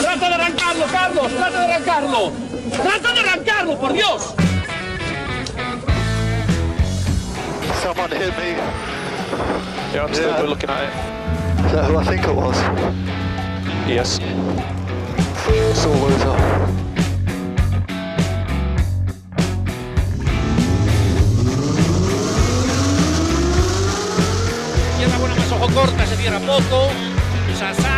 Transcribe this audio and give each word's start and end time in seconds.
¡Trata 0.00 0.28
de 0.28 0.34
arrancarlo, 0.34 0.84
Carlos! 0.92 1.32
¡Trata 1.32 1.60
de 1.60 1.72
arrancarlo! 1.72 2.32
¡Trata 2.82 3.12
de 3.12 3.20
arrancarlo, 3.20 3.78
por 3.78 3.92
Dios! 3.92 4.34
Someone 7.82 8.10
hit 8.10 8.36
me. 8.36 8.56
Yeah, 9.94 10.04
I'm 10.04 10.12
still 10.12 10.28
Yeah. 10.28 10.42
looking 10.42 10.68
at 10.68 10.82
it. 10.84 11.64
Is 11.66 11.72
that 11.72 11.84
who 11.88 11.96
I 11.96 12.04
think 12.04 12.24
it 12.24 12.34
was? 12.34 12.56
Yes. 13.86 14.18
Sore 15.74 15.96
loser. 15.96 16.36
Izquierda 24.90 25.18
buena 25.18 25.34
más 25.36 25.52
ojo 25.52 25.68
corta, 25.74 26.06
se 26.06 26.16
cierra 26.16 26.38
poco. 26.40 26.88
Sasar. 27.58 27.97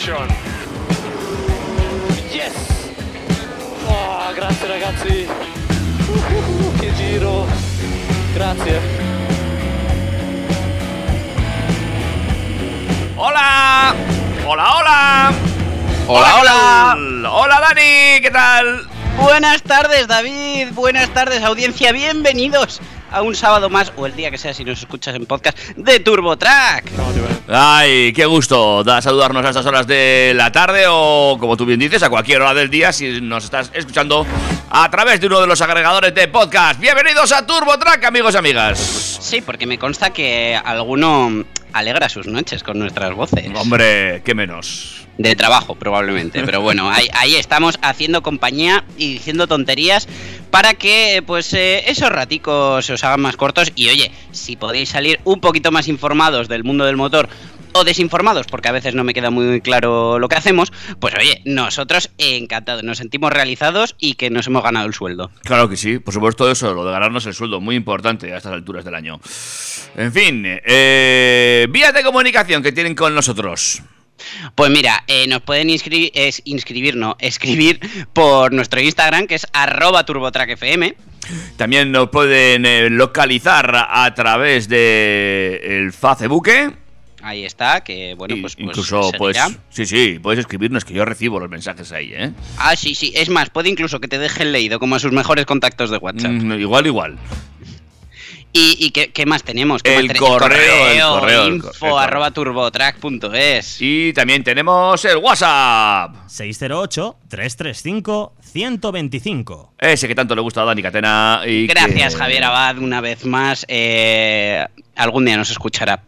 position. 0.00 0.28
Yes! 2.32 2.54
Oh, 3.86 4.32
grazie 4.34 4.66
ragazzi. 4.66 5.28
Uh, 6.08 6.78
che 6.78 6.94
giro. 6.94 7.46
Grazie. 8.34 8.80
¡Hola! 13.16 13.94
¡Hola, 14.46 14.76
hola! 14.76 15.32
Hola, 16.06 16.40
hola. 16.40 16.96
¡Hola, 17.30 17.60
Dani! 17.60 18.20
¿Qué 18.22 18.30
tal? 18.32 18.86
Buenas 19.18 19.62
tardes, 19.62 20.08
David. 20.08 20.68
Buenas 20.72 21.10
tardes, 21.10 21.42
audiencia. 21.42 21.92
Bienvenidos 21.92 22.80
a 23.10 23.22
un 23.22 23.34
sábado 23.34 23.68
más, 23.68 23.92
o 23.96 24.06
el 24.06 24.16
día 24.16 24.30
que 24.30 24.38
sea 24.38 24.54
si 24.54 24.64
nos 24.64 24.78
escuchas 24.78 25.14
en 25.14 25.26
podcast, 25.26 25.58
de 25.76 26.00
TurboTrack. 26.00 26.90
Ay, 27.52 28.12
qué 28.12 28.26
gusto 28.26 28.84
da 28.84 29.02
saludarnos 29.02 29.44
a 29.44 29.48
estas 29.48 29.66
horas 29.66 29.84
de 29.84 30.32
la 30.36 30.52
tarde 30.52 30.84
o, 30.88 31.36
como 31.40 31.56
tú 31.56 31.66
bien 31.66 31.80
dices, 31.80 32.00
a 32.04 32.08
cualquier 32.08 32.40
hora 32.42 32.54
del 32.54 32.70
día 32.70 32.92
si 32.92 33.20
nos 33.20 33.42
estás 33.42 33.72
escuchando 33.74 34.24
a 34.70 34.88
través 34.88 35.20
de 35.20 35.26
uno 35.26 35.40
de 35.40 35.48
los 35.48 35.60
agregadores 35.60 36.14
de 36.14 36.28
podcast. 36.28 36.78
Bienvenidos 36.78 37.32
a 37.32 37.44
TurboTrack, 37.44 38.04
amigos 38.04 38.34
y 38.34 38.38
amigas. 38.38 38.78
Sí, 38.78 39.40
porque 39.40 39.66
me 39.66 39.80
consta 39.80 40.10
que 40.10 40.60
alguno 40.64 41.44
alegra 41.72 42.08
sus 42.08 42.26
noches 42.26 42.62
con 42.62 42.78
nuestras 42.78 43.14
voces. 43.14 43.44
Hombre, 43.54 44.22
qué 44.24 44.34
menos. 44.34 45.06
De 45.18 45.36
trabajo, 45.36 45.74
probablemente. 45.74 46.42
Pero 46.44 46.62
bueno, 46.62 46.90
ahí, 46.90 47.08
ahí 47.12 47.36
estamos 47.36 47.78
haciendo 47.82 48.22
compañía 48.22 48.84
y 48.96 49.12
diciendo 49.12 49.46
tonterías 49.46 50.08
para 50.50 50.74
que 50.74 51.22
pues 51.26 51.52
eh, 51.52 51.90
esos 51.90 52.10
raticos 52.10 52.86
se 52.86 52.94
os 52.94 53.04
hagan 53.04 53.20
más 53.20 53.36
cortos. 53.36 53.72
Y 53.74 53.88
oye, 53.88 54.10
si 54.32 54.56
podéis 54.56 54.88
salir 54.88 55.20
un 55.24 55.40
poquito 55.40 55.70
más 55.70 55.88
informados 55.88 56.48
del 56.48 56.64
mundo 56.64 56.84
del 56.84 56.96
motor 56.96 57.28
o 57.72 57.84
desinformados, 57.84 58.46
porque 58.46 58.68
a 58.68 58.72
veces 58.72 58.94
no 58.94 59.04
me 59.04 59.14
queda 59.14 59.30
muy 59.30 59.60
claro 59.60 60.18
lo 60.18 60.28
que 60.28 60.36
hacemos, 60.36 60.72
pues 60.98 61.14
oye, 61.14 61.42
nosotros 61.44 62.10
encantados, 62.18 62.82
nos 62.82 62.98
sentimos 62.98 63.32
realizados 63.32 63.96
y 63.98 64.14
que 64.14 64.30
nos 64.30 64.46
hemos 64.46 64.62
ganado 64.62 64.86
el 64.86 64.94
sueldo. 64.94 65.30
Claro 65.42 65.68
que 65.68 65.76
sí, 65.76 65.98
por 65.98 66.14
supuesto 66.14 66.50
eso, 66.50 66.74
lo 66.74 66.84
de 66.84 66.92
ganarnos 66.92 67.26
el 67.26 67.34
sueldo, 67.34 67.60
muy 67.60 67.76
importante 67.76 68.32
a 68.32 68.36
estas 68.36 68.52
alturas 68.52 68.84
del 68.84 68.94
año. 68.94 69.20
En 69.96 70.12
fin, 70.12 70.44
eh, 70.46 71.66
vías 71.70 71.94
de 71.94 72.02
comunicación 72.02 72.62
que 72.62 72.72
tienen 72.72 72.94
con 72.94 73.14
nosotros. 73.14 73.82
Pues 74.54 74.70
mira, 74.70 75.04
eh, 75.06 75.26
nos 75.26 75.42
pueden 75.42 75.70
inscribir, 75.70 76.10
es, 76.14 76.42
inscribir, 76.44 76.96
no, 76.96 77.16
escribir 77.20 77.80
por 78.12 78.52
nuestro 78.52 78.80
Instagram, 78.80 79.26
que 79.26 79.36
es 79.36 79.46
arroba 79.52 80.04
turbotrackfm. 80.04 80.94
También 81.56 81.92
nos 81.92 82.08
pueden 82.10 82.66
eh, 82.66 82.90
localizar 82.90 83.86
a 83.88 84.12
través 84.14 84.68
de 84.68 85.60
el 85.62 85.92
Facebook. 85.92 86.48
Ahí 87.22 87.44
está, 87.44 87.82
que 87.82 88.14
bueno, 88.14 88.36
Y 88.36 88.40
pues, 88.40 88.56
pues 88.56 88.66
incluso, 88.68 89.12
pues, 89.18 89.36
seguirá. 89.36 89.60
sí, 89.70 89.86
sí, 89.86 90.18
puedes 90.22 90.40
escribirnos, 90.40 90.84
que 90.84 90.94
yo 90.94 91.04
recibo 91.04 91.38
los 91.40 91.50
mensajes 91.50 91.92
ahí, 91.92 92.12
¿eh? 92.14 92.32
Ah, 92.58 92.76
sí, 92.76 92.94
sí. 92.94 93.12
Es 93.14 93.28
más, 93.28 93.50
puede 93.50 93.68
incluso 93.68 94.00
que 94.00 94.08
te 94.08 94.18
dejen 94.18 94.52
leído 94.52 94.78
como 94.78 94.96
a 94.96 94.98
sus 94.98 95.12
mejores 95.12 95.44
contactos 95.46 95.90
de 95.90 95.98
WhatsApp. 95.98 96.30
Mm, 96.32 96.52
igual, 96.60 96.86
igual. 96.86 97.18
¿Y, 98.52 98.74
y 98.84 98.90
qué, 98.90 99.12
qué 99.12 99.26
más 99.26 99.44
tenemos? 99.44 99.80
¿Qué 99.80 99.96
El 99.96 100.08
más 100.08 100.18
correo, 100.18 100.88
el 100.90 101.00
correo, 101.20 101.46
el 101.46 101.54
info 101.54 101.70
correo. 101.78 101.98
arroba 101.98 102.32
turbotrack.es. 102.32 103.76
Y 103.80 104.12
también 104.12 104.42
tenemos 104.42 105.04
el 105.04 105.18
WhatsApp. 105.18 106.16
608-335-125. 108.54 109.68
Ese 109.78 110.08
que 110.08 110.14
tanto 110.14 110.34
le 110.34 110.40
gusta 110.42 110.62
a 110.62 110.64
Dani 110.64 110.82
Catena. 110.82 111.42
Y 111.46 111.66
Gracias, 111.66 112.14
que- 112.14 112.18
Javier 112.20 112.44
Abad, 112.44 112.78
una 112.78 113.00
vez 113.00 113.24
más. 113.24 113.64
eh, 113.68 114.66
algún 114.96 115.24
día 115.24 115.36
nos 115.36 115.50
escuchará. 115.50 116.02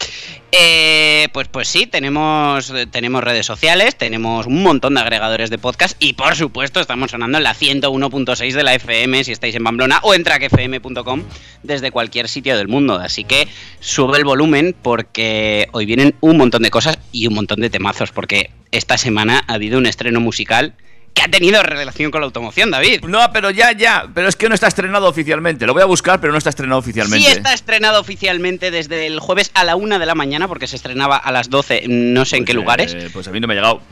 Eh, 0.55 1.29
pues, 1.33 1.49
pues 1.49 1.69
sí, 1.69 1.87
tenemos, 1.87 2.73
tenemos 2.91 3.25
redes 3.25 3.47
sociales, 3.47 3.97
tenemos 3.97 4.47
un 4.47 4.63
montón 4.63 4.95
de 4.95 5.01
agregadores 5.01 5.49
de 5.49 5.57
podcast 5.57 5.97
y 5.99 6.13
por 6.13 6.37
supuesto 6.37 6.79
estamos 6.79 7.11
sonando 7.11 7.39
en 7.39 7.45
la 7.45 7.55
101.6 7.55 8.53
de 8.53 8.63
la 8.63 8.75
FM 8.75 9.25
si 9.25 9.33
estáis 9.33 9.55
en 9.55 9.65
Pamplona 9.65 10.01
o 10.03 10.15
en 10.15 10.25
trackfm.com 10.25 11.23
desde 11.63 11.91
cualquier 11.91 12.29
sitio 12.29 12.57
del 12.57 12.69
mundo. 12.69 12.97
Así 12.97 13.25
que 13.25 13.49
sube 13.81 14.19
el 14.19 14.25
volumen 14.25 14.77
porque 14.81 15.69
hoy 15.73 15.87
vienen 15.87 16.15
un 16.21 16.37
montón 16.37 16.63
de 16.63 16.71
cosas 16.71 16.99
y 17.13 17.27
un 17.27 17.35
montón 17.35 17.61
de 17.61 17.71
temazos 17.71 18.13
porque 18.13 18.51
esta 18.73 18.99
semana 18.99 19.43
ha 19.47 19.55
habido 19.55 19.79
un 19.79 19.87
estreno 19.87 20.21
musical 20.21 20.75
que 21.15 21.23
ha 21.23 21.29
tenido 21.29 21.63
relación 21.63 22.11
con 22.11 22.21
la 22.23 22.27
automoción, 22.27 22.71
David. 22.71 23.05
No, 23.05 23.21
pero 23.33 23.51
ya, 23.51 23.73
ya. 23.73 24.07
Pero 24.15 24.29
es 24.29 24.37
que 24.37 24.49
no 24.49 24.55
está 24.55 24.67
estrenado 24.69 25.09
oficialmente. 25.09 25.67
Lo 25.67 25.75
voy 25.75 25.83
a 25.83 25.87
buscar, 25.87 26.21
pero 26.21 26.33
no 26.33 26.39
está 26.39 26.51
estrenado 26.51 26.79
oficialmente. 26.81 27.27
Sí 27.27 27.31
está 27.33 27.53
estrenado 27.53 28.01
oficialmente 28.01 28.71
desde 28.71 29.07
el 29.07 29.21
jueves 29.21 29.51
a 29.55 29.65
la 29.65 29.77
una 29.77 29.99
de 29.99 30.07
la 30.07 30.15
mañana, 30.15 30.49
porque 30.49 30.67
se 30.67 30.77
estrenaba 30.77 31.17
a 31.17 31.31
las 31.33 31.51
12, 31.51 31.85
no 31.89 32.25
sé 32.25 32.37
en 32.39 32.45
qué 32.45 32.53
Pues, 32.55 32.63
lugares. 32.65 32.95
eh, 32.95 33.11
pues 33.13 33.29
a 33.29 33.31
mí 33.31 33.41
no 33.41 33.47
me 33.47 33.55
ha 33.55 33.57
llegado. 33.57 33.83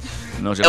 No 0.41 0.55
sé. 0.57 0.63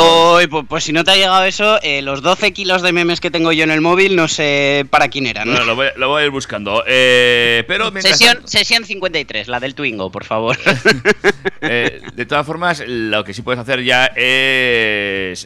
Pues, 0.50 0.66
pues 0.68 0.84
si 0.84 0.92
no 0.92 1.06
te 1.06 1.12
ha 1.12 1.16
llegado 1.16 1.46
eso, 1.46 1.80
eh, 1.82 2.02
los 2.02 2.22
12 2.22 2.52
kilos 2.52 2.82
de 2.82 2.92
memes 2.92 3.22
que 3.22 3.32
tengo 3.32 3.54
yo 3.54 3.64
en 3.64 3.72
el 3.72 3.80
móvil, 3.80 4.18
no 4.18 4.28
sé 4.28 4.86
para 4.90 5.08
quién 5.08 5.28
eran. 5.28 5.48
Bueno, 5.50 5.64
lo, 5.64 5.76
voy, 5.78 5.88
lo 5.96 6.10
voy 6.10 6.24
a 6.24 6.26
ir 6.26 6.32
buscando. 6.32 6.84
Eh, 6.86 7.64
pero 7.70 7.90
Sesión, 8.02 8.34
tanto- 8.34 8.48
sesión 8.50 8.84
53, 8.84 9.48
la 9.48 9.62
del 9.62 9.74
Twingo, 9.74 10.12
por 10.12 10.26
favor. 10.26 10.58
De 11.62 12.26
todas 12.28 12.46
formas, 12.46 12.84
lo 12.86 13.24
que 13.24 13.34
sí 13.34 13.42
puedes 13.44 13.60
hacer 13.62 13.84
ya 13.84 14.08
es 14.08 15.46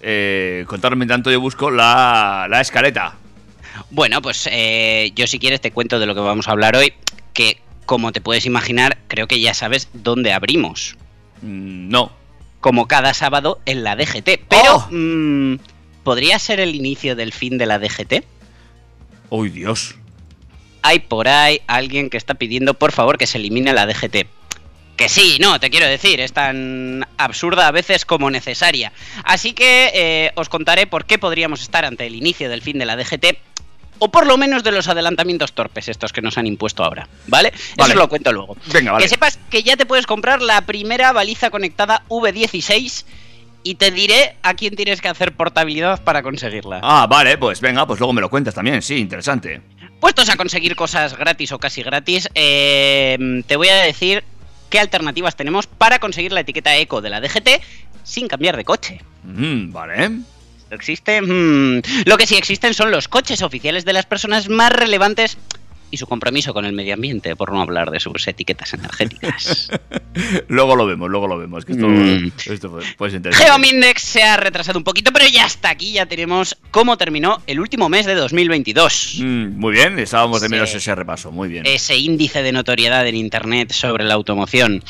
contarme 0.96 1.08
tanto 1.08 1.32
yo 1.32 1.42
busco 1.42 1.72
la, 1.72 2.48
la 2.50 2.62
escaleta. 2.62 3.16
bueno, 3.90 4.22
pues 4.22 4.48
eh, 4.52 5.12
yo 5.16 5.28
si 5.28 5.40
quieres 5.40 5.60
te 5.60 5.72
cuento 5.72 6.00
de 6.00 6.06
lo 6.06 6.16
que 6.16 6.22
vamos 6.22 6.48
a 6.48 6.52
hablar 6.52 6.76
hoy, 6.76 6.94
que 7.34 7.60
como 7.86 8.14
te 8.14 8.22
puedes 8.22 8.46
imaginar, 8.46 8.98
creo 9.08 9.28
que 9.28 9.42
ya 9.42 9.54
sabes 9.54 9.90
dónde 9.94 10.32
abrimos. 10.32 10.96
Mm, 11.42 11.90
no. 11.90 12.12
como 12.62 12.88
cada 12.88 13.14
sábado 13.14 13.60
en 13.66 13.84
la 13.84 13.96
DGT. 13.96 14.48
Pero, 14.50 14.76
¡Oh! 14.76 14.88
mm, 14.90 15.58
¿podría 16.04 16.40
ser 16.40 16.60
el 16.62 16.74
inicio 16.74 17.16
del 17.16 17.34
fin 17.34 17.58
de 17.58 17.66
la 17.66 17.78
DGT? 17.78 18.24
¡Uy, 19.30 19.50
Dios! 19.50 19.96
Hay 20.82 21.00
por 21.00 21.28
ahí 21.28 21.60
alguien 21.68 22.10
que 22.10 22.18
está 22.18 22.36
pidiendo, 22.36 22.74
por 22.74 22.92
favor, 22.94 23.18
que 23.18 23.28
se 23.28 23.38
elimine 23.38 23.74
la 23.74 23.86
DGT. 23.86 24.28
Que 24.96 25.10
sí, 25.10 25.38
no, 25.42 25.60
te 25.60 25.70
quiero 25.70 25.88
decir, 25.88 26.22
es 26.22 26.32
tan 26.32 27.06
absurda 27.18 27.68
a 27.68 27.72
veces 27.72 28.06
como 28.06 28.32
necesaria. 28.32 28.94
Así 29.24 29.54
que 29.54 29.92
eh, 29.94 30.32
os 30.36 30.48
contaré 30.48 30.88
por 30.88 31.06
qué 31.06 31.18
podríamos 31.18 31.62
estar 31.62 31.84
ante 31.84 32.06
el 32.06 32.16
inicio 32.16 32.50
del 32.50 32.62
fin 32.62 32.80
de 32.80 32.86
la 32.86 32.96
DGT. 32.96 33.38
O 34.00 34.12
por 34.12 34.28
lo 34.28 34.38
menos 34.38 34.64
de 34.64 34.72
los 34.72 34.90
adelantamientos 34.90 35.54
torpes 35.54 35.88
estos 35.88 36.12
que 36.12 36.22
nos 36.22 36.38
han 36.38 36.48
impuesto 36.48 36.84
ahora, 36.84 37.08
¿vale? 37.28 37.54
Vale. 37.78 37.94
Eso 37.94 38.00
lo 38.00 38.10
cuento 38.10 38.32
luego. 38.34 38.58
Venga, 38.74 38.92
vale. 38.92 39.06
Que 39.06 39.10
sepas 39.10 39.40
que 39.50 39.64
ya 39.64 39.78
te 39.78 39.86
puedes 39.86 40.06
comprar 40.06 40.42
la 40.42 40.62
primera 40.62 41.14
baliza 41.14 41.50
conectada 41.50 42.04
V16 42.10 43.06
y 43.64 43.76
te 43.76 43.92
diré 43.92 44.36
a 44.44 44.54
quién 44.54 44.76
tienes 44.76 45.02
que 45.02 45.08
hacer 45.08 45.34
portabilidad 45.34 46.04
para 46.04 46.22
conseguirla. 46.24 46.82
Ah, 46.84 47.08
vale, 47.10 47.38
pues 47.38 47.62
venga, 47.62 47.88
pues 47.88 48.00
luego 48.00 48.14
me 48.14 48.22
lo 48.22 48.30
cuentas 48.30 48.54
también. 48.54 48.82
Sí, 48.82 48.98
interesante. 48.98 49.62
Puestos 50.00 50.30
a 50.30 50.36
conseguir 50.36 50.76
cosas 50.76 51.18
gratis 51.18 51.52
o 51.54 51.58
casi 51.58 51.82
gratis, 51.82 52.30
eh, 52.36 53.18
te 53.48 53.56
voy 53.56 53.70
a 53.70 53.76
decir 53.78 54.24
qué 54.70 54.80
alternativas 54.80 55.36
tenemos 55.36 55.68
para 55.68 56.00
conseguir 56.00 56.32
la 56.32 56.42
etiqueta 56.42 56.76
eco 56.78 57.02
de 57.02 57.10
la 57.10 57.22
DGT 57.22 57.50
sin 58.04 58.28
cambiar 58.28 58.58
de 58.58 58.66
coche. 58.66 59.02
Mm, 59.24 59.72
vale. 59.72 60.12
¿Existe? 60.72 61.22
Mm, 61.22 61.82
Lo 62.06 62.18
que 62.18 62.26
sí 62.28 62.36
existen 62.36 62.74
son 62.74 62.92
los 62.92 63.08
coches 63.08 63.42
oficiales 63.42 63.86
de 63.86 63.94
las 63.94 64.06
personas 64.06 64.50
más 64.50 64.72
relevantes 64.72 65.38
y 65.96 65.98
su 65.98 66.06
compromiso 66.08 66.54
con 66.54 66.66
el 66.66 66.74
medio 66.74 66.94
ambiente, 66.94 67.36
por 67.36 67.52
no 67.52 67.62
hablar 67.62 67.90
de 67.90 68.00
sus 68.00 68.28
etiquetas 68.28 68.74
energéticas. 68.74 69.70
luego 70.48 70.76
lo 70.76 70.86
vemos, 70.86 71.10
luego 71.10 71.28
lo 71.28 71.38
vemos. 71.38 71.66
Que 71.66 71.72
esto, 71.74 71.88
Mm. 71.88 72.32
esto 72.52 72.70
puede- 72.72 72.94
puede 72.96 73.12
ser. 73.12 73.34
Geomindex 73.34 74.02
se 74.02 74.24
ha 74.24 74.38
retrasado 74.38 74.78
un 74.78 74.84
poquito, 74.84 75.12
pero 75.12 75.26
ya 75.28 75.46
está 75.46 75.70
aquí, 75.70 75.94
ya 75.94 76.06
tenemos 76.06 76.58
cómo 76.72 76.98
terminó 76.98 77.42
el 77.48 77.60
último 77.60 77.90
mes 77.90 78.06
de 78.06 78.14
2022. 78.16 79.18
Mm, 79.20 79.58
muy 79.60 79.74
bien, 79.74 79.98
estábamos 80.00 80.42
de 80.42 80.50
menos 80.50 80.70
Sí. 80.70 80.78
ese 80.78 80.94
repaso, 80.96 81.32
muy 81.32 81.48
bien. 81.50 81.66
ese 81.66 81.96
índice 81.98 82.44
de 82.44 82.52
notoriedad 82.52 83.08
en 83.08 83.16
Internet 83.16 83.72
sobre 83.72 84.04
la 84.04 84.14
automoción. 84.14 84.84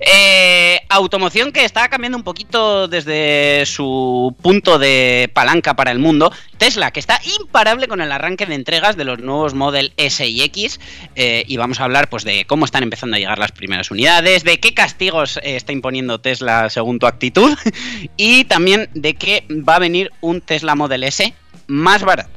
Eh, 0.00 0.80
automoción 0.88 1.52
que 1.52 1.64
está 1.64 1.88
cambiando 1.88 2.18
un 2.18 2.24
poquito 2.24 2.88
desde 2.88 3.64
su 3.66 4.34
punto 4.42 4.78
de 4.78 5.30
palanca 5.32 5.74
para 5.74 5.90
el 5.90 5.98
mundo. 5.98 6.32
Tesla, 6.58 6.90
que 6.90 7.00
está 7.00 7.18
imparable 7.40 7.88
con 7.88 8.00
el 8.00 8.12
arranque 8.12 8.44
de 8.46 8.54
entregas 8.54 8.96
de 8.96 9.04
los 9.04 9.18
nuevos 9.20 9.54
Model 9.54 9.92
S 9.96 10.26
y 10.26 10.42
X. 10.50 10.80
eh, 11.14 11.44
y 11.46 11.56
vamos 11.56 11.80
a 11.80 11.84
hablar 11.84 12.08
pues, 12.08 12.24
de 12.24 12.44
cómo 12.44 12.64
están 12.64 12.82
empezando 12.82 13.16
a 13.16 13.18
llegar 13.18 13.38
las 13.38 13.52
primeras 13.52 13.90
unidades, 13.90 14.44
de 14.44 14.58
qué 14.60 14.74
castigos 14.74 15.38
eh, 15.38 15.56
está 15.56 15.72
imponiendo 15.72 16.20
Tesla 16.20 16.68
según 16.70 16.98
tu 16.98 17.06
actitud. 17.06 17.56
Y 18.16 18.44
también 18.44 18.88
de 18.94 19.14
que 19.14 19.44
va 19.50 19.76
a 19.76 19.78
venir 19.78 20.10
un 20.20 20.40
Tesla 20.40 20.74
Model 20.74 21.04
S 21.04 21.32
más 21.66 22.02
barato. 22.02 22.30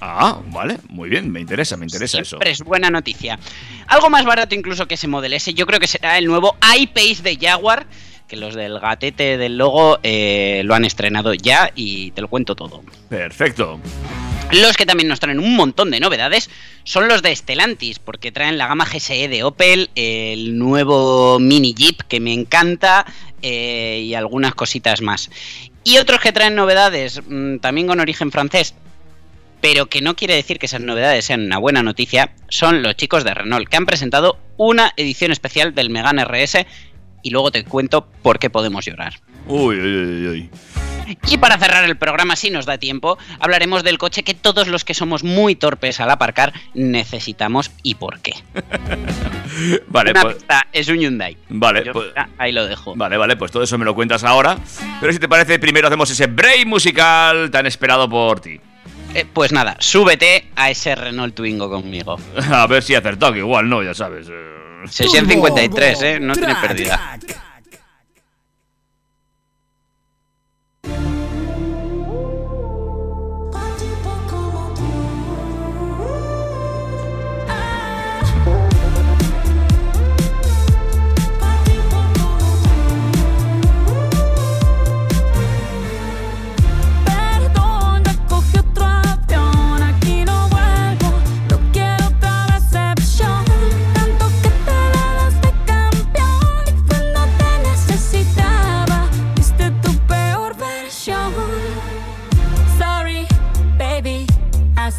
Ah, 0.00 0.40
vale, 0.46 0.78
muy 0.88 1.08
bien, 1.08 1.30
me 1.30 1.40
interesa, 1.40 1.76
me 1.76 1.84
interesa 1.84 2.20
eso. 2.20 2.38
Es 2.40 2.62
buena 2.62 2.90
noticia. 2.90 3.38
Algo 3.86 4.10
más 4.10 4.24
barato 4.24 4.54
incluso 4.54 4.86
que 4.86 4.94
ese 4.94 5.08
Model 5.08 5.32
S, 5.32 5.52
yo 5.54 5.66
creo 5.66 5.80
que 5.80 5.86
será 5.86 6.18
el 6.18 6.26
nuevo 6.26 6.56
iPace 6.76 7.22
de 7.22 7.36
Jaguar, 7.36 7.86
que 8.28 8.36
los 8.36 8.54
del 8.54 8.78
gatete 8.78 9.36
del 9.38 9.58
logo 9.58 9.98
eh, 10.02 10.62
lo 10.64 10.74
han 10.74 10.84
estrenado 10.84 11.34
ya 11.34 11.72
y 11.74 12.12
te 12.12 12.20
lo 12.20 12.28
cuento 12.28 12.54
todo. 12.54 12.82
Perfecto. 13.08 13.80
Los 14.50 14.78
que 14.78 14.86
también 14.86 15.08
nos 15.08 15.20
traen 15.20 15.40
un 15.40 15.56
montón 15.56 15.90
de 15.90 16.00
novedades 16.00 16.48
son 16.82 17.06
los 17.06 17.20
de 17.20 17.36
Stellantis, 17.36 17.98
porque 17.98 18.32
traen 18.32 18.56
la 18.56 18.66
gama 18.66 18.86
GSE 18.86 19.28
de 19.28 19.44
Opel, 19.44 19.90
el 19.94 20.56
nuevo 20.56 21.38
Mini 21.38 21.74
Jeep 21.74 22.00
que 22.08 22.18
me 22.18 22.32
encanta 22.32 23.04
eh, 23.42 24.02
y 24.06 24.14
algunas 24.14 24.54
cositas 24.54 25.02
más. 25.02 25.30
Y 25.84 25.98
otros 25.98 26.20
que 26.20 26.32
traen 26.32 26.54
novedades 26.54 27.20
mm, 27.28 27.58
también 27.58 27.88
con 27.88 28.00
origen 28.00 28.32
francés, 28.32 28.74
pero 29.60 29.86
que 29.86 30.00
no 30.00 30.16
quiere 30.16 30.34
decir 30.34 30.58
que 30.58 30.66
esas 30.66 30.80
novedades 30.80 31.26
sean 31.26 31.44
una 31.44 31.58
buena 31.58 31.82
noticia, 31.82 32.32
son 32.48 32.82
los 32.82 32.96
chicos 32.96 33.24
de 33.24 33.34
Renault, 33.34 33.68
que 33.68 33.76
han 33.76 33.86
presentado 33.86 34.38
una 34.56 34.94
edición 34.96 35.30
especial 35.30 35.74
del 35.74 35.90
Megane 35.90 36.24
RS 36.24 36.64
y 37.22 37.30
luego 37.30 37.50
te 37.50 37.64
cuento 37.64 38.06
por 38.22 38.38
qué 38.38 38.48
podemos 38.48 38.86
llorar. 38.86 39.20
Uy, 39.46 39.78
uy, 39.78 39.96
uy, 39.96 40.26
uy. 40.26 40.50
Y 41.28 41.38
para 41.38 41.58
cerrar 41.58 41.84
el 41.84 41.96
programa, 41.96 42.36
si 42.36 42.50
nos 42.50 42.66
da 42.66 42.78
tiempo, 42.78 43.18
hablaremos 43.40 43.84
del 43.84 43.98
coche 43.98 44.22
que 44.22 44.34
todos 44.34 44.68
los 44.68 44.84
que 44.84 44.94
somos 44.94 45.24
muy 45.24 45.54
torpes 45.56 46.00
al 46.00 46.10
aparcar 46.10 46.52
necesitamos 46.74 47.70
y 47.82 47.94
por 47.96 48.20
qué. 48.20 48.32
Vale, 49.88 50.10
Una 50.12 50.22
pues, 50.22 50.34
pista, 50.36 50.66
es 50.72 50.88
un 50.88 50.98
Hyundai. 50.98 51.36
vale, 51.48 51.82
Yo 51.84 51.92
pues- 51.92 52.08
ya 52.14 52.28
ahí 52.38 52.52
lo 52.52 52.66
dejo. 52.66 52.94
Vale, 52.94 53.16
vale, 53.16 53.36
pues 53.36 53.50
todo 53.50 53.62
eso 53.62 53.76
me 53.78 53.84
lo 53.84 53.94
cuentas 53.94 54.22
ahora. 54.24 54.56
Pero 55.00 55.12
si 55.12 55.18
te 55.18 55.28
parece, 55.28 55.58
primero 55.58 55.88
hacemos 55.88 56.08
ese 56.10 56.26
break 56.26 56.66
musical 56.66 57.50
tan 57.50 57.66
esperado 57.66 58.08
por 58.08 58.40
ti. 58.40 58.60
Eh, 59.14 59.24
pues 59.32 59.52
nada, 59.52 59.76
súbete 59.80 60.48
a 60.54 60.70
ese 60.70 60.94
Renault 60.94 61.34
Twingo 61.34 61.68
conmigo. 61.70 62.18
A 62.52 62.66
ver 62.66 62.82
si 62.82 62.94
acertado, 62.94 63.32
que 63.32 63.38
igual 63.40 63.68
no, 63.68 63.82
ya 63.82 63.94
sabes. 63.94 64.28
eh. 64.30 64.86
Sesión 64.88 65.26
53, 65.26 66.02
¿eh? 66.02 66.20
No 66.20 66.34
tiene 66.34 66.54
pérdida. 66.56 67.18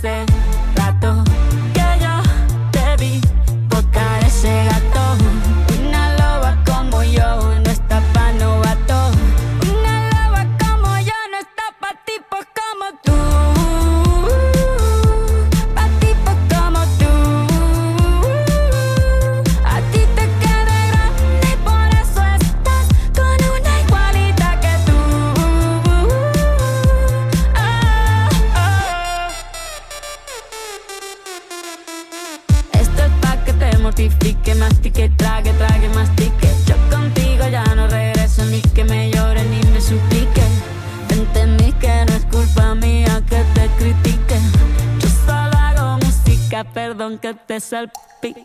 Hace 0.01 0.29
perdón 47.59 47.91
que 47.91 48.03
te 48.23 48.39
salpique. 48.39 48.44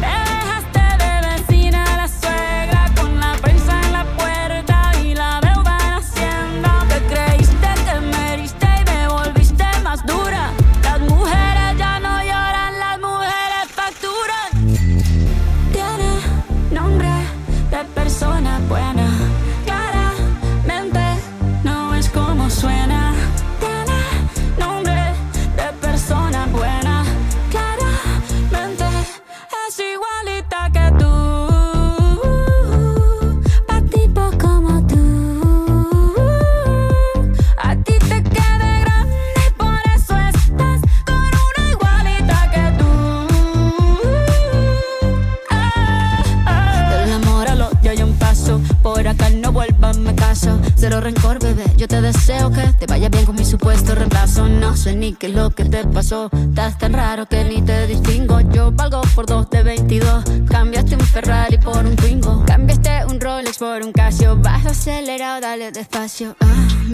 Te 0.00 0.63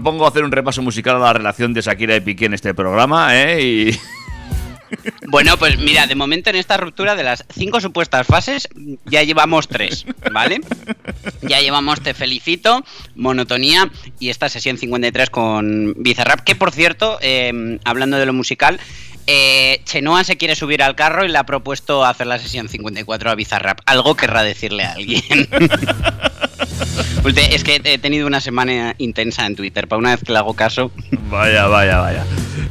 Propongo 0.00 0.26
hacer 0.26 0.44
un 0.44 0.50
repaso 0.50 0.80
musical 0.80 1.16
a 1.16 1.18
la 1.18 1.32
relación 1.34 1.74
de 1.74 1.82
Shakira 1.82 2.16
y 2.16 2.20
Piqué 2.20 2.46
en 2.46 2.54
este 2.54 2.72
programa, 2.72 3.38
¿eh? 3.38 3.62
Y... 3.62 3.90
Bueno, 5.28 5.56
pues 5.56 5.78
mira, 5.78 6.08
de 6.08 6.16
momento 6.16 6.50
en 6.50 6.56
esta 6.56 6.76
ruptura 6.76 7.14
de 7.14 7.22
las 7.22 7.44
cinco 7.54 7.80
supuestas 7.80 8.26
fases 8.26 8.68
ya 9.04 9.22
llevamos 9.22 9.68
tres, 9.68 10.04
¿vale? 10.32 10.62
Ya 11.42 11.60
llevamos 11.60 12.00
Te 12.00 12.12
Felicito, 12.12 12.84
Monotonía 13.14 13.88
y 14.18 14.30
esta 14.30 14.48
sesión 14.48 14.78
53 14.78 15.30
con 15.30 15.94
Bizarrap, 15.96 16.40
que 16.40 16.56
por 16.56 16.72
cierto, 16.72 17.18
eh, 17.22 17.78
hablando 17.84 18.18
de 18.18 18.26
lo 18.26 18.32
musical, 18.32 18.80
eh, 19.28 19.80
Chenoa 19.84 20.24
se 20.24 20.36
quiere 20.36 20.56
subir 20.56 20.82
al 20.82 20.96
carro 20.96 21.24
y 21.24 21.28
le 21.28 21.38
ha 21.38 21.44
propuesto 21.44 22.04
hacer 22.04 22.26
la 22.26 22.40
sesión 22.40 22.68
54 22.68 23.30
a 23.30 23.36
Bizarrap. 23.36 23.78
Algo 23.86 24.16
querrá 24.16 24.42
decirle 24.42 24.82
a 24.82 24.94
alguien. 24.94 25.22
Es 27.24 27.64
que 27.64 27.80
he 27.84 27.98
tenido 27.98 28.26
una 28.26 28.40
semana 28.40 28.94
intensa 28.98 29.44
en 29.46 29.54
Twitter. 29.54 29.86
Para 29.86 29.98
una 29.98 30.10
vez 30.10 30.24
que 30.24 30.32
le 30.32 30.38
hago 30.38 30.54
caso, 30.54 30.90
Vaya, 31.30 31.66
vaya, 31.66 32.00
vaya. 32.00 32.24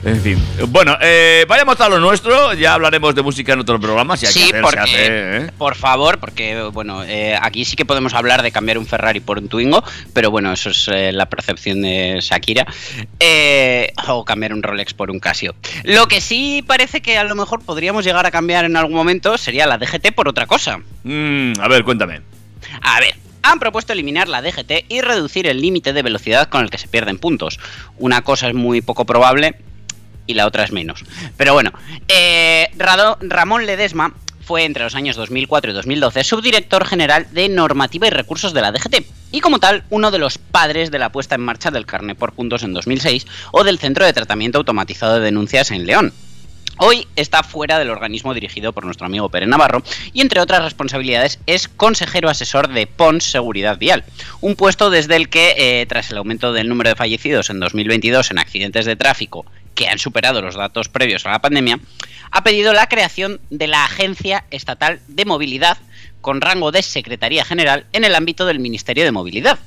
En 0.03 0.21
fin. 0.21 0.41
Bueno, 0.67 0.97
eh, 1.01 1.45
vayamos 1.47 1.79
a 1.79 1.87
lo 1.87 1.99
nuestro. 1.99 2.53
Ya 2.53 2.73
hablaremos 2.73 3.15
de 3.15 3.21
música 3.21 3.53
en 3.53 3.59
otros 3.59 3.79
programas. 3.79 4.19
Si 4.19 4.25
hay 4.25 4.33
que 4.33 4.39
sí, 4.39 4.45
hacer, 4.45 4.55
se 4.55 4.61
porque, 4.61 4.79
hace, 4.79 5.37
¿eh? 5.37 5.51
por 5.57 5.75
favor, 5.75 6.19
porque 6.19 6.61
bueno, 6.73 7.03
eh, 7.03 7.37
aquí 7.41 7.63
sí 7.63 7.75
que 7.75 7.85
podemos 7.85 8.13
hablar 8.13 8.41
de 8.41 8.51
cambiar 8.51 8.77
un 8.77 8.85
Ferrari 8.85 9.19
por 9.19 9.37
un 9.37 9.47
Twingo, 9.47 9.83
pero 10.13 10.31
bueno, 10.31 10.51
eso 10.51 10.71
es 10.71 10.89
eh, 10.91 11.11
la 11.13 11.27
percepción 11.27 11.81
de 11.81 12.19
Shakira. 12.21 12.65
O 14.07 14.25
cambiar 14.25 14.53
un 14.53 14.63
Rolex 14.63 14.93
por 14.93 15.11
un 15.11 15.19
Casio. 15.19 15.55
Lo 15.83 16.07
que 16.07 16.21
sí 16.21 16.63
parece 16.65 17.01
que 17.01 17.17
a 17.17 17.23
lo 17.23 17.35
mejor 17.35 17.61
podríamos 17.63 18.03
llegar 18.03 18.25
a 18.25 18.31
cambiar 18.31 18.65
en 18.65 18.75
algún 18.75 18.95
momento 18.95 19.37
sería 19.37 19.67
la 19.67 19.77
DGT 19.77 20.11
por 20.13 20.27
otra 20.27 20.47
cosa. 20.47 20.79
Mm, 21.03 21.53
a 21.59 21.67
ver, 21.67 21.83
cuéntame. 21.83 22.21
A 22.81 22.99
ver, 22.99 23.15
han 23.51 23.59
propuesto 23.59 23.93
eliminar 23.93 24.27
la 24.27 24.41
DGT 24.41 24.85
y 24.89 25.01
reducir 25.01 25.47
el 25.47 25.61
límite 25.61 25.93
de 25.93 26.03
velocidad 26.03 26.49
con 26.49 26.63
el 26.63 26.69
que 26.69 26.77
se 26.77 26.87
pierden 26.87 27.17
puntos. 27.17 27.59
Una 27.97 28.21
cosa 28.21 28.47
es 28.47 28.53
muy 28.53 28.81
poco 28.81 29.05
probable 29.05 29.55
y 30.27 30.35
la 30.35 30.45
otra 30.45 30.63
es 30.63 30.71
menos. 30.71 31.03
Pero 31.37 31.53
bueno, 31.53 31.71
eh, 32.07 32.69
Ramón 32.77 33.65
Ledesma 33.65 34.13
fue 34.41 34.63
entre 34.63 34.83
los 34.83 34.95
años 34.95 35.15
2004 35.15 35.71
y 35.71 35.73
2012 35.73 36.23
subdirector 36.23 36.85
general 36.85 37.27
de 37.31 37.49
normativa 37.49 38.07
y 38.07 38.09
recursos 38.09 38.53
de 38.53 38.61
la 38.61 38.71
DGT 38.71 39.05
y 39.31 39.41
como 39.41 39.59
tal 39.59 39.83
uno 39.89 40.11
de 40.11 40.17
los 40.17 40.37
padres 40.37 40.91
de 40.91 40.99
la 40.99 41.11
puesta 41.11 41.35
en 41.35 41.41
marcha 41.41 41.71
del 41.71 41.85
carnet 41.85 42.17
por 42.17 42.33
puntos 42.33 42.63
en 42.63 42.73
2006 42.73 43.27
o 43.51 43.63
del 43.63 43.79
Centro 43.79 44.05
de 44.05 44.13
Tratamiento 44.13 44.57
Automatizado 44.57 45.15
de 45.15 45.19
Denuncias 45.21 45.71
en 45.71 45.85
León. 45.85 46.13
Hoy 46.81 47.05
está 47.17 47.43
fuera 47.43 47.77
del 47.77 47.89
organismo 47.89 48.33
dirigido 48.33 48.71
por 48.71 48.85
nuestro 48.85 49.05
amigo 49.05 49.27
Pere 49.27 49.45
Navarro 49.45 49.83
y 50.13 50.21
entre 50.21 50.39
otras 50.39 50.63
responsabilidades 50.63 51.37
es 51.45 51.67
consejero 51.67 52.29
asesor 52.29 52.69
de 52.69 52.87
PONS 52.87 53.25
Seguridad 53.25 53.77
Vial, 53.77 54.05
un 54.39 54.55
puesto 54.55 54.89
desde 54.89 55.17
el 55.17 55.27
que, 55.27 55.55
eh, 55.57 55.85
tras 55.87 56.09
el 56.09 56.17
aumento 56.17 56.53
del 56.53 56.69
número 56.69 56.89
de 56.89 56.95
fallecidos 56.95 57.49
en 57.49 57.59
2022 57.59 58.31
en 58.31 58.39
accidentes 58.39 58.85
de 58.85 58.95
tráfico 58.95 59.45
que 59.75 59.89
han 59.89 59.99
superado 59.99 60.41
los 60.41 60.55
datos 60.55 60.87
previos 60.87 61.25
a 61.25 61.31
la 61.31 61.41
pandemia, 61.41 61.81
ha 62.31 62.43
pedido 62.45 62.71
la 62.71 62.87
creación 62.87 63.41
de 63.49 63.67
la 63.67 63.83
Agencia 63.83 64.45
Estatal 64.49 65.01
de 65.09 65.25
Movilidad 65.25 65.79
con 66.21 66.39
rango 66.39 66.71
de 66.71 66.81
Secretaría 66.81 67.43
General 67.43 67.87
en 67.91 68.05
el 68.05 68.15
ámbito 68.15 68.45
del 68.45 68.59
Ministerio 68.59 69.03
de 69.03 69.11
Movilidad. 69.11 69.59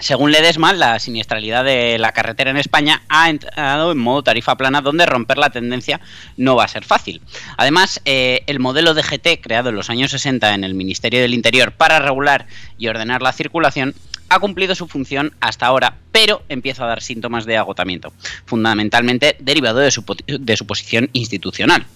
Según 0.00 0.30
Ledesma, 0.30 0.72
la 0.72 0.98
siniestralidad 0.98 1.64
de 1.64 1.98
la 1.98 2.12
carretera 2.12 2.50
en 2.50 2.56
España 2.56 3.02
ha 3.08 3.30
entrado 3.30 3.92
en 3.92 3.98
modo 3.98 4.22
tarifa 4.22 4.56
plana, 4.56 4.80
donde 4.80 5.06
romper 5.06 5.38
la 5.38 5.50
tendencia 5.50 6.00
no 6.36 6.56
va 6.56 6.64
a 6.64 6.68
ser 6.68 6.84
fácil. 6.84 7.20
Además, 7.56 8.00
eh, 8.04 8.42
el 8.46 8.60
modelo 8.60 8.94
DGT, 8.94 9.40
creado 9.40 9.70
en 9.70 9.74
los 9.76 9.90
años 9.90 10.12
60 10.12 10.54
en 10.54 10.64
el 10.64 10.74
Ministerio 10.74 11.20
del 11.20 11.34
Interior 11.34 11.72
para 11.72 11.98
regular 11.98 12.46
y 12.78 12.88
ordenar 12.88 13.22
la 13.22 13.32
circulación, 13.32 13.94
ha 14.28 14.38
cumplido 14.38 14.74
su 14.74 14.86
función 14.86 15.34
hasta 15.40 15.66
ahora, 15.66 15.96
pero 16.12 16.42
empieza 16.48 16.84
a 16.84 16.88
dar 16.88 17.02
síntomas 17.02 17.44
de 17.44 17.56
agotamiento, 17.56 18.12
fundamentalmente 18.44 19.36
derivado 19.40 19.78
de 19.80 19.90
su, 19.90 20.04
de 20.26 20.56
su 20.56 20.66
posición 20.66 21.10
institucional. 21.12 21.86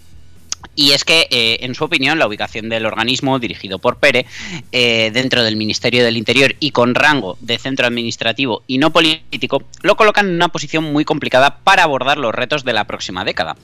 Y 0.74 0.92
es 0.92 1.04
que, 1.04 1.26
eh, 1.30 1.58
en 1.60 1.74
su 1.74 1.84
opinión, 1.84 2.18
la 2.18 2.26
ubicación 2.26 2.68
del 2.68 2.86
organismo 2.86 3.38
dirigido 3.38 3.78
por 3.78 3.98
Pere 3.98 4.24
eh, 4.72 5.10
dentro 5.12 5.42
del 5.42 5.56
Ministerio 5.56 6.02
del 6.04 6.16
Interior 6.16 6.54
y 6.60 6.70
con 6.70 6.94
rango 6.94 7.36
de 7.40 7.58
centro 7.58 7.86
administrativo 7.86 8.62
y 8.66 8.78
no 8.78 8.90
político 8.90 9.62
lo 9.82 9.96
colocan 9.96 10.28
en 10.28 10.34
una 10.34 10.48
posición 10.48 10.84
muy 10.84 11.04
complicada 11.04 11.58
para 11.62 11.82
abordar 11.82 12.16
los 12.16 12.34
retos 12.34 12.64
de 12.64 12.72
la 12.72 12.84
próxima 12.86 13.24
década. 13.24 13.56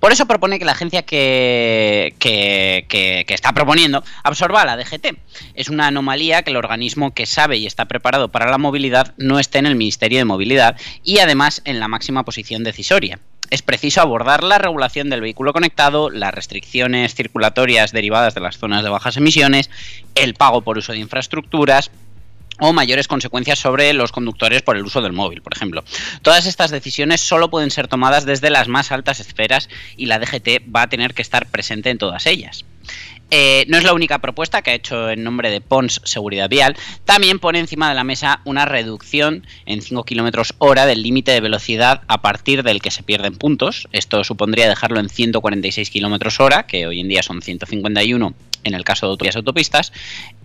Por 0.00 0.12
eso 0.12 0.26
propone 0.26 0.58
que 0.58 0.64
la 0.64 0.72
agencia 0.72 1.02
que, 1.02 2.14
que- 2.18 3.24
está 3.28 3.52
proponiendo 3.52 4.02
absorba 4.24 4.62
a 4.62 4.66
la 4.66 4.76
DGT. 4.76 5.16
Es 5.54 5.68
una 5.68 5.86
anomalía 5.86 6.42
que 6.42 6.50
el 6.50 6.56
organismo 6.56 7.14
que 7.14 7.26
sabe 7.26 7.58
y 7.58 7.66
está 7.66 7.86
preparado 7.86 8.28
para 8.30 8.50
la 8.50 8.58
movilidad 8.58 9.14
no 9.16 9.38
esté 9.38 9.58
en 9.58 9.66
el 9.66 9.76
Ministerio 9.76 10.18
de 10.18 10.24
Movilidad 10.24 10.76
y 11.04 11.18
además 11.18 11.62
en 11.64 11.78
la 11.78 11.88
máxima 11.88 12.24
posición 12.24 12.64
decisoria 12.64 13.20
es 13.50 13.62
preciso 13.62 14.00
abordar 14.00 14.44
la 14.44 14.58
regulación 14.58 15.10
del 15.10 15.20
vehículo 15.20 15.52
conectado, 15.52 16.10
las 16.10 16.34
restricciones 16.34 17.14
circulatorias 17.14 17.92
derivadas 17.92 18.34
de 18.34 18.40
las 18.40 18.58
zonas 18.58 18.82
de 18.82 18.90
bajas 18.90 19.16
emisiones, 19.16 19.70
el 20.14 20.34
pago 20.34 20.62
por 20.62 20.78
uso 20.78 20.92
de 20.92 20.98
infraestructuras 20.98 21.90
o 22.60 22.72
mayores 22.72 23.08
consecuencias 23.08 23.58
sobre 23.58 23.92
los 23.92 24.12
conductores 24.12 24.62
por 24.62 24.76
el 24.76 24.84
uso 24.84 25.00
del 25.00 25.12
móvil, 25.12 25.42
por 25.42 25.54
ejemplo. 25.54 25.84
Todas 26.22 26.46
estas 26.46 26.70
decisiones 26.70 27.20
solo 27.20 27.50
pueden 27.50 27.70
ser 27.70 27.88
tomadas 27.88 28.26
desde 28.26 28.50
las 28.50 28.68
más 28.68 28.90
altas 28.92 29.20
esferas 29.20 29.68
y 29.96 30.06
la 30.06 30.18
DGT 30.18 30.74
va 30.74 30.82
a 30.82 30.88
tener 30.88 31.14
que 31.14 31.22
estar 31.22 31.46
presente 31.46 31.90
en 31.90 31.98
todas 31.98 32.26
ellas. 32.26 32.64
Eh, 33.30 33.66
no 33.68 33.76
es 33.76 33.84
la 33.84 33.92
única 33.92 34.18
propuesta 34.20 34.62
que 34.62 34.70
ha 34.70 34.74
hecho 34.74 35.10
en 35.10 35.22
nombre 35.22 35.50
de 35.50 35.60
Pons 35.60 36.00
Seguridad 36.04 36.48
Vial. 36.48 36.76
También 37.04 37.38
pone 37.38 37.58
encima 37.58 37.88
de 37.88 37.94
la 37.94 38.04
mesa 38.04 38.40
una 38.44 38.64
reducción 38.64 39.46
en 39.66 39.82
5 39.82 40.04
km 40.04 40.54
hora 40.58 40.86
del 40.86 41.02
límite 41.02 41.32
de 41.32 41.40
velocidad 41.40 42.02
a 42.08 42.22
partir 42.22 42.62
del 42.62 42.80
que 42.80 42.90
se 42.90 43.02
pierden 43.02 43.36
puntos. 43.36 43.88
Esto 43.92 44.24
supondría 44.24 44.68
dejarlo 44.68 44.98
en 45.00 45.08
146 45.10 45.90
km 45.90 46.40
hora, 46.40 46.66
que 46.66 46.86
hoy 46.86 47.00
en 47.00 47.08
día 47.08 47.22
son 47.22 47.42
151 47.42 48.34
en 48.64 48.74
el 48.74 48.84
caso 48.84 49.06
de 49.06 49.10
autovías 49.10 49.36
autopistas, 49.36 49.92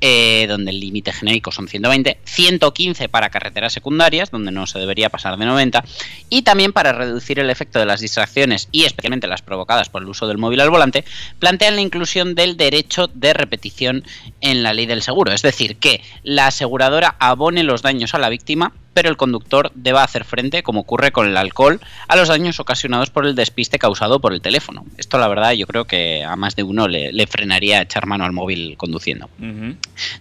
eh, 0.02 0.46
donde 0.48 0.72
el 0.72 0.80
límite 0.80 1.14
genérico 1.14 1.52
son 1.52 1.68
120, 1.68 2.20
115 2.24 3.10
para 3.10 3.30
carreteras 3.30 3.74
secundarias, 3.74 4.32
donde 4.32 4.52
no 4.52 4.68
se 4.68 4.80
debería 4.80 5.10
pasar 5.10 5.38
de 5.38 5.46
90, 5.46 5.84
y 6.30 6.42
también 6.44 6.74
para 6.74 6.94
reducir 6.94 7.40
el 7.40 7.50
efecto 7.50 7.80
de 7.80 7.86
las 7.86 8.02
distracciones 8.02 8.70
y 8.72 8.84
especialmente 8.86 9.28
las 9.28 9.42
provocadas 9.42 9.90
por 9.90 10.02
el 10.02 10.10
uso 10.10 10.28
del 10.28 10.38
móvil 10.38 10.62
al 10.62 10.70
volante, 10.70 11.06
plantean 11.40 11.76
la 11.76 11.82
inclusión 11.82 12.36
del 12.36 12.58
derecho 12.58 13.10
de 13.14 13.34
repetición 13.34 14.04
en 14.42 14.64
la 14.64 14.74
ley 14.74 14.86
del 14.86 15.02
seguro, 15.02 15.32
es 15.32 15.42
decir, 15.42 15.78
que 15.78 16.02
la 16.24 16.48
aseguradora 16.48 17.16
abone 17.20 17.64
los 17.64 17.82
daños 17.82 18.14
a 18.14 18.20
la 18.20 18.30
víctima 18.30 18.74
pero 18.94 19.10
el 19.10 19.18
conductor 19.18 19.72
deba 19.76 20.04
hacer 20.04 20.24
frente, 20.24 20.64
como 20.64 20.82
ocurre 20.82 21.12
con 21.12 21.28
el 21.28 21.38
alcohol, 21.38 21.80
a 22.08 22.16
los 22.16 22.28
daños 22.28 22.60
ocasionados 22.60 23.10
por 23.10 23.26
el 23.26 23.36
despiste 23.36 23.80
causado 23.80 24.20
por 24.20 24.34
el 24.34 24.42
teléfono. 24.42 24.86
Esto, 24.98 25.18
la 25.18 25.28
verdad, 25.28 25.52
yo 25.52 25.68
creo 25.68 25.86
que 25.86 26.24
a 26.24 26.36
más 26.36 26.56
de 26.56 26.64
uno 26.64 26.88
le, 26.88 27.12
le 27.12 27.28
frenaría 27.28 27.82
echar 27.82 28.06
mano 28.06 28.26
al 28.26 28.32
móvil 28.32 28.76
conduciendo. 28.78 29.30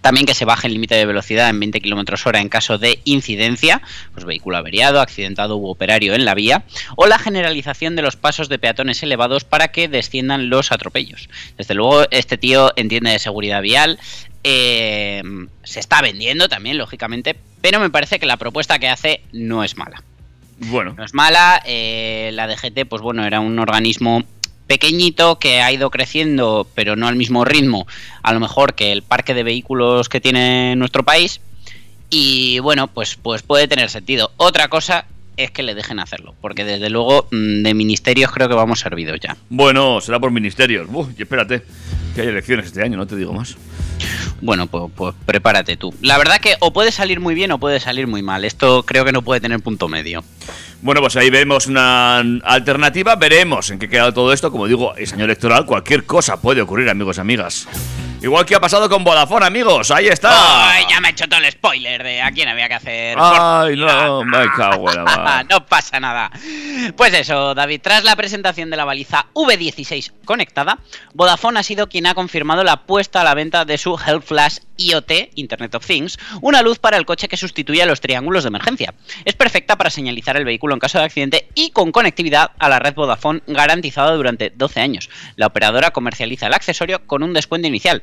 También 0.01 0.27
que 0.27 0.35
se 0.35 0.45
baje 0.45 0.67
el 0.67 0.75
límite 0.75 0.95
de 0.95 1.07
velocidad 1.07 1.49
en 1.51 1.61
20 1.61 1.81
km 1.81 2.27
hora 2.27 2.41
en 2.41 2.49
caso 2.49 2.79
de 2.79 3.01
incidencia, 3.05 3.83
pues 4.13 4.25
vehículo 4.25 4.57
averiado, 4.57 5.01
accidentado 5.01 5.57
u 5.57 5.69
operario 5.69 6.15
en 6.15 6.25
la 6.25 6.35
vía, 6.35 6.65
o 6.97 7.07
la 7.07 7.19
generalización 7.19 7.97
de 7.97 8.03
los 8.03 8.17
pasos 8.17 8.49
de 8.49 8.59
peatones 8.59 9.03
elevados 9.03 9.45
para 9.45 9.69
que 9.69 9.89
desciendan 9.89 10.49
los 10.49 10.73
atropellos. 10.73 11.29
Desde 11.57 11.75
luego, 11.75 12.05
este 12.11 12.39
tío 12.39 12.73
entiende 12.77 13.11
de 13.11 13.19
seguridad 13.19 13.63
vial, 13.63 13.99
eh, 14.45 15.23
se 15.63 15.81
está 15.81 16.03
vendiendo 16.03 16.49
también, 16.49 16.79
lógicamente, 16.79 17.37
pero 17.61 17.81
me 17.81 17.91
parece 17.91 18.19
que 18.19 18.27
la 18.27 18.37
propuesta 18.37 18.79
que 18.79 18.89
hace 18.89 19.23
no 19.33 19.65
es 19.65 19.77
mala. 19.77 20.03
Bueno, 20.59 20.95
No 20.97 21.05
es 21.05 21.13
mala, 21.15 21.61
eh, 21.65 22.31
la 22.35 22.47
DGT, 22.47 22.87
pues 22.89 23.03
bueno, 23.03 23.25
era 23.25 23.41
un 23.41 23.59
organismo 23.59 24.23
pequeñito 24.69 25.39
que 25.39 25.61
ha 25.61 25.73
ido 25.73 25.91
creciendo, 25.91 26.69
pero 26.75 26.95
no 26.95 27.09
al 27.09 27.17
mismo 27.17 27.45
ritmo, 27.45 27.87
a 28.23 28.33
lo 28.33 28.41
mejor 28.41 28.75
que 28.75 28.93
el 28.93 29.03
parque 29.03 29.35
de 29.35 29.43
vehículos 29.43 30.09
que 30.09 30.21
tiene 30.21 30.77
nuestro 30.77 31.03
país. 31.03 31.41
Y 32.11 32.59
bueno, 32.61 32.89
pues, 32.89 33.17
pues 33.17 33.43
puede 33.43 33.69
tener 33.69 33.91
sentido. 33.91 34.33
Otra 34.37 34.69
cosa 34.69 35.07
es 35.45 35.51
que 35.51 35.63
le 35.63 35.75
dejen 35.75 35.99
hacerlo, 35.99 36.35
porque 36.41 36.65
desde 36.65 36.91
luego 36.91 37.29
mm, 37.31 37.63
de 37.63 37.75
ministerios 37.75 38.31
creo 38.33 38.49
que 38.49 38.55
vamos 38.55 38.81
servidos 38.81 39.19
ya. 39.21 39.37
bueno, 39.49 40.01
será 40.01 40.19
por 40.19 40.31
ministerios. 40.31 40.89
Uf, 40.93 41.09
y 41.19 41.23
espérate, 41.23 41.63
que 42.15 42.23
hay 42.23 42.29
elecciones 42.29 42.67
este 42.67 42.83
año, 42.83 42.97
no 42.97 43.07
te 43.07 43.17
digo 43.17 43.33
más. 43.33 43.57
Bueno, 44.41 44.67
pues, 44.67 44.91
pues 44.95 45.15
prepárate 45.25 45.77
tú. 45.77 45.95
La 46.01 46.19
verdad 46.19 46.41
que 46.41 46.57
o 46.61 46.73
puede 46.73 46.91
salir 46.91 47.21
muy 47.21 47.35
bien 47.35 47.53
o 47.53 47.59
puede 47.59 47.79
salir 47.79 48.07
muy 48.07 48.23
mal. 48.23 48.45
Esto 48.45 48.83
creo 48.83 49.05
que 49.05 49.13
no 49.13 49.23
puede 49.23 49.41
tener 49.41 49.61
punto 49.61 49.89
medio. 49.89 50.25
Bueno, 50.81 51.01
pues 51.01 51.15
ahí 51.17 51.31
vemos 51.31 51.69
una 51.69 52.19
alternativa, 52.43 53.15
veremos 53.15 53.71
en 53.71 53.79
qué 53.79 53.89
queda 53.89 54.13
todo 54.13 54.33
esto. 54.33 54.51
Como 54.51 54.67
digo, 54.67 54.97
es 54.97 55.13
año 55.13 55.25
electoral, 55.25 55.65
cualquier 55.65 56.05
cosa 56.05 56.41
puede 56.41 56.61
ocurrir, 56.61 56.89
amigos 56.89 57.19
y 57.19 57.21
amigas. 57.21 57.69
Igual 58.23 58.47
que 58.47 58.55
ha 58.55 58.61
pasado 58.61 58.89
con 58.89 59.03
Vodafone, 59.03 59.47
amigos. 59.47 59.91
Ahí 59.91 60.07
está. 60.07 60.71
Ay, 60.71 60.85
ya 60.89 61.01
me 61.01 61.09
he 61.09 61.11
hecho 61.11 61.29
todo 61.29 61.41
el 61.41 61.51
spoiler 61.51 62.05
de 62.05 62.23
a 62.23 62.31
quién 62.31 62.49
había 62.49 62.69
que 62.69 62.75
hacer. 62.75 63.17
Ay, 63.19 63.77
no, 63.77 64.25
me 64.25 64.49
cago 64.57 64.93
en 64.93 65.05
la 65.05 65.45
no 65.51 65.67
pasa 65.67 65.99
nada. 65.99 66.31
Pues 66.97 67.13
eso, 67.15 67.55
David, 67.55 67.81
tras 67.83 68.05
la 68.05 68.15
presentación 68.15 68.71
de 68.71 68.77
la 68.77 68.85
baliza 68.85 69.27
V16 69.35 70.13
conectada, 70.25 70.79
Vodafone 71.15 71.59
ha 71.59 71.63
sido 71.65 71.89
quien 71.89 72.07
ha 72.07 72.15
confirmado 72.15 72.63
la 72.63 72.85
puesta 72.85 73.23
a 73.23 73.25
la 73.25 73.35
venta 73.35 73.65
de 73.65 73.77
su 73.77 73.99
Health 73.99 74.25
Flash 74.25 74.59
IoT, 74.77 75.31
Internet 75.35 75.75
of 75.75 75.87
Things, 75.87 76.19
una 76.41 76.63
luz 76.63 76.79
para 76.79 76.97
el 76.97 77.05
coche 77.05 77.29
que 77.29 77.37
sustituye 77.37 77.83
a 77.83 77.87
los 77.87 78.01
triángulos 78.01 78.45
de 78.45 78.49
emergencia. 78.49 78.95
Es 79.25 79.35
perfecta 79.35 79.77
para 79.77 79.91
señalizar 79.91 80.37
el 80.37 80.45
vehículo 80.45 80.75
en 80.75 80.81
caso 80.81 80.99
de 80.99 81.05
accidente 81.05 81.49
y 81.55 81.71
con 81.71 81.93
conectividad 81.93 82.53
a 82.59 82.69
la 82.69 82.79
red 82.79 82.95
Vodafone 82.95 83.43
garantizada 83.47 84.13
durante 84.13 84.51
12 84.51 84.81
años. 84.81 85.11
La 85.37 85.47
operadora 85.47 85.91
comercializa 85.91 86.47
el 86.47 86.55
accesorio 86.55 87.07
con 87.07 87.23
un 87.23 87.33
descuento 87.33 87.69
inicial. 87.69 88.03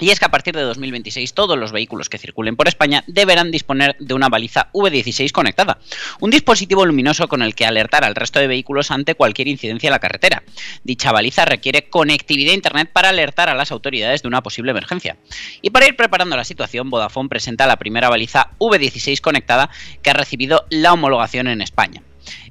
Y 0.00 0.10
es 0.10 0.18
que 0.18 0.24
a 0.24 0.30
partir 0.30 0.54
de 0.54 0.62
2026 0.62 1.34
todos 1.34 1.56
los 1.56 1.70
vehículos 1.70 2.08
que 2.08 2.18
circulen 2.18 2.56
por 2.56 2.66
España 2.66 3.04
deberán 3.06 3.52
disponer 3.52 3.96
de 4.00 4.14
una 4.14 4.28
baliza 4.28 4.70
V16 4.72 5.30
conectada, 5.30 5.78
un 6.20 6.30
dispositivo 6.30 6.84
luminoso 6.84 7.28
con 7.28 7.42
el 7.42 7.54
que 7.54 7.64
alertar 7.64 8.04
al 8.04 8.16
resto 8.16 8.40
de 8.40 8.48
vehículos 8.48 8.90
ante 8.90 9.14
cualquier 9.14 9.46
incidencia 9.48 9.88
en 9.88 9.92
la 9.92 10.00
carretera. 10.00 10.42
Dicha 10.82 11.12
baliza 11.12 11.44
requiere 11.44 11.88
conectividad 11.88 12.52
a 12.52 12.56
Internet 12.56 12.90
para 12.92 13.10
alertar 13.10 13.48
a 13.48 13.54
las 13.54 13.70
autoridades 13.70 14.22
de 14.22 14.28
una 14.28 14.42
posible 14.42 14.72
emergencia. 14.72 15.16
Y 15.62 15.70
para 15.70 15.86
ir 15.86 15.96
preparando 15.96 16.36
la 16.36 16.44
situación, 16.44 16.90
Vodafone 16.90 17.28
presenta 17.28 17.66
la 17.66 17.76
primera 17.76 18.08
baliza 18.08 18.50
V16 18.58 19.20
conectada 19.20 19.70
que 20.02 20.10
ha 20.10 20.14
recibido 20.14 20.66
la 20.70 20.92
homologación 20.92 21.46
en 21.46 21.62
España. 21.62 22.02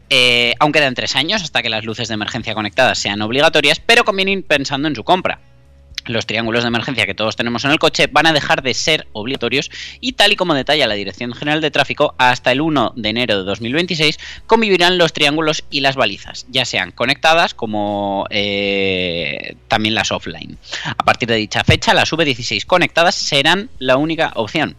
Eh, 0.10 0.54
aún 0.60 0.72
quedan 0.72 0.94
tres 0.94 1.16
años 1.16 1.44
hasta 1.44 1.62
que 1.62 1.70
las 1.70 1.84
luces 1.84 2.08
de 2.08 2.14
emergencia 2.14 2.54
conectadas 2.54 3.00
sean 3.00 3.22
obligatorias, 3.22 3.80
pero 3.80 4.06
conviene 4.06 4.32
ir 4.32 4.46
pensando 4.46 4.88
en 4.88 4.96
su 4.96 5.04
compra 5.04 5.40
los 6.06 6.26
triángulos 6.26 6.64
de 6.64 6.68
emergencia 6.68 7.06
que 7.06 7.14
todos 7.14 7.36
tenemos 7.36 7.66
en 7.66 7.72
el 7.72 7.80
coche 7.80 8.08
van 8.12 8.26
a 8.26 8.34
dejar 8.34 8.62
de 8.62 8.74
ser 8.74 9.08
obligatorios 9.14 9.72
y 10.00 10.14
tal 10.14 10.32
y 10.32 10.36
como 10.36 10.54
detalla 10.54 10.88
la 10.88 10.96
Dirección 10.96 11.34
General 11.34 11.62
de 11.62 11.72
Tráfico, 11.72 12.16
hasta 12.18 12.52
el 12.52 12.62
1 12.62 12.94
de 12.96 13.10
enero 13.10 13.38
de 13.38 13.44
2026 13.44 14.20
convivirán 14.48 14.98
los 14.98 15.14
triángulos 15.14 15.64
y 15.70 15.82
las 15.82 15.96
balizas, 15.96 16.46
ya 16.50 16.66
sean 16.66 16.92
conectadas 16.92 17.54
como 17.54 18.28
eh, 18.30 19.56
también 19.68 19.96
las 19.96 20.12
offline. 20.12 20.58
A 20.86 21.04
partir 21.04 21.30
de 21.30 21.36
dicha 21.36 21.64
fecha, 21.64 21.94
las 21.94 22.12
V16 22.12 22.66
conectadas 22.66 23.16
serán 23.16 23.70
la 23.80 23.98
única 23.98 24.32
opción. 24.36 24.76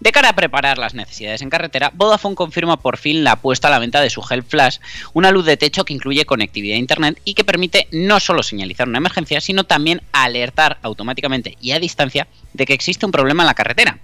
De 0.00 0.12
cara 0.12 0.30
a 0.30 0.36
preparar 0.36 0.78
las 0.78 0.94
necesidades 0.94 1.42
en 1.42 1.50
carretera, 1.50 1.92
Vodafone 1.94 2.34
confirma 2.34 2.78
por 2.78 2.96
fin 2.96 3.24
la 3.24 3.36
puesta 3.36 3.68
a 3.68 3.70
la 3.70 3.78
venta 3.78 4.00
de 4.00 4.10
su 4.10 4.24
Help 4.28 4.48
Flash, 4.48 4.78
una 5.12 5.30
luz 5.30 5.44
de 5.44 5.56
techo 5.56 5.84
que 5.84 5.92
incluye 5.92 6.24
conectividad 6.24 6.76
a 6.76 6.78
Internet 6.78 7.20
y 7.24 7.34
que 7.34 7.44
permite 7.44 7.88
no 7.92 8.20
solo 8.20 8.42
señalizar 8.42 8.88
una 8.88 8.98
emergencia, 8.98 9.40
sino 9.40 9.64
también 9.64 10.02
alertar 10.12 10.67
automáticamente 10.82 11.56
y 11.60 11.72
a 11.72 11.78
distancia 11.78 12.26
de 12.52 12.66
que 12.66 12.74
existe 12.74 13.06
un 13.06 13.12
problema 13.12 13.42
en 13.42 13.46
la 13.46 13.54
carretera. 13.54 13.98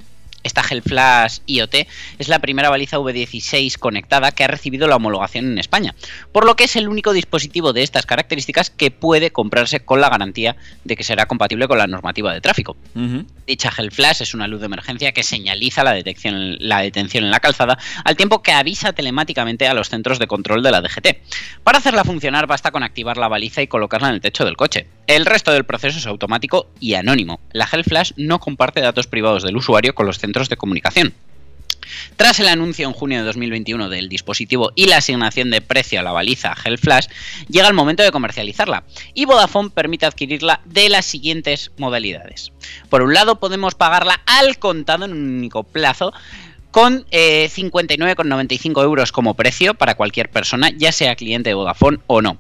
Esta 0.44 0.62
Flash 0.62 1.38
IoT 1.46 1.74
es 2.18 2.28
la 2.28 2.38
primera 2.38 2.70
baliza 2.70 2.98
V16 2.98 3.78
conectada 3.78 4.32
que 4.32 4.44
ha 4.44 4.48
recibido 4.48 4.86
la 4.86 4.96
homologación 4.96 5.52
en 5.52 5.58
España, 5.58 5.94
por 6.32 6.46
lo 6.46 6.56
que 6.56 6.64
es 6.64 6.76
el 6.76 6.88
único 6.88 7.12
dispositivo 7.12 7.72
de 7.72 7.82
estas 7.82 8.06
características 8.06 8.70
que 8.70 8.90
puede 8.90 9.30
comprarse 9.30 9.80
con 9.80 10.00
la 10.00 10.08
garantía 10.08 10.56
de 10.84 10.96
que 10.96 11.04
será 11.04 11.26
compatible 11.26 11.68
con 11.68 11.78
la 11.78 11.86
normativa 11.86 12.32
de 12.32 12.40
tráfico. 12.40 12.76
Dicha 13.46 13.70
Flash 13.70 14.22
es 14.22 14.34
una 14.34 14.48
luz 14.48 14.60
de 14.60 14.66
emergencia 14.66 15.12
que 15.12 15.22
señaliza 15.22 15.84
la, 15.84 15.92
detección, 15.92 16.56
la 16.60 16.80
detención 16.80 17.24
en 17.24 17.30
la 17.30 17.40
calzada 17.40 17.78
al 18.04 18.16
tiempo 18.16 18.42
que 18.42 18.52
avisa 18.52 18.92
telemáticamente 18.92 19.66
a 19.66 19.74
los 19.74 19.90
centros 19.90 20.18
de 20.18 20.26
control 20.26 20.62
de 20.62 20.70
la 20.70 20.80
DGT. 20.80 21.18
Para 21.62 21.78
hacerla 21.78 22.04
funcionar 22.04 22.46
basta 22.46 22.70
con 22.70 22.82
activar 22.82 23.16
la 23.16 23.28
baliza 23.28 23.62
y 23.62 23.66
colocarla 23.66 24.08
en 24.08 24.14
el 24.14 24.20
techo 24.20 24.44
del 24.44 24.56
coche. 24.56 24.86
El 25.06 25.26
resto 25.26 25.52
del 25.52 25.64
proceso 25.64 25.98
es 25.98 26.06
automático 26.06 26.70
y 26.80 26.94
anónimo. 26.94 27.40
La 27.52 27.66
Flash 27.66 28.12
no 28.16 28.38
comparte 28.38 28.80
datos 28.80 29.06
privados 29.06 29.42
del 29.42 29.56
usuario 29.56 29.94
con 29.94 30.06
los 30.06 30.18
centros 30.18 30.33
de 30.34 30.56
comunicación. 30.56 31.14
Tras 32.16 32.40
el 32.40 32.48
anuncio 32.48 32.86
en 32.86 32.92
junio 32.92 33.18
de 33.18 33.24
2021 33.24 33.88
del 33.88 34.08
dispositivo 34.08 34.72
y 34.74 34.86
la 34.86 34.98
asignación 34.98 35.50
de 35.50 35.60
precio 35.60 36.00
a 36.00 36.02
la 36.02 36.12
baliza 36.12 36.54
Hell 36.64 36.78
Flash, 36.78 37.06
llega 37.48 37.68
el 37.68 37.74
momento 37.74 38.02
de 38.02 38.10
comercializarla 38.10 38.84
y 39.14 39.26
Vodafone 39.26 39.70
permite 39.70 40.06
adquirirla 40.06 40.60
de 40.64 40.88
las 40.88 41.04
siguientes 41.04 41.72
modalidades. 41.78 42.52
Por 42.88 43.02
un 43.02 43.14
lado, 43.14 43.38
podemos 43.38 43.74
pagarla 43.74 44.20
al 44.26 44.58
contado 44.58 45.04
en 45.04 45.12
un 45.12 45.36
único 45.38 45.62
plazo 45.62 46.12
con 46.70 47.04
59,95 47.06 48.82
euros 48.82 49.12
como 49.12 49.34
precio 49.34 49.74
para 49.74 49.94
cualquier 49.94 50.28
persona, 50.28 50.70
ya 50.76 50.90
sea 50.90 51.14
cliente 51.14 51.50
de 51.50 51.54
Vodafone 51.54 51.98
o 52.08 52.20
no. 52.20 52.38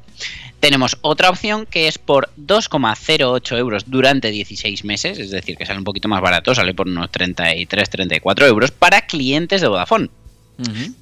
Tenemos 0.64 0.96
otra 1.02 1.28
opción 1.28 1.66
que 1.66 1.88
es 1.88 1.98
por 1.98 2.30
2,08 2.38 3.58
euros 3.58 3.84
durante 3.86 4.30
16 4.30 4.86
meses, 4.86 5.18
es 5.18 5.30
decir, 5.30 5.58
que 5.58 5.66
sale 5.66 5.78
un 5.78 5.84
poquito 5.84 6.08
más 6.08 6.22
barato, 6.22 6.54
sale 6.54 6.72
por 6.72 6.88
unos 6.88 7.10
33-34 7.10 8.46
euros 8.46 8.70
para 8.70 9.02
clientes 9.02 9.60
de 9.60 9.68
Vodafone. 9.68 10.08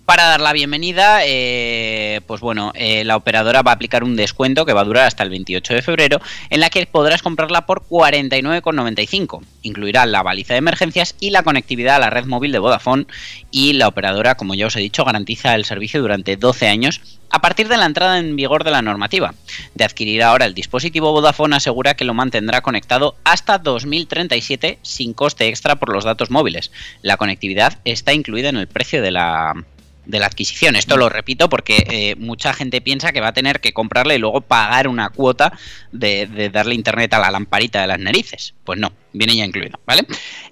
Para 0.04 0.24
dar 0.24 0.40
la 0.40 0.52
bienvenida, 0.52 1.20
eh, 1.24 2.22
pues 2.26 2.40
bueno, 2.40 2.72
eh, 2.74 3.04
la 3.04 3.16
operadora 3.16 3.62
va 3.62 3.70
a 3.70 3.74
aplicar 3.74 4.02
un 4.02 4.16
descuento 4.16 4.66
que 4.66 4.72
va 4.72 4.80
a 4.80 4.84
durar 4.84 5.06
hasta 5.06 5.22
el 5.22 5.30
28 5.30 5.74
de 5.74 5.82
febrero, 5.82 6.20
en 6.50 6.58
la 6.58 6.68
que 6.68 6.84
podrás 6.86 7.22
comprarla 7.22 7.64
por 7.64 7.84
49,95. 7.86 9.44
Incluirá 9.62 10.06
la 10.06 10.24
baliza 10.24 10.54
de 10.54 10.58
emergencias 10.58 11.14
y 11.20 11.30
la 11.30 11.44
conectividad 11.44 11.96
a 11.96 12.00
la 12.00 12.10
red 12.10 12.24
móvil 12.24 12.50
de 12.50 12.58
Vodafone 12.58 13.06
y 13.52 13.74
la 13.74 13.86
operadora, 13.86 14.34
como 14.34 14.54
ya 14.54 14.66
os 14.66 14.74
he 14.74 14.80
dicho, 14.80 15.04
garantiza 15.04 15.54
el 15.54 15.66
servicio 15.66 16.00
durante 16.00 16.36
12 16.36 16.66
años 16.66 17.00
a 17.32 17.40
partir 17.40 17.66
de 17.68 17.78
la 17.78 17.86
entrada 17.86 18.18
en 18.18 18.36
vigor 18.36 18.62
de 18.62 18.70
la 18.70 18.82
normativa. 18.82 19.34
De 19.74 19.84
adquirir 19.84 20.22
ahora 20.22 20.44
el 20.44 20.54
dispositivo, 20.54 21.12
Vodafone 21.12 21.56
asegura 21.56 21.94
que 21.94 22.04
lo 22.04 22.14
mantendrá 22.14 22.60
conectado 22.60 23.16
hasta 23.24 23.58
2037 23.58 24.78
sin 24.82 25.14
coste 25.14 25.48
extra 25.48 25.76
por 25.76 25.92
los 25.92 26.04
datos 26.04 26.30
móviles. 26.30 26.70
La 27.00 27.16
conectividad 27.16 27.78
está 27.84 28.12
incluida 28.12 28.50
en 28.50 28.56
el 28.56 28.68
precio 28.68 29.02
de 29.02 29.10
la, 29.10 29.54
de 30.04 30.18
la 30.18 30.26
adquisición. 30.26 30.76
Esto 30.76 30.96
lo 30.96 31.08
repito 31.08 31.48
porque 31.48 31.84
eh, 31.88 32.16
mucha 32.16 32.52
gente 32.52 32.80
piensa 32.80 33.12
que 33.12 33.20
va 33.20 33.28
a 33.28 33.32
tener 33.32 33.60
que 33.60 33.72
comprarle 33.72 34.16
y 34.16 34.18
luego 34.18 34.40
pagar 34.40 34.88
una 34.88 35.10
cuota 35.10 35.52
de, 35.92 36.50
darle 36.52 36.74
internet 36.74 37.14
a 37.14 37.20
la 37.20 37.30
lamparita 37.30 37.80
de 37.80 37.86
las 37.86 37.98
narices. 37.98 38.54
Pues 38.64 38.78
no, 38.78 38.92
viene 39.12 39.36
ya 39.36 39.44
incluido, 39.44 39.78
¿vale? 39.86 40.06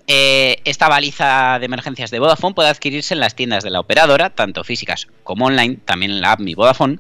Eh, 0.07 0.61
esta 0.65 0.89
baliza 0.89 1.59
de 1.59 1.67
emergencias 1.67 2.11
de 2.11 2.19
Vodafone 2.19 2.55
puede 2.55 2.69
adquirirse 2.69 3.15
en 3.15 3.21
las 3.21 3.35
tiendas 3.35 3.65
de 3.65 3.71
la 3.71 3.81
operadora, 3.81 4.31
tanto 4.31 4.65
físicas 4.65 5.09
como 5.25 5.47
online, 5.47 5.79
también 5.85 6.13
en 6.13 6.21
la 6.21 6.33
app 6.33 6.41
Mi 6.41 6.55
Vodafone. 6.55 6.99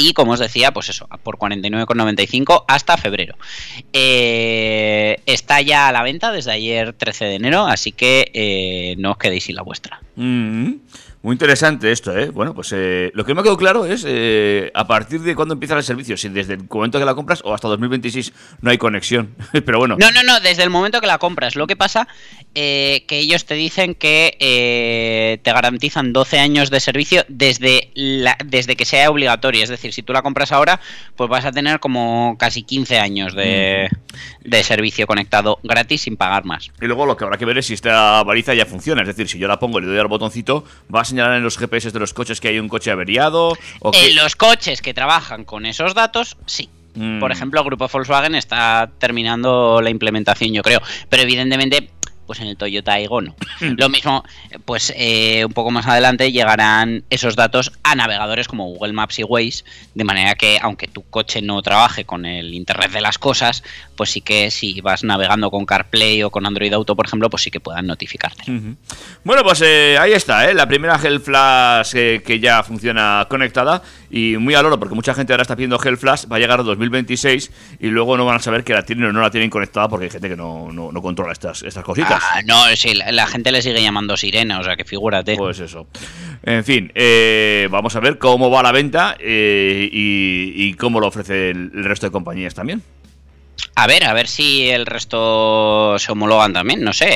Y 0.00 0.12
como 0.12 0.32
os 0.32 0.38
decía, 0.38 0.72
pues 0.72 0.88
eso, 0.90 1.08
por 1.24 1.38
49,95 1.38 2.64
hasta 2.68 2.96
febrero. 2.96 3.36
Eh, 3.92 5.20
está 5.26 5.60
ya 5.60 5.88
a 5.88 5.92
la 5.92 6.04
venta 6.04 6.30
desde 6.30 6.52
ayer 6.52 6.92
13 6.92 7.24
de 7.24 7.34
enero, 7.34 7.66
así 7.66 7.90
que 7.90 8.94
no 8.96 9.12
os 9.12 9.18
quedéis 9.18 9.44
sin 9.44 9.56
la 9.56 9.62
vuestra. 9.62 10.00
Mm. 10.14 10.74
Muy 11.22 11.34
interesante 11.34 11.90
esto, 11.90 12.16
¿eh? 12.16 12.30
Bueno, 12.30 12.54
pues 12.54 12.72
eh, 12.72 13.10
lo 13.14 13.24
que 13.24 13.34
me 13.34 13.40
ha 13.40 13.42
quedado 13.42 13.56
claro 13.56 13.84
es 13.84 14.04
eh, 14.06 14.70
a 14.72 14.86
partir 14.86 15.20
de 15.20 15.34
cuándo 15.34 15.54
empieza 15.54 15.76
el 15.76 15.82
servicio, 15.82 16.16
si 16.16 16.28
desde 16.28 16.54
el 16.54 16.64
momento 16.70 16.98
que 16.98 17.04
la 17.04 17.14
compras 17.14 17.42
o 17.44 17.52
hasta 17.52 17.66
2026 17.66 18.32
no 18.60 18.70
hay 18.70 18.78
conexión. 18.78 19.34
Pero 19.52 19.78
bueno. 19.78 19.96
No, 19.98 20.10
no, 20.12 20.22
no, 20.22 20.38
desde 20.40 20.62
el 20.62 20.70
momento 20.70 21.00
que 21.00 21.08
la 21.08 21.18
compras. 21.18 21.56
Lo 21.56 21.66
que 21.66 21.74
pasa 21.74 22.06
eh, 22.54 23.04
que 23.06 23.18
ellos 23.18 23.44
te 23.44 23.54
dicen 23.54 23.94
que 23.94 24.36
eh, 24.40 25.38
te 25.42 25.52
garantizan 25.52 26.12
12 26.12 26.38
años 26.38 26.70
de 26.70 26.80
servicio 26.80 27.24
desde, 27.28 27.90
la, 27.94 28.36
desde 28.44 28.76
que 28.76 28.84
sea 28.84 29.10
obligatorio. 29.10 29.62
Es 29.62 29.68
decir, 29.68 29.92
si 29.92 30.02
tú 30.02 30.12
la 30.12 30.22
compras 30.22 30.52
ahora, 30.52 30.80
pues 31.16 31.28
vas 31.28 31.44
a 31.44 31.52
tener 31.52 31.80
como 31.80 32.36
casi 32.38 32.62
15 32.62 32.98
años 32.98 33.34
de, 33.34 33.88
de 34.44 34.64
servicio 34.64 35.06
conectado 35.06 35.58
gratis 35.62 36.02
sin 36.02 36.16
pagar 36.16 36.44
más. 36.44 36.70
Y 36.80 36.86
luego 36.86 37.06
lo 37.06 37.16
que 37.16 37.24
habrá 37.24 37.38
que 37.38 37.44
ver 37.44 37.58
es 37.58 37.66
si 37.66 37.74
esta 37.74 38.22
baliza 38.22 38.54
ya 38.54 38.66
funciona. 38.66 39.02
Es 39.02 39.08
decir, 39.08 39.28
si 39.28 39.38
yo 39.38 39.48
la 39.48 39.58
pongo 39.58 39.78
y 39.78 39.82
le 39.82 39.88
doy 39.88 39.98
al 39.98 40.08
botoncito, 40.08 40.64
va 40.92 41.02
a 41.02 41.04
señalar 41.08 41.36
en 41.36 41.42
los 41.42 41.58
GPS 41.58 41.90
de 41.90 41.98
los 41.98 42.14
coches 42.14 42.40
que 42.40 42.48
hay 42.48 42.58
un 42.58 42.68
coche 42.68 42.90
averiado. 42.90 43.52
O 43.80 43.90
que... 43.90 44.10
En 44.10 44.16
los 44.16 44.36
coches 44.36 44.82
que 44.82 44.94
trabajan 44.94 45.44
con 45.44 45.66
esos 45.66 45.94
datos, 45.94 46.36
sí. 46.46 46.68
Mm. 46.94 47.20
Por 47.20 47.30
ejemplo, 47.30 47.60
el 47.60 47.66
grupo 47.66 47.88
Volkswagen 47.88 48.34
está 48.34 48.90
terminando 48.98 49.80
la 49.80 49.90
implementación, 49.90 50.52
yo 50.52 50.62
creo. 50.62 50.80
Pero 51.08 51.22
evidentemente, 51.22 51.90
pues 52.28 52.40
en 52.40 52.46
el 52.46 52.58
Toyota 52.58 52.92
Aygo 52.92 53.22
no. 53.22 53.34
Lo 53.60 53.88
mismo, 53.88 54.22
pues 54.66 54.92
eh, 54.94 55.46
un 55.46 55.52
poco 55.52 55.70
más 55.70 55.86
adelante 55.86 56.30
llegarán 56.30 57.02
esos 57.08 57.36
datos 57.36 57.72
a 57.82 57.94
navegadores 57.94 58.46
como 58.46 58.66
Google 58.66 58.92
Maps 58.92 59.18
y 59.18 59.24
Waze, 59.24 59.64
de 59.94 60.04
manera 60.04 60.34
que 60.34 60.58
aunque 60.60 60.88
tu 60.88 61.02
coche 61.08 61.40
no 61.40 61.60
trabaje 61.62 62.04
con 62.04 62.26
el 62.26 62.52
Internet 62.52 62.92
de 62.92 63.00
las 63.00 63.16
cosas, 63.16 63.64
pues 63.96 64.10
sí 64.10 64.20
que 64.20 64.50
si 64.50 64.80
vas 64.82 65.04
navegando 65.04 65.50
con 65.50 65.64
CarPlay 65.64 66.22
o 66.22 66.30
con 66.30 66.44
Android 66.44 66.72
Auto, 66.74 66.94
por 66.94 67.06
ejemplo, 67.06 67.30
pues 67.30 67.42
sí 67.42 67.50
que 67.50 67.60
puedan 67.60 67.86
notificarte. 67.86 68.44
Bueno, 69.24 69.42
pues 69.42 69.62
eh, 69.62 69.96
ahí 69.98 70.12
está, 70.12 70.50
¿eh? 70.50 70.54
la 70.54 70.68
primera 70.68 71.00
Hell 71.02 71.20
Flash 71.20 71.92
eh, 71.94 72.22
que 72.24 72.38
ya 72.40 72.62
funciona 72.62 73.26
conectada 73.30 73.82
y 74.10 74.36
muy 74.36 74.54
al 74.54 74.66
oro, 74.66 74.78
porque 74.78 74.94
mucha 74.94 75.14
gente 75.14 75.32
ahora 75.32 75.42
está 75.42 75.56
pidiendo 75.56 75.82
Hell 75.82 75.96
Flash, 75.96 76.26
va 76.30 76.36
a 76.36 76.38
llegar 76.38 76.60
a 76.60 76.62
2026 76.62 77.50
y 77.80 77.86
luego 77.88 78.16
no 78.16 78.24
van 78.24 78.36
a 78.36 78.40
saber 78.40 78.64
que 78.64 78.72
la 78.74 78.84
tienen 78.84 79.06
o 79.06 79.12
no 79.12 79.20
la 79.20 79.30
tienen 79.30 79.50
conectada 79.50 79.88
porque 79.88 80.04
hay 80.04 80.10
gente 80.10 80.28
que 80.28 80.36
no, 80.36 80.70
no, 80.72 81.02
controla 81.02 81.32
estas, 81.32 81.62
estas 81.62 81.84
cositas. 81.84 82.17
No, 82.46 82.64
sí, 82.76 82.94
la, 82.94 83.12
la 83.12 83.26
gente 83.26 83.52
le 83.52 83.62
sigue 83.62 83.82
llamando 83.82 84.16
sirena, 84.16 84.60
o 84.60 84.64
sea 84.64 84.76
que 84.76 84.84
figúrate. 84.84 85.36
Pues 85.36 85.58
eso. 85.60 85.86
En 86.42 86.64
fin, 86.64 86.90
eh, 86.94 87.68
vamos 87.70 87.94
a 87.96 88.00
ver 88.00 88.18
cómo 88.18 88.50
va 88.50 88.62
la 88.62 88.72
venta 88.72 89.16
eh, 89.18 89.88
y, 89.92 90.52
y 90.56 90.74
cómo 90.74 91.00
lo 91.00 91.08
ofrece 91.08 91.50
el, 91.50 91.70
el 91.74 91.84
resto 91.84 92.06
de 92.06 92.12
compañías 92.12 92.54
también. 92.54 92.82
A 93.74 93.86
ver, 93.86 94.04
a 94.04 94.12
ver 94.12 94.26
si 94.28 94.68
el 94.70 94.86
resto 94.86 95.96
se 95.98 96.10
homologan 96.10 96.52
también, 96.52 96.82
no 96.82 96.92
sé. 96.92 97.06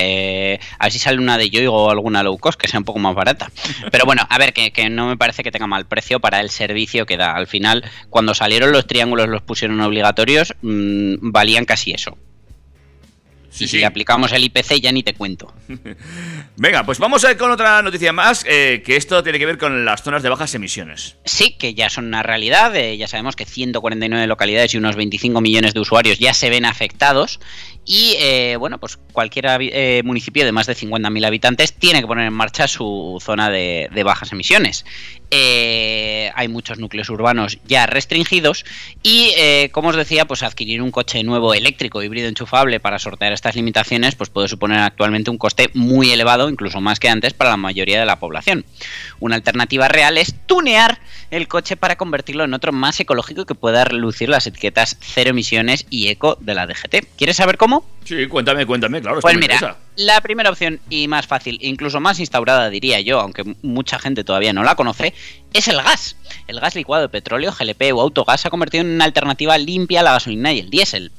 eh, 0.53 0.59
a 0.79 0.85
ver 0.85 0.93
si 0.93 0.99
sale 0.99 1.17
una 1.17 1.37
de 1.37 1.49
Yoigo 1.49 1.73
o 1.85 1.89
alguna 1.89 2.23
low 2.23 2.37
cost 2.37 2.59
que 2.59 2.67
sea 2.69 2.79
un 2.79 2.85
poco 2.85 2.99
más 2.99 3.15
barata. 3.15 3.49
Pero 3.91 4.05
bueno, 4.05 4.25
a 4.29 4.37
ver, 4.37 4.53
que, 4.53 4.71
que 4.71 4.89
no 4.89 5.07
me 5.07 5.17
parece 5.17 5.43
que 5.43 5.51
tenga 5.51 5.67
mal 5.67 5.85
precio 5.87 6.19
para 6.19 6.39
el 6.39 6.49
servicio 6.49 7.05
que 7.05 7.17
da. 7.17 7.33
Al 7.35 7.47
final, 7.47 7.83
cuando 8.09 8.33
salieron 8.33 8.71
los 8.71 8.87
triángulos, 8.87 9.27
los 9.27 9.41
pusieron 9.41 9.79
obligatorios, 9.81 10.53
mm, 10.61 11.15
valían 11.31 11.65
casi 11.65 11.91
eso. 11.91 12.17
Sí, 13.53 13.65
y 13.65 13.67
sí. 13.67 13.77
si 13.77 13.83
aplicamos 13.83 14.31
el 14.31 14.43
IPC 14.45 14.79
ya 14.81 14.91
ni 14.91 15.03
te 15.03 15.13
cuento. 15.13 15.53
Venga, 16.57 16.83
pues 16.85 16.97
vamos 16.97 17.23
a 17.23 17.31
ir 17.31 17.37
con 17.37 17.51
otra 17.51 17.81
noticia 17.83 18.11
más, 18.11 18.43
eh, 18.47 18.81
que 18.83 18.95
esto 18.95 19.21
tiene 19.21 19.37
que 19.37 19.45
ver 19.45 19.57
con 19.59 19.85
las 19.85 20.01
zonas 20.01 20.23
de 20.23 20.29
bajas 20.29 20.53
emisiones. 20.55 21.17
Sí, 21.25 21.55
que 21.57 21.73
ya 21.75 21.89
son 21.89 22.05
una 22.07 22.23
realidad. 22.23 22.75
eh, 22.75 22.97
ya 22.97 23.07
sabemos 23.07 23.35
que 23.35 23.45
149 23.45 24.25
localidades 24.27 24.73
y 24.73 24.77
unos 24.77 24.95
25 24.95 25.39
millones 25.39 25.73
de 25.73 25.79
usuarios 25.79 26.17
ya 26.19 26.33
se 26.33 26.49
ven 26.49 26.65
afectados. 26.65 27.39
Y 27.85 28.15
eh, 28.19 28.55
bueno, 28.57 28.77
pues 28.77 28.97
cualquier 29.11 29.45
eh, 29.59 30.01
municipio 30.05 30.45
de 30.45 30.51
más 30.51 30.67
de 30.67 30.75
50.000 30.75 31.25
habitantes 31.25 31.73
tiene 31.73 32.01
que 32.01 32.07
poner 32.07 32.27
en 32.27 32.33
marcha 32.33 32.67
su 32.67 33.19
zona 33.21 33.49
de, 33.49 33.89
bajas 34.05 34.31
emisiones. 34.31 34.85
Eh, 35.31 36.31
hay 36.35 36.47
muchos 36.47 36.77
núcleos 36.77 37.09
urbanos 37.09 37.57
ya 37.65 37.87
restringidos 37.87 38.65
y, 39.01 39.33
como 39.71 39.89
os 39.89 39.95
decía, 39.95 40.25
pues 40.25 40.43
adquirir 40.43 40.81
un 40.81 40.91
coche 40.91 41.23
nuevo 41.23 41.53
eléctrico 41.53 42.03
híbrido 42.03 42.27
enchufable 42.27 42.79
para 42.79 42.99
sortear 42.99 43.33
estas 43.33 43.55
limitaciones, 43.55 44.15
pues 44.15 44.29
puede 44.29 44.47
suponer 44.47 44.79
actualmente 44.79 45.31
un 45.31 45.37
coste 45.37 45.69
muy 45.73 46.11
elevado, 46.11 46.49
incluso 46.49 46.81
más 46.81 46.99
que 46.99 47.09
antes, 47.09 47.33
para 47.33 47.51
la 47.51 47.57
mayoría 47.57 47.99
de 47.99 48.05
la 48.05 48.19
población. 48.19 48.63
Una 49.19 49.35
alternativa 49.35 49.87
real 49.87 50.17
es 50.17 50.35
tunear 50.45 50.99
el 51.31 51.47
coche 51.47 51.77
para 51.77 51.95
convertirlo 51.95 52.43
en 52.43 52.53
otro 52.53 52.71
más 52.71 52.99
ecológico 52.99 53.45
que 53.45 53.55
pueda 53.55 53.85
relucir 53.85 54.29
las 54.29 54.45
etiquetas 54.45 54.97
cero 55.01 55.31
emisiones 55.31 55.87
y 55.89 56.09
eco 56.09 56.37
de 56.39 56.53
la 56.53 56.67
DGT. 56.67 57.07
¿Quieres 57.17 57.37
saber 57.37 57.57
cómo? 57.57 57.72
Sí, 58.03 58.27
cuéntame, 58.27 58.65
cuéntame, 58.65 59.01
claro. 59.01 59.21
Pues 59.21 59.35
mira, 59.35 59.55
interesa. 59.55 59.77
la 59.95 60.19
primera 60.21 60.49
opción 60.49 60.79
y 60.89 61.07
más 61.07 61.25
fácil, 61.25 61.57
incluso 61.61 61.99
más 61.99 62.19
instaurada 62.19 62.69
diría 62.69 62.99
yo, 62.99 63.19
aunque 63.19 63.55
mucha 63.61 63.97
gente 63.97 64.23
todavía 64.23 64.51
no 64.51 64.63
la 64.63 64.75
conoce, 64.75 65.13
es 65.53 65.67
el 65.69 65.77
gas. 65.77 66.17
El 66.47 66.59
gas 66.59 66.75
licuado 66.75 67.03
de 67.03 67.09
petróleo, 67.09 67.53
GLP 67.57 67.93
o 67.93 68.01
autogas 68.01 68.41
se 68.41 68.49
ha 68.49 68.51
convertido 68.51 68.83
en 68.83 68.91
una 68.91 69.05
alternativa 69.05 69.57
limpia 69.57 70.01
a 70.01 70.03
la 70.03 70.11
gasolina 70.11 70.51
y 70.51 70.59
el 70.59 70.69
diésel. 70.69 71.11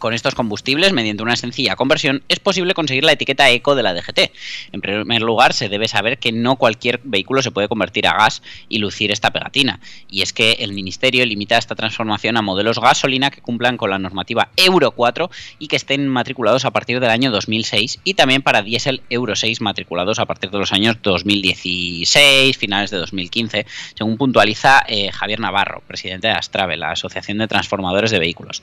Con 0.00 0.14
estos 0.14 0.34
combustibles, 0.34 0.94
mediante 0.94 1.22
una 1.22 1.36
sencilla 1.36 1.76
conversión, 1.76 2.22
es 2.30 2.40
posible 2.40 2.72
conseguir 2.72 3.04
la 3.04 3.12
etiqueta 3.12 3.50
eco 3.50 3.74
de 3.74 3.82
la 3.82 3.92
DGT. 3.92 4.32
En 4.72 4.80
primer 4.80 5.20
lugar, 5.20 5.52
se 5.52 5.68
debe 5.68 5.88
saber 5.88 6.16
que 6.16 6.32
no 6.32 6.56
cualquier 6.56 7.02
vehículo 7.04 7.42
se 7.42 7.50
puede 7.50 7.68
convertir 7.68 8.06
a 8.06 8.14
gas 8.14 8.42
y 8.70 8.78
lucir 8.78 9.12
esta 9.12 9.30
pegatina. 9.30 9.78
Y 10.08 10.22
es 10.22 10.32
que 10.32 10.52
el 10.60 10.72
Ministerio 10.72 11.26
limita 11.26 11.58
esta 11.58 11.74
transformación 11.74 12.38
a 12.38 12.42
modelos 12.42 12.78
gasolina 12.78 13.30
que 13.30 13.42
cumplan 13.42 13.76
con 13.76 13.90
la 13.90 13.98
normativa 13.98 14.48
Euro 14.56 14.92
4 14.92 15.30
y 15.58 15.68
que 15.68 15.76
estén 15.76 16.08
matriculados 16.08 16.64
a 16.64 16.70
partir 16.70 16.98
del 16.98 17.10
año 17.10 17.30
2006 17.30 18.00
y 18.02 18.14
también 18.14 18.40
para 18.40 18.62
diésel 18.62 19.02
Euro 19.10 19.36
6 19.36 19.60
matriculados 19.60 20.18
a 20.18 20.24
partir 20.24 20.50
de 20.50 20.56
los 20.56 20.72
años 20.72 20.96
2016, 21.02 22.56
finales 22.56 22.90
de 22.90 22.96
2015, 22.96 23.66
según 23.98 24.16
puntualiza 24.16 24.82
eh, 24.88 25.12
Javier 25.12 25.40
Navarro, 25.40 25.82
presidente 25.86 26.28
de 26.28 26.32
Astrave, 26.32 26.78
la 26.78 26.92
Asociación 26.92 27.36
de 27.36 27.48
Transformadores 27.48 28.10
de 28.10 28.18
Vehículos. 28.18 28.62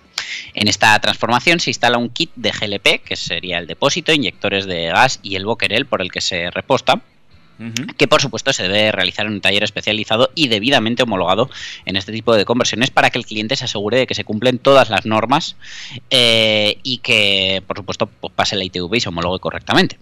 En 0.56 0.67
esta 0.67 1.00
transformación 1.00 1.27
se 1.60 1.70
instala 1.70 1.98
un 1.98 2.10
kit 2.10 2.32
de 2.36 2.52
GLP, 2.52 3.04
que 3.04 3.16
sería 3.16 3.58
el 3.58 3.68
depósito, 3.68 4.13
inyectores 4.13 4.66
de 4.66 4.88
gas 4.88 5.20
y 5.24 5.36
el 5.36 5.46
boquerel 5.46 5.86
por 5.86 6.02
el 6.02 6.12
que 6.12 6.22
se 6.22 6.50
reposta, 6.52 7.02
Que 7.98 8.08
por 8.08 8.22
supuesto 8.22 8.54
se 8.54 8.63
debe 8.63 8.91
realizar 8.91 9.26
en 9.26 9.34
un 9.34 9.41
taller 9.41 9.63
especializado 9.63 10.30
y 10.36 10.48
debidamente 10.48 11.04
homologado 11.04 11.50
en 11.86 11.96
este 11.96 12.12
tipo 12.12 12.36
de 12.36 12.46
conversiones 12.46 12.91
para 12.91 13.10
que 13.10 13.17
el 13.17 13.26
cliente 13.26 13.56
se 13.56 13.65
asegure 13.65 13.98
de 13.98 14.08
que 14.08 14.15
se 14.15 14.24
cumplen 14.24 14.60
todas 14.60 14.89
las 14.89 15.06
normas 15.06 15.56
eh, 16.10 16.78
y 16.84 17.00
que 17.00 17.63
por 17.65 17.78
supuesto 17.78 18.08
pues, 18.08 18.34
pase 18.34 18.56
la 18.56 18.63
ITV 18.63 18.96
y 18.96 19.00
se 19.00 19.10
homologue 19.10 19.39
correctamente. 19.39 19.98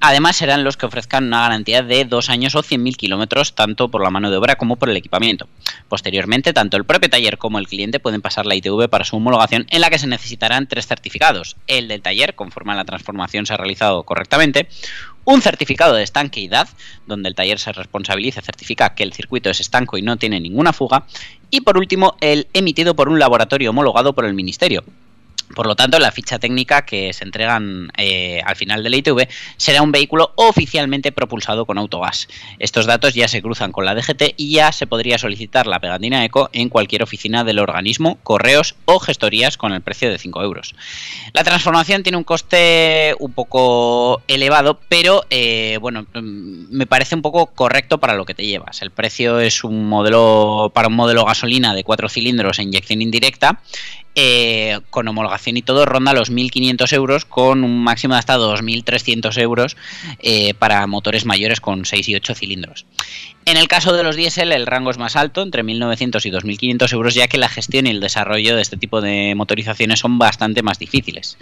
Además 0.00 0.36
serán 0.36 0.64
los 0.64 0.76
que 0.76 0.86
ofrezcan 0.86 1.24
una 1.24 1.42
garantía 1.42 1.82
de 1.82 2.04
dos 2.04 2.30
años 2.30 2.54
o 2.54 2.62
100.000 2.62 2.96
kilómetros 2.96 3.54
tanto 3.54 3.88
por 3.88 4.02
la 4.02 4.10
mano 4.10 4.30
de 4.30 4.36
obra 4.36 4.56
como 4.56 4.76
por 4.76 4.90
el 4.90 4.96
equipamiento. 4.96 5.48
Posteriormente, 5.88 6.52
tanto 6.52 6.76
el 6.76 6.84
propio 6.84 7.10
taller 7.10 7.38
como 7.38 7.58
el 7.58 7.66
cliente 7.66 8.00
pueden 8.00 8.22
pasar 8.22 8.46
la 8.46 8.54
ITV 8.54 8.88
para 8.88 9.04
su 9.04 9.16
homologación 9.16 9.66
en 9.70 9.80
la 9.80 9.90
que 9.90 9.98
se 9.98 10.06
necesitarán 10.06 10.66
tres 10.66 10.86
certificados. 10.86 11.56
El 11.66 11.88
del 11.88 12.02
taller, 12.02 12.34
conforme 12.34 12.72
a 12.72 12.76
la 12.76 12.84
transformación 12.84 13.46
se 13.46 13.54
ha 13.54 13.56
realizado 13.56 14.02
correctamente, 14.04 14.68
un 15.26 15.42
certificado 15.42 15.94
de 15.94 16.04
estanqueidad, 16.04 16.68
donde 17.06 17.28
el 17.28 17.34
taller 17.34 17.58
se 17.58 17.72
responsabiliza 17.72 18.40
certifica 18.40 18.94
que 18.94 19.02
el 19.02 19.12
circuito 19.12 19.50
es 19.50 19.60
estanco 19.60 19.98
y 19.98 20.02
no 20.02 20.16
tiene 20.16 20.40
ninguna 20.40 20.72
fuga, 20.72 21.04
y 21.50 21.60
por 21.60 21.76
último 21.76 22.16
el 22.20 22.46
emitido 22.54 22.96
por 22.96 23.08
un 23.08 23.18
laboratorio 23.18 23.70
homologado 23.70 24.14
por 24.14 24.24
el 24.24 24.34
Ministerio. 24.34 24.84
Por 25.54 25.66
lo 25.66 25.76
tanto, 25.76 25.98
la 25.98 26.10
ficha 26.10 26.38
técnica 26.38 26.84
que 26.84 27.12
se 27.12 27.24
entregan 27.24 27.90
eh, 27.96 28.40
al 28.44 28.56
final 28.56 28.82
del 28.82 28.94
ITV 28.94 29.28
será 29.56 29.82
un 29.82 29.92
vehículo 29.92 30.32
oficialmente 30.34 31.12
propulsado 31.12 31.66
con 31.66 31.78
autogás. 31.78 32.28
Estos 32.58 32.86
datos 32.86 33.14
ya 33.14 33.28
se 33.28 33.42
cruzan 33.42 33.72
con 33.72 33.84
la 33.84 33.94
DGT 33.94 34.34
y 34.36 34.52
ya 34.52 34.72
se 34.72 34.86
podría 34.86 35.18
solicitar 35.18 35.66
la 35.66 35.78
pegatina 35.78 36.24
ECO 36.24 36.50
en 36.52 36.68
cualquier 36.68 37.02
oficina 37.02 37.44
del 37.44 37.58
organismo, 37.58 38.18
correos 38.22 38.74
o 38.86 38.98
gestorías 38.98 39.56
con 39.56 39.72
el 39.72 39.82
precio 39.82 40.10
de 40.10 40.18
5 40.18 40.42
euros. 40.42 40.74
La 41.32 41.44
transformación 41.44 42.02
tiene 42.02 42.18
un 42.18 42.24
coste 42.24 43.14
un 43.18 43.32
poco 43.32 44.22
elevado, 44.28 44.80
pero 44.88 45.24
eh, 45.30 45.78
bueno, 45.80 46.02
mm, 46.02 46.76
me 46.76 46.86
parece 46.86 47.14
un 47.14 47.22
poco 47.22 47.46
correcto 47.46 47.98
para 47.98 48.14
lo 48.14 48.24
que 48.24 48.34
te 48.34 48.46
llevas. 48.46 48.82
El 48.82 48.90
precio 48.90 49.40
es 49.40 49.64
un 49.64 49.88
modelo 49.88 50.72
para 50.74 50.88
un 50.88 50.94
modelo 50.94 51.24
gasolina 51.24 51.74
de 51.74 51.84
4 51.84 52.08
cilindros 52.08 52.58
e 52.58 52.62
inyección 52.62 53.00
indirecta. 53.00 53.60
Eh, 54.18 54.80
con 54.88 55.06
homologación 55.06 55.58
y 55.58 55.62
todo 55.62 55.84
ronda 55.84 56.14
los 56.14 56.32
1.500 56.32 56.90
euros 56.94 57.26
con 57.26 57.62
un 57.62 57.84
máximo 57.84 58.14
de 58.14 58.18
hasta 58.18 58.38
2.300 58.38 59.38
euros 59.42 59.76
eh, 60.20 60.54
para 60.54 60.86
motores 60.86 61.26
mayores 61.26 61.60
con 61.60 61.84
6 61.84 62.08
y 62.08 62.14
8 62.14 62.34
cilindros. 62.34 62.86
En 63.44 63.58
el 63.58 63.68
caso 63.68 63.92
de 63.92 64.02
los 64.02 64.16
diésel, 64.16 64.52
el 64.52 64.66
rango 64.66 64.90
es 64.90 64.98
más 64.98 65.14
alto, 65.14 65.42
entre 65.42 65.62
1.900 65.62 66.24
y 66.24 66.30
2.500 66.30 66.92
euros, 66.94 67.14
ya 67.14 67.28
que 67.28 67.36
la 67.36 67.48
gestión 67.48 67.86
y 67.86 67.90
el 67.90 68.00
desarrollo 68.00 68.56
de 68.56 68.62
este 68.62 68.78
tipo 68.78 69.00
de 69.00 69.34
motorizaciones 69.36 70.00
son 70.00 70.18
bastante 70.18 70.62
más 70.62 70.78
difíciles. 70.78 71.36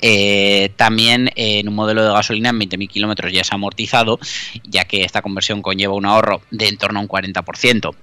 Eh, 0.00 0.70
también 0.76 1.32
en 1.34 1.68
un 1.68 1.74
modelo 1.74 2.04
de 2.04 2.12
gasolina 2.12 2.50
en 2.50 2.60
20.000 2.60 2.88
kilómetros 2.88 3.32
ya 3.32 3.40
es 3.40 3.52
amortizado, 3.52 4.20
ya 4.64 4.84
que 4.84 5.02
esta 5.02 5.20
conversión 5.20 5.62
conlleva 5.62 5.94
un 5.94 6.06
ahorro 6.06 6.42
de 6.52 6.68
en 6.68 6.78
torno 6.78 7.00
a 7.00 7.02
un 7.02 7.08
40%. 7.08 7.94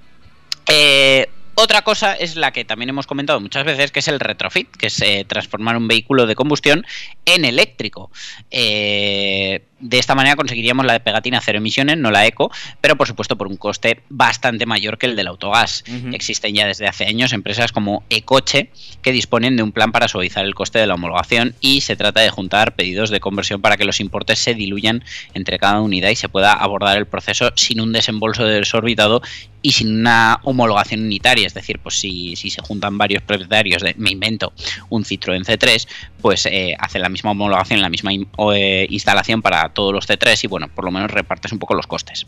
Eh, 0.67 1.29
otra 1.59 1.81
cosa 1.81 2.13
es 2.13 2.35
la 2.35 2.51
que 2.51 2.65
también 2.65 2.89
hemos 2.89 3.07
comentado 3.07 3.39
muchas 3.39 3.65
veces, 3.65 3.91
que 3.91 3.99
es 3.99 4.07
el 4.07 4.19
retrofit, 4.19 4.69
que 4.75 4.87
es 4.87 5.01
eh, 5.01 5.25
transformar 5.27 5.75
un 5.75 5.87
vehículo 5.87 6.27
de 6.27 6.35
combustión 6.35 6.85
en 7.25 7.45
eléctrico. 7.45 8.11
Eh, 8.51 9.63
de 9.79 9.99
esta 9.99 10.15
manera 10.15 10.35
conseguiríamos 10.35 10.85
la 10.85 10.93
de 10.93 10.99
pegatina 10.99 11.39
cero 11.41 11.59
emisiones, 11.59 11.97
no 11.97 12.09
la 12.11 12.25
eco, 12.25 12.51
pero 12.81 12.95
por 12.95 13.07
supuesto 13.07 13.37
por 13.37 13.47
un 13.47 13.57
coste 13.57 14.01
bastante 14.09 14.65
mayor 14.65 14.97
que 14.97 15.05
el 15.05 15.15
del 15.15 15.27
autogás. 15.27 15.83
Existen 16.13 16.55
ya 16.55 16.65
desde 16.65 16.87
hace 16.87 17.05
años 17.05 17.31
empresas 17.33 17.71
como 17.71 18.03
Ecoche 18.09 18.69
que 19.01 19.11
disponen 19.11 19.55
de 19.55 19.63
un 19.63 19.71
plan 19.71 19.91
para 19.91 20.07
suavizar 20.07 20.45
el 20.45 20.55
coste 20.55 20.79
de 20.79 20.87
la 20.87 20.95
homologación 20.95 21.53
y 21.61 21.81
se 21.81 21.95
trata 21.95 22.21
de 22.21 22.29
juntar 22.29 22.75
pedidos 22.75 23.09
de 23.09 23.19
conversión 23.19 23.61
para 23.61 23.77
que 23.77 23.85
los 23.85 23.99
importes 23.99 24.39
se 24.39 24.53
diluyan 24.55 25.03
entre 25.33 25.59
cada 25.59 25.79
unidad 25.81 26.09
y 26.09 26.15
se 26.15 26.29
pueda 26.29 26.53
abordar 26.53 26.97
el 26.97 27.05
proceso 27.05 27.51
sin 27.55 27.79
un 27.81 27.91
desembolso 27.93 28.45
desorbitado 28.45 29.21
y 29.61 29.71
sin 29.73 29.99
una 29.99 30.39
homologación 30.43 31.01
unitaria. 31.01 31.45
Es 31.45 31.53
decir, 31.53 31.79
pues 31.79 31.95
si, 31.99 32.35
si 32.35 32.49
se 32.49 32.61
juntan 32.61 32.97
varios 32.97 33.21
propietarios 33.23 33.81
de, 33.81 33.95
me 33.97 34.11
invento, 34.11 34.53
un 34.89 35.03
Citroën 35.03 35.43
C3, 35.43 35.87
pues 36.21 36.45
eh, 36.45 36.75
hacen 36.79 37.01
la 37.01 37.09
misma 37.09 37.31
homologación, 37.31 37.81
la 37.81 37.89
misma 37.89 38.13
in- 38.13 38.27
eh, 38.55 38.87
instalación 38.89 39.41
para 39.41 39.66
todos 39.69 39.93
los 39.93 40.07
C3 40.07 40.43
y 40.43 40.47
bueno, 40.47 40.67
por 40.67 40.85
lo 40.85 40.91
menos 40.91 41.11
repartes 41.11 41.51
un 41.51 41.59
poco 41.59 41.73
los 41.75 41.87
costes. 41.87 42.27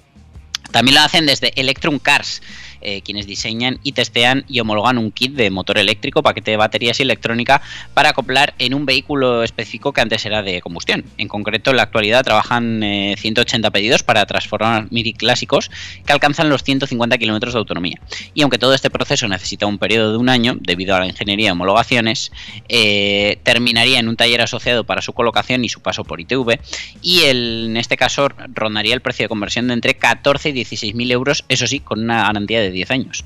También 0.71 0.95
lo 0.95 1.01
hacen 1.01 1.25
desde 1.25 1.59
Electrum 1.59 1.99
Cars, 1.99 2.41
eh, 2.81 3.01
quienes 3.01 3.27
diseñan 3.27 3.79
y 3.83 3.93
testean 3.93 4.45
y 4.47 4.59
homologan 4.59 4.97
un 4.97 5.11
kit 5.11 5.33
de 5.33 5.49
motor 5.49 5.77
eléctrico, 5.77 6.23
paquete 6.23 6.51
de 6.51 6.57
baterías 6.57 6.99
y 6.99 7.03
electrónica 7.03 7.61
para 7.93 8.09
acoplar 8.09 8.53
en 8.59 8.73
un 8.73 8.85
vehículo 8.85 9.43
específico 9.43 9.93
que 9.93 10.01
antes 10.01 10.25
era 10.25 10.41
de 10.41 10.61
combustión. 10.61 11.05
En 11.17 11.27
concreto, 11.27 11.71
en 11.71 11.77
la 11.77 11.83
actualidad 11.83 12.23
trabajan 12.23 12.83
eh, 12.83 13.15
180 13.17 13.69
pedidos 13.71 14.03
para 14.03 14.25
transformar 14.25 14.87
Miri 14.91 15.13
clásicos 15.13 15.71
que 16.05 16.13
alcanzan 16.13 16.49
los 16.49 16.63
150 16.63 17.17
kilómetros 17.17 17.53
de 17.53 17.59
autonomía. 17.59 17.99
Y 18.33 18.41
aunque 18.41 18.57
todo 18.57 18.73
este 18.73 18.89
proceso 18.89 19.27
necesita 19.27 19.65
un 19.65 19.77
periodo 19.77 20.11
de 20.11 20.17
un 20.17 20.29
año, 20.29 20.55
debido 20.59 20.95
a 20.95 20.99
la 20.99 21.07
ingeniería 21.07 21.47
de 21.47 21.51
homologaciones, 21.53 22.31
eh, 22.67 23.39
terminaría 23.43 23.99
en 23.99 24.07
un 24.07 24.15
taller 24.15 24.41
asociado 24.41 24.83
para 24.83 25.01
su 25.01 25.13
colocación 25.13 25.63
y 25.65 25.69
su 25.69 25.81
paso 25.81 26.03
por 26.03 26.19
ITV. 26.19 26.59
Y 27.01 27.21
en 27.23 27.77
este 27.77 27.97
caso 27.97 28.29
rondaría 28.53 28.93
el 28.93 29.01
precio 29.01 29.25
de 29.25 29.29
conversión 29.29 29.67
de 29.67 29.73
entre 29.73 29.95
14 29.95 30.49
y 30.49 30.51
16 30.51 30.95
mil 30.95 31.11
euros, 31.11 31.45
eso 31.49 31.67
sí, 31.67 31.79
con 31.79 31.99
una 32.01 32.23
garantía 32.23 32.61
de 32.61 32.68
10 32.71 32.91
años. 32.91 33.25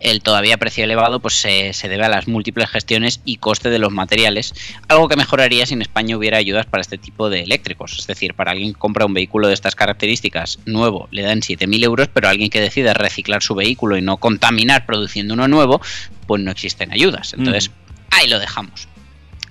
El 0.00 0.22
todavía 0.22 0.58
precio 0.58 0.84
elevado 0.84 1.20
pues, 1.20 1.34
se, 1.34 1.72
se 1.72 1.88
debe 1.88 2.04
a 2.04 2.08
las 2.08 2.28
múltiples 2.28 2.68
gestiones 2.70 3.20
y 3.24 3.36
coste 3.36 3.70
de 3.70 3.78
los 3.78 3.92
materiales, 3.92 4.54
algo 4.88 5.08
que 5.08 5.16
mejoraría 5.16 5.66
si 5.66 5.74
en 5.74 5.82
España 5.82 6.16
hubiera 6.16 6.38
ayudas 6.38 6.66
para 6.66 6.80
este 6.80 6.98
tipo 6.98 7.30
de 7.30 7.40
eléctricos. 7.40 7.98
Es 7.98 8.06
decir, 8.06 8.34
para 8.34 8.50
alguien 8.50 8.72
que 8.72 8.78
compra 8.78 9.06
un 9.06 9.14
vehículo 9.14 9.48
de 9.48 9.54
estas 9.54 9.74
características 9.74 10.58
nuevo 10.66 11.08
le 11.10 11.22
dan 11.22 11.40
7.000 11.40 11.84
euros, 11.84 12.08
pero 12.12 12.28
alguien 12.28 12.50
que 12.50 12.60
decide 12.60 12.94
reciclar 12.94 13.42
su 13.42 13.54
vehículo 13.54 13.96
y 13.96 14.02
no 14.02 14.16
contaminar 14.16 14.86
produciendo 14.86 15.34
uno 15.34 15.48
nuevo, 15.48 15.80
pues 16.26 16.42
no 16.42 16.50
existen 16.50 16.92
ayudas. 16.92 17.34
Entonces, 17.34 17.70
ahí 18.10 18.28
lo 18.28 18.38
dejamos. 18.38 18.88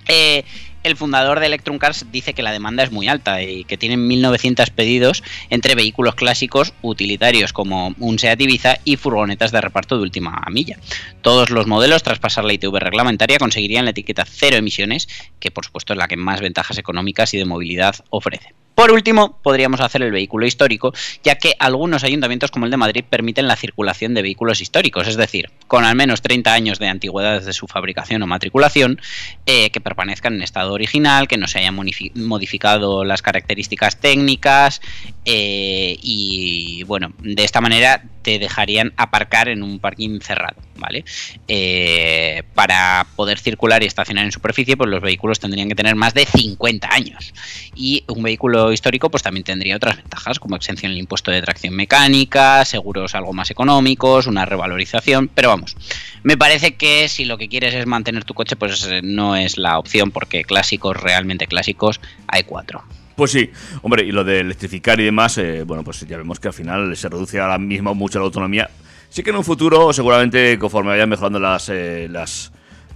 Eh, 0.08 0.44
el 0.82 0.96
fundador 0.96 1.40
de 1.40 1.46
Electron 1.46 1.78
Cars 1.78 2.06
dice 2.10 2.34
que 2.34 2.42
la 2.42 2.52
demanda 2.52 2.82
es 2.82 2.90
muy 2.90 3.08
alta 3.08 3.42
y 3.42 3.64
que 3.64 3.78
tienen 3.78 4.08
1.900 4.08 4.70
pedidos 4.70 5.22
entre 5.50 5.74
vehículos 5.74 6.14
clásicos 6.14 6.74
utilitarios 6.82 7.52
como 7.52 7.94
un 7.98 8.18
Seat 8.18 8.40
Ibiza 8.40 8.78
y 8.84 8.96
furgonetas 8.96 9.52
de 9.52 9.60
reparto 9.60 9.96
de 9.96 10.02
última 10.02 10.42
milla. 10.50 10.78
Todos 11.20 11.50
los 11.50 11.66
modelos, 11.66 12.02
tras 12.02 12.18
pasar 12.18 12.44
la 12.44 12.54
ITV 12.54 12.78
reglamentaria, 12.78 13.38
conseguirían 13.38 13.84
la 13.84 13.90
etiqueta 13.92 14.24
cero 14.28 14.56
emisiones, 14.56 15.08
que 15.40 15.50
por 15.50 15.64
supuesto 15.64 15.92
es 15.92 15.98
la 15.98 16.08
que 16.08 16.16
más 16.16 16.40
ventajas 16.40 16.78
económicas 16.78 17.34
y 17.34 17.38
de 17.38 17.44
movilidad 17.44 17.96
ofrece. 18.10 18.54
Por 18.74 18.90
último, 18.90 19.38
podríamos 19.42 19.80
hacer 19.80 20.02
el 20.02 20.10
vehículo 20.12 20.46
histórico, 20.46 20.92
ya 21.22 21.36
que 21.36 21.54
algunos 21.58 22.04
ayuntamientos 22.04 22.50
como 22.50 22.64
el 22.64 22.70
de 22.70 22.78
Madrid 22.78 23.04
permiten 23.08 23.46
la 23.46 23.56
circulación 23.56 24.14
de 24.14 24.22
vehículos 24.22 24.60
históricos, 24.60 25.06
es 25.08 25.16
decir, 25.16 25.50
con 25.68 25.84
al 25.84 25.94
menos 25.94 26.22
30 26.22 26.52
años 26.52 26.78
de 26.78 26.88
antigüedad 26.88 27.38
desde 27.38 27.52
su 27.52 27.66
fabricación 27.66 28.22
o 28.22 28.26
matriculación, 28.26 29.00
eh, 29.46 29.70
que 29.70 29.80
permanezcan 29.80 30.34
en 30.34 30.42
estado 30.42 30.72
original, 30.72 31.28
que 31.28 31.36
no 31.36 31.48
se 31.48 31.58
hayan 31.58 31.76
modifi- 31.76 32.12
modificado 32.14 33.04
las 33.04 33.20
características 33.20 34.00
técnicas 34.00 34.80
eh, 35.24 35.96
y 36.02 36.82
bueno, 36.84 37.12
de 37.18 37.44
esta 37.44 37.60
manera 37.60 38.02
te 38.22 38.38
dejarían 38.38 38.92
aparcar 38.96 39.48
en 39.48 39.62
un 39.62 39.78
parking 39.78 40.20
cerrado, 40.20 40.56
¿vale? 40.76 41.04
Eh, 41.48 42.42
para 42.54 43.06
poder 43.16 43.38
circular 43.38 43.82
y 43.82 43.86
estacionar 43.86 44.24
en 44.24 44.32
superficie, 44.32 44.76
pues 44.76 44.88
los 44.88 45.02
vehículos 45.02 45.40
tendrían 45.40 45.68
que 45.68 45.74
tener 45.74 45.94
más 45.94 46.14
de 46.14 46.24
50 46.24 46.88
años. 46.92 47.34
Y 47.74 48.04
un 48.08 48.22
vehículo 48.22 48.72
histórico, 48.72 49.10
pues 49.10 49.22
también 49.22 49.44
tendría 49.44 49.76
otras 49.76 49.96
ventajas, 49.96 50.38
como 50.38 50.56
exención 50.56 50.92
del 50.92 50.98
impuesto 51.00 51.30
de 51.30 51.42
tracción 51.42 51.74
mecánica, 51.74 52.64
seguros 52.64 53.14
algo 53.14 53.32
más 53.32 53.50
económicos, 53.50 54.26
una 54.26 54.44
revalorización. 54.44 55.28
Pero 55.28 55.48
vamos, 55.48 55.76
me 56.22 56.36
parece 56.36 56.76
que 56.76 57.08
si 57.08 57.24
lo 57.24 57.38
que 57.38 57.48
quieres 57.48 57.74
es 57.74 57.86
mantener 57.86 58.24
tu 58.24 58.34
coche, 58.34 58.56
pues 58.56 58.84
eh, 58.84 59.00
no 59.02 59.36
es 59.36 59.58
la 59.58 59.78
opción, 59.78 60.10
porque 60.10 60.44
clásicos, 60.44 60.96
realmente 60.96 61.46
clásicos, 61.46 62.00
hay 62.28 62.44
cuatro. 62.44 62.84
Pues 63.16 63.30
sí, 63.30 63.50
hombre, 63.82 64.04
y 64.04 64.12
lo 64.12 64.24
de 64.24 64.40
electrificar 64.40 64.98
y 65.00 65.04
demás, 65.04 65.38
eh, 65.38 65.64
bueno, 65.64 65.84
pues 65.84 66.00
ya 66.06 66.16
vemos 66.16 66.40
que 66.40 66.48
al 66.48 66.54
final 66.54 66.96
se 66.96 67.08
reduce 67.08 67.38
ahora 67.40 67.58
mismo 67.58 67.94
mucho 67.94 68.18
la 68.18 68.24
autonomía. 68.24 68.70
Sí 69.08 69.22
que 69.22 69.30
en 69.30 69.36
un 69.36 69.44
futuro, 69.44 69.92
seguramente, 69.92 70.58
conforme 70.58 70.90
vayan 70.90 71.08
mejorando 71.08 71.38
las, 71.38 71.68
eh, 71.68 72.08
las, 72.10 72.50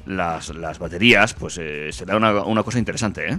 las, 0.07 0.49
las 0.51 0.79
baterías, 0.79 1.35
pues 1.35 1.59
eh, 1.61 1.91
será 1.93 2.17
una, 2.17 2.43
una 2.45 2.63
cosa 2.63 2.79
interesante, 2.79 3.29
¿eh? 3.29 3.39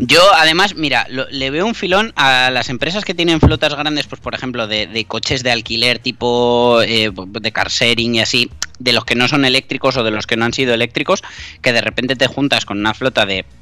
Yo, 0.00 0.20
además, 0.34 0.74
mira, 0.74 1.06
le 1.08 1.50
veo 1.50 1.66
un 1.66 1.74
filón 1.74 2.12
a 2.16 2.50
las 2.50 2.68
empresas 2.68 3.04
que 3.04 3.14
tienen 3.14 3.40
flotas 3.40 3.74
grandes, 3.74 4.06
pues 4.06 4.20
por 4.20 4.34
ejemplo, 4.34 4.66
de, 4.66 5.04
coches 5.06 5.42
de 5.42 5.52
alquiler 5.52 5.98
tipo 5.98 6.82
eh, 6.82 7.10
de 7.12 7.52
car 7.52 7.68
sharing 7.68 8.16
y 8.16 8.20
así, 8.20 8.50
de 8.78 8.92
los 8.92 9.04
que 9.04 9.14
no 9.14 9.28
son 9.28 9.44
eléctricos 9.44 9.96
o 9.96 10.02
de 10.02 10.10
los 10.10 10.26
que 10.26 10.36
no 10.36 10.44
han 10.44 10.52
sido 10.52 10.74
eléctricos, 10.74 11.22
que 11.62 11.72
de 11.72 11.80
repente 11.80 12.16
te 12.16 12.26
juntas 12.26 12.64
con 12.64 12.78
una 12.78 12.94
flota 12.94 13.24
de 13.24 13.44
mm, 13.44 13.57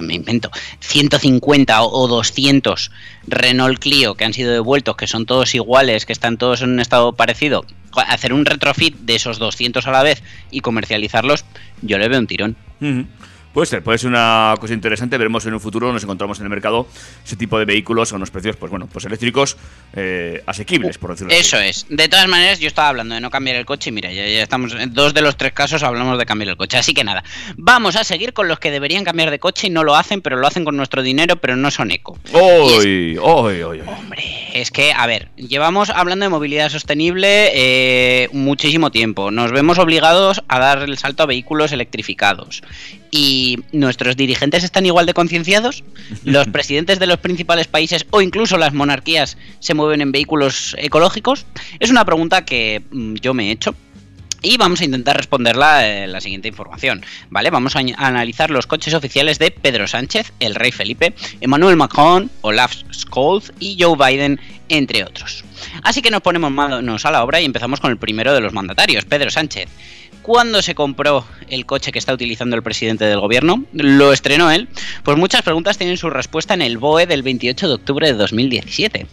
me 0.00 0.14
invento 0.14 0.50
150 0.80 1.82
o 1.82 1.88
o 1.98 2.08
200 2.08 2.90
Renault 3.26 3.78
Clio 3.78 4.14
que 4.14 4.24
han 4.24 4.32
sido 4.32 4.52
devueltos, 4.52 4.96
que 4.96 5.06
son 5.06 5.26
todos 5.26 5.54
iguales, 5.54 6.06
que 6.06 6.12
están 6.12 6.38
todos 6.38 6.62
en 6.62 6.70
un 6.70 6.80
estado 6.80 7.12
parecido, 7.12 7.64
hacer 8.06 8.32
un 8.32 8.46
retrofit 8.46 8.96
de 9.00 9.16
esos 9.16 9.38
200 9.38 9.86
a 9.86 9.90
la 9.90 10.02
vez 10.02 10.22
y 10.50 10.60
comercializarlos, 10.60 11.44
yo 11.82 11.98
le 11.98 12.08
veo 12.08 12.20
un 12.20 12.26
tirón. 12.26 12.56
Puede 13.52 13.66
ser, 13.66 13.82
puede 13.82 13.98
ser 13.98 14.10
una 14.10 14.54
cosa 14.60 14.74
interesante. 14.74 15.16
Veremos 15.18 15.44
en 15.46 15.54
un 15.54 15.60
futuro, 15.60 15.92
nos 15.92 16.02
encontramos 16.02 16.38
en 16.38 16.44
el 16.44 16.50
mercado 16.50 16.86
ese 17.24 17.36
tipo 17.36 17.58
de 17.58 17.64
vehículos 17.64 18.12
a 18.12 18.16
unos 18.16 18.30
precios, 18.30 18.56
pues 18.56 18.70
bueno, 18.70 18.88
pues 18.92 19.04
eléctricos 19.04 19.56
eh, 19.94 20.42
asequibles, 20.46 20.98
por 20.98 21.10
decirlo 21.10 21.32
así. 21.32 21.40
Eso 21.40 21.58
es. 21.58 21.86
De 21.88 22.08
todas 22.08 22.28
maneras, 22.28 22.60
yo 22.60 22.68
estaba 22.68 22.88
hablando 22.88 23.14
de 23.14 23.20
no 23.20 23.30
cambiar 23.30 23.56
el 23.56 23.66
coche 23.66 23.90
y 23.90 23.92
mira, 23.92 24.12
ya, 24.12 24.26
ya 24.26 24.42
estamos 24.42 24.74
en 24.74 24.92
dos 24.92 25.14
de 25.14 25.22
los 25.22 25.36
tres 25.36 25.52
casos 25.52 25.82
hablamos 25.82 26.18
de 26.18 26.26
cambiar 26.26 26.50
el 26.50 26.56
coche. 26.56 26.76
Así 26.76 26.94
que 26.94 27.04
nada, 27.04 27.24
vamos 27.56 27.96
a 27.96 28.04
seguir 28.04 28.32
con 28.32 28.48
los 28.48 28.58
que 28.58 28.70
deberían 28.70 29.04
cambiar 29.04 29.30
de 29.30 29.38
coche 29.38 29.66
y 29.66 29.70
no 29.70 29.84
lo 29.84 29.96
hacen, 29.96 30.20
pero 30.20 30.36
lo 30.36 30.46
hacen 30.46 30.64
con 30.64 30.76
nuestro 30.76 31.02
dinero, 31.02 31.36
pero 31.36 31.56
no 31.56 31.70
son 31.70 31.90
eco. 31.90 32.18
¡Uy! 32.32 33.18
¡Uy! 33.18 33.64
¡Uy! 33.64 33.82
Es 34.54 34.70
que, 34.70 34.92
a 34.92 35.06
ver, 35.06 35.28
llevamos 35.36 35.90
hablando 35.90 36.24
de 36.24 36.30
movilidad 36.30 36.68
sostenible 36.68 37.50
eh, 37.54 38.28
muchísimo 38.32 38.90
tiempo. 38.90 39.30
Nos 39.30 39.52
vemos 39.52 39.78
obligados 39.78 40.42
a 40.48 40.58
dar 40.58 40.82
el 40.82 40.98
salto 40.98 41.22
a 41.22 41.26
vehículos 41.26 41.72
electrificados. 41.72 42.62
¿Y 43.10 43.60
nuestros 43.72 44.16
dirigentes 44.16 44.64
están 44.64 44.86
igual 44.86 45.06
de 45.06 45.14
concienciados? 45.14 45.84
¿Los 46.24 46.48
presidentes 46.48 46.98
de 46.98 47.06
los 47.06 47.18
principales 47.18 47.66
países 47.66 48.06
o 48.10 48.20
incluso 48.20 48.58
las 48.58 48.74
monarquías 48.74 49.36
se 49.60 49.74
mueven 49.74 50.00
en 50.00 50.12
vehículos 50.12 50.76
ecológicos? 50.78 51.46
Es 51.80 51.90
una 51.90 52.04
pregunta 52.04 52.44
que 52.44 52.82
mm, 52.90 53.14
yo 53.16 53.34
me 53.34 53.48
he 53.48 53.50
hecho. 53.52 53.74
Y 54.40 54.56
vamos 54.56 54.80
a 54.80 54.84
intentar 54.84 55.16
responderla 55.16 56.04
en 56.04 56.12
la 56.12 56.20
siguiente 56.20 56.46
información, 56.46 57.04
¿vale? 57.28 57.50
Vamos 57.50 57.74
a 57.74 57.80
analizar 57.96 58.50
los 58.50 58.68
coches 58.68 58.94
oficiales 58.94 59.40
de 59.40 59.50
Pedro 59.50 59.88
Sánchez, 59.88 60.32
el 60.38 60.54
rey 60.54 60.70
Felipe, 60.70 61.12
Emmanuel 61.40 61.76
Macron, 61.76 62.30
Olaf 62.42 62.72
Scholz 62.92 63.52
y 63.58 63.76
Joe 63.80 63.96
Biden, 63.96 64.38
entre 64.68 65.02
otros. 65.02 65.44
Así 65.82 66.02
que 66.02 66.12
nos 66.12 66.22
ponemos 66.22 66.52
manos 66.52 67.04
a 67.04 67.10
la 67.10 67.24
obra 67.24 67.40
y 67.40 67.46
empezamos 67.46 67.80
con 67.80 67.90
el 67.90 67.96
primero 67.96 68.32
de 68.32 68.40
los 68.40 68.52
mandatarios, 68.52 69.04
Pedro 69.06 69.30
Sánchez. 69.30 69.68
¿Cuándo 70.28 70.60
se 70.60 70.74
compró 70.74 71.24
el 71.48 71.64
coche 71.64 71.90
que 71.90 71.98
está 71.98 72.12
utilizando 72.12 72.54
el 72.54 72.62
presidente 72.62 73.06
del 73.06 73.18
gobierno? 73.18 73.64
¿Lo 73.72 74.12
estrenó 74.12 74.50
él? 74.50 74.68
Pues 75.02 75.16
muchas 75.16 75.40
preguntas 75.40 75.78
tienen 75.78 75.96
su 75.96 76.10
respuesta 76.10 76.52
en 76.52 76.60
el 76.60 76.76
BOE 76.76 77.06
del 77.06 77.22
28 77.22 77.66
de 77.66 77.72
octubre 77.72 78.06
de 78.08 78.12
2017. 78.12 79.06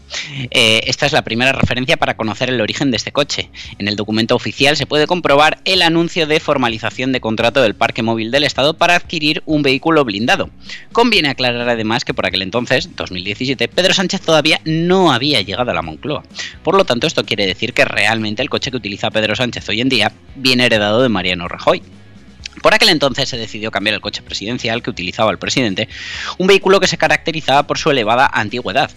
Eh, 0.52 0.82
esta 0.88 1.06
es 1.06 1.14
la 1.14 1.22
primera 1.22 1.54
referencia 1.54 1.96
para 1.96 2.18
conocer 2.18 2.50
el 2.50 2.60
origen 2.60 2.92
de 2.92 2.98
este 2.98 3.14
coche. 3.14 3.50
En 3.80 3.88
el 3.88 3.96
documento 3.96 4.36
oficial 4.36 4.76
se 4.76 4.88
puede 4.88 5.08
comprobar 5.08 5.60
el 5.64 5.84
anuncio 5.84 6.28
de 6.28 6.42
formalización 6.42 7.14
de 7.14 7.22
contrato 7.22 7.62
del 7.62 7.76
Parque 7.76 8.04
Móvil 8.04 8.30
del 8.30 8.44
Estado 8.44 8.74
para 8.74 8.96
adquirir 8.98 9.42
un 9.46 9.62
vehículo 9.62 10.04
blindado. 10.04 10.50
Conviene 10.92 11.30
aclarar 11.30 11.70
además 11.70 12.04
que 12.04 12.14
por 12.14 12.26
aquel 12.26 12.42
entonces, 12.42 12.94
2017, 12.94 13.70
Pedro 13.70 13.94
Sánchez 13.94 14.20
todavía 14.20 14.60
no 14.66 15.14
había 15.14 15.40
llegado 15.40 15.72
a 15.72 15.76
la 15.76 15.82
Moncloa. 15.82 16.26
Por 16.62 16.76
lo 16.76 16.84
tanto, 16.84 17.08
esto 17.08 17.24
quiere 17.24 17.48
decir 17.48 17.72
que 17.72 17.86
realmente 17.86 18.42
el 18.42 18.50
coche 18.50 18.70
que 18.70 18.76
utiliza 18.76 19.12
Pedro 19.12 19.38
Sánchez 19.38 19.70
hoy 19.70 19.80
en 19.80 19.88
día 19.88 20.12
viene 20.36 20.66
heredado 20.66 21.05
de 21.06 21.10
Mariano 21.10 21.48
Rajoy. 21.48 21.82
Por 22.62 22.74
aquel 22.74 22.90
entonces 22.90 23.30
se 23.30 23.38
decidió 23.38 23.70
cambiar 23.70 23.96
el 23.96 24.02
coche 24.02 24.22
presidencial 24.22 24.82
que 24.82 24.90
utilizaba 24.90 25.32
el 25.32 25.38
presidente, 25.38 25.88
un 26.38 26.48
vehículo 26.48 26.80
que 26.80 26.88
se 26.88 26.98
caracterizaba 26.98 27.68
por 27.68 27.78
su 27.78 27.92
elevada 27.92 28.30
antigüedad. 28.34 28.90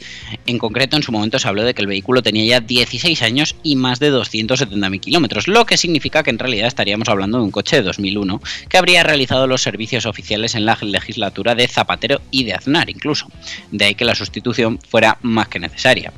En 0.46 0.58
concreto, 0.58 0.96
en 0.96 1.02
su 1.02 1.12
momento 1.12 1.38
se 1.38 1.48
habló 1.48 1.64
de 1.64 1.74
que 1.74 1.82
el 1.82 1.88
vehículo 1.88 2.22
tenía 2.22 2.44
ya 2.44 2.60
16 2.60 3.20
años 3.22 3.56
y 3.62 3.76
más 3.76 3.98
de 3.98 4.12
270.000 4.12 5.00
kilómetros, 5.00 5.48
lo 5.48 5.66
que 5.66 5.76
significa 5.76 6.22
que 6.22 6.30
en 6.30 6.38
realidad 6.38 6.68
estaríamos 6.68 7.08
hablando 7.08 7.38
de 7.38 7.44
un 7.44 7.50
coche 7.50 7.76
de 7.76 7.82
2001 7.82 8.40
que 8.68 8.78
habría 8.78 9.02
realizado 9.02 9.46
los 9.46 9.62
servicios 9.62 10.06
oficiales 10.06 10.54
en 10.54 10.64
la 10.64 10.78
legislatura 10.80 11.54
de 11.54 11.68
Zapatero 11.68 12.22
y 12.30 12.44
de 12.44 12.54
Aznar 12.54 12.88
incluso. 12.88 13.30
De 13.70 13.84
ahí 13.84 13.94
que 13.94 14.04
la 14.04 14.14
sustitución 14.14 14.78
fuera 14.88 15.18
más 15.22 15.48
que 15.48 15.58
necesaria. 15.58 16.12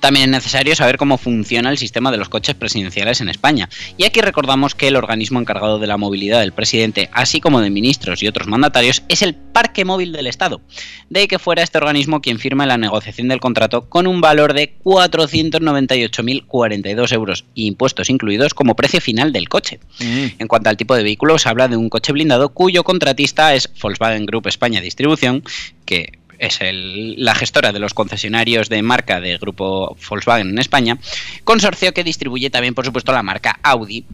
También 0.00 0.26
es 0.26 0.30
necesario 0.30 0.74
saber 0.74 0.96
cómo 0.96 1.18
funciona 1.18 1.70
el 1.70 1.78
sistema 1.78 2.10
de 2.10 2.16
los 2.16 2.28
coches 2.28 2.54
presidenciales 2.54 3.20
en 3.20 3.28
España. 3.28 3.68
Y 3.96 4.04
aquí 4.04 4.20
recordamos 4.20 4.74
que 4.74 4.88
el 4.88 4.96
organismo 4.96 5.40
encargado 5.40 5.78
de 5.78 5.86
la 5.86 5.96
movilidad 5.96 6.40
del 6.40 6.52
presidente, 6.52 7.08
así 7.12 7.40
como 7.40 7.60
de 7.60 7.70
ministros 7.70 8.22
y 8.22 8.28
otros 8.28 8.48
mandatarios, 8.48 9.02
es 9.08 9.22
el 9.22 9.34
Parque 9.34 9.84
Móvil 9.84 10.12
del 10.12 10.26
Estado. 10.26 10.60
De 11.08 11.20
ahí 11.20 11.28
que 11.28 11.38
fuera 11.38 11.62
este 11.62 11.78
organismo 11.78 12.20
quien 12.20 12.38
firma 12.38 12.66
la 12.66 12.78
negociación 12.78 13.28
del 13.28 13.40
contrato 13.40 13.88
con 13.88 14.06
un 14.06 14.20
valor 14.20 14.54
de 14.54 14.74
498.042 14.82 17.12
euros, 17.12 17.44
impuestos 17.54 18.10
incluidos, 18.10 18.54
como 18.54 18.76
precio 18.76 19.00
final 19.00 19.32
del 19.32 19.48
coche. 19.48 19.80
En 19.98 20.48
cuanto 20.48 20.70
al 20.70 20.76
tipo 20.76 20.94
de 20.94 21.02
vehículo, 21.02 21.38
se 21.38 21.48
habla 21.48 21.68
de 21.68 21.76
un 21.76 21.88
coche 21.88 22.12
blindado 22.12 22.50
cuyo 22.50 22.84
contratista 22.84 23.54
es 23.54 23.68
Volkswagen 23.80 24.26
Group 24.26 24.46
España 24.46 24.80
Distribución, 24.80 25.42
que 25.84 26.19
es 26.40 26.60
el- 26.60 27.14
la 27.22 27.34
gestora 27.34 27.72
de 27.72 27.78
los 27.78 27.94
concesionarios 27.94 28.68
de 28.68 28.82
marca 28.82 29.20
de 29.20 29.38
grupo 29.38 29.96
Volkswagen 30.08 30.48
en 30.48 30.58
España, 30.58 30.98
consorcio 31.44 31.94
que 31.94 32.02
distribuye 32.02 32.50
también, 32.50 32.74
por 32.74 32.84
supuesto, 32.84 33.12
la 33.12 33.22
marca 33.22 33.58
Audi. 33.62 34.04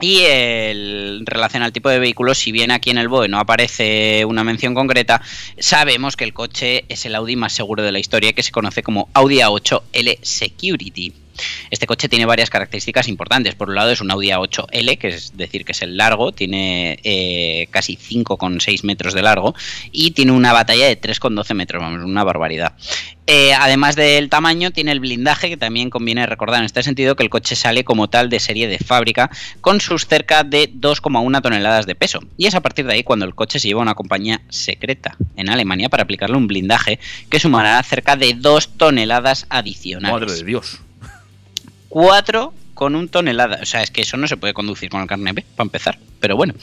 Y 0.00 0.22
en 0.26 1.24
relación 1.24 1.62
al 1.62 1.72
tipo 1.72 1.88
de 1.88 2.00
vehículo, 2.00 2.34
si 2.34 2.50
bien 2.50 2.72
aquí 2.72 2.90
en 2.90 2.98
el 2.98 3.08
BOE 3.08 3.28
no 3.28 3.38
aparece 3.38 4.24
una 4.24 4.42
mención 4.42 4.74
concreta, 4.74 5.22
sabemos 5.58 6.16
que 6.16 6.24
el 6.24 6.34
coche 6.34 6.84
es 6.88 7.06
el 7.06 7.14
Audi 7.14 7.36
más 7.36 7.52
seguro 7.52 7.82
de 7.82 7.92
la 7.92 8.00
historia, 8.00 8.32
que 8.32 8.42
se 8.42 8.50
conoce 8.50 8.82
como 8.82 9.08
Audi 9.14 9.38
A8 9.38 9.82
L 9.92 10.18
Security. 10.20 11.12
Este 11.70 11.86
coche 11.86 12.08
tiene 12.08 12.26
varias 12.26 12.50
características 12.50 13.08
importantes. 13.08 13.54
Por 13.54 13.68
un 13.68 13.74
lado 13.74 13.90
es 13.90 14.00
un 14.00 14.10
Audi 14.10 14.28
A8L, 14.28 14.98
que 14.98 15.08
es 15.08 15.36
decir 15.36 15.64
que 15.64 15.72
es 15.72 15.82
el 15.82 15.96
largo, 15.96 16.32
tiene 16.32 16.98
eh, 17.02 17.68
casi 17.70 17.96
5,6 17.96 18.84
metros 18.84 19.14
de 19.14 19.22
largo 19.22 19.54
y 19.92 20.12
tiene 20.12 20.32
una 20.32 20.52
batalla 20.52 20.86
de 20.86 21.00
3,12 21.00 21.54
metros, 21.54 21.82
vamos, 21.82 22.04
una 22.04 22.24
barbaridad. 22.24 22.74
Eh, 23.26 23.54
además 23.54 23.96
del 23.96 24.28
tamaño, 24.28 24.70
tiene 24.70 24.92
el 24.92 25.00
blindaje, 25.00 25.48
que 25.48 25.56
también 25.56 25.88
conviene 25.88 26.26
recordar 26.26 26.60
en 26.60 26.66
este 26.66 26.82
sentido 26.82 27.16
que 27.16 27.22
el 27.22 27.30
coche 27.30 27.56
sale 27.56 27.82
como 27.82 28.08
tal 28.08 28.28
de 28.28 28.38
serie 28.38 28.68
de 28.68 28.78
fábrica, 28.78 29.30
con 29.60 29.80
sus 29.80 30.06
cerca 30.06 30.44
de 30.44 30.70
2,1 30.70 31.40
toneladas 31.40 31.86
de 31.86 31.94
peso. 31.94 32.20
Y 32.36 32.46
es 32.46 32.54
a 32.54 32.60
partir 32.60 32.86
de 32.86 32.94
ahí 32.94 33.02
cuando 33.02 33.24
el 33.24 33.34
coche 33.34 33.58
se 33.58 33.68
lleva 33.68 33.80
a 33.80 33.82
una 33.82 33.94
compañía 33.94 34.42
secreta 34.50 35.16
en 35.36 35.48
Alemania 35.48 35.88
para 35.88 36.02
aplicarle 36.02 36.36
un 36.36 36.46
blindaje 36.46 36.98
que 37.30 37.40
sumará 37.40 37.82
cerca 37.82 38.16
de 38.16 38.34
2 38.34 38.76
toneladas 38.76 39.46
adicionales. 39.48 40.20
Madre 40.20 40.34
de 40.34 40.44
Dios. 40.44 40.80
4 41.94 42.52
con 42.74 42.96
un 42.96 43.08
tonelada. 43.08 43.60
O 43.62 43.66
sea, 43.66 43.80
es 43.80 43.92
que 43.92 44.02
eso 44.02 44.16
no 44.16 44.26
se 44.26 44.36
puede 44.36 44.52
conducir 44.52 44.90
con 44.90 45.00
el 45.00 45.06
carnet 45.06 45.32
B, 45.32 45.44
para 45.54 45.66
empezar. 45.68 45.96
Pero 46.18 46.36
bueno. 46.36 46.54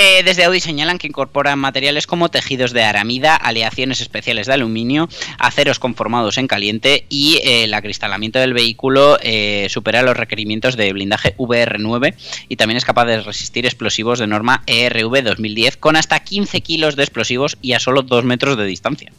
Eh, 0.00 0.22
desde 0.22 0.44
Audi 0.44 0.60
señalan 0.60 0.96
que 0.96 1.08
incorporan 1.08 1.58
materiales 1.58 2.06
como 2.06 2.30
tejidos 2.30 2.72
de 2.72 2.84
aramida, 2.84 3.34
aleaciones 3.34 4.00
especiales 4.00 4.46
de 4.46 4.54
aluminio, 4.54 5.08
aceros 5.38 5.80
conformados 5.80 6.38
en 6.38 6.46
caliente 6.46 7.04
y 7.08 7.40
eh, 7.44 7.64
el 7.64 7.74
acristalamiento 7.74 8.38
del 8.38 8.54
vehículo 8.54 9.18
eh, 9.20 9.66
supera 9.68 10.02
los 10.02 10.16
requerimientos 10.16 10.76
de 10.76 10.92
blindaje 10.92 11.36
VR9 11.36 12.14
y 12.48 12.56
también 12.56 12.76
es 12.76 12.84
capaz 12.84 13.06
de 13.06 13.20
resistir 13.20 13.66
explosivos 13.66 14.20
de 14.20 14.28
norma 14.28 14.62
ERV 14.66 15.24
2010 15.24 15.76
con 15.78 15.96
hasta 15.96 16.20
15 16.20 16.60
kilos 16.60 16.94
de 16.94 17.02
explosivos 17.02 17.58
y 17.60 17.72
a 17.72 17.80
solo 17.80 18.02
2 18.02 18.24
metros 18.24 18.56
de 18.56 18.66
distancia. 18.66 19.12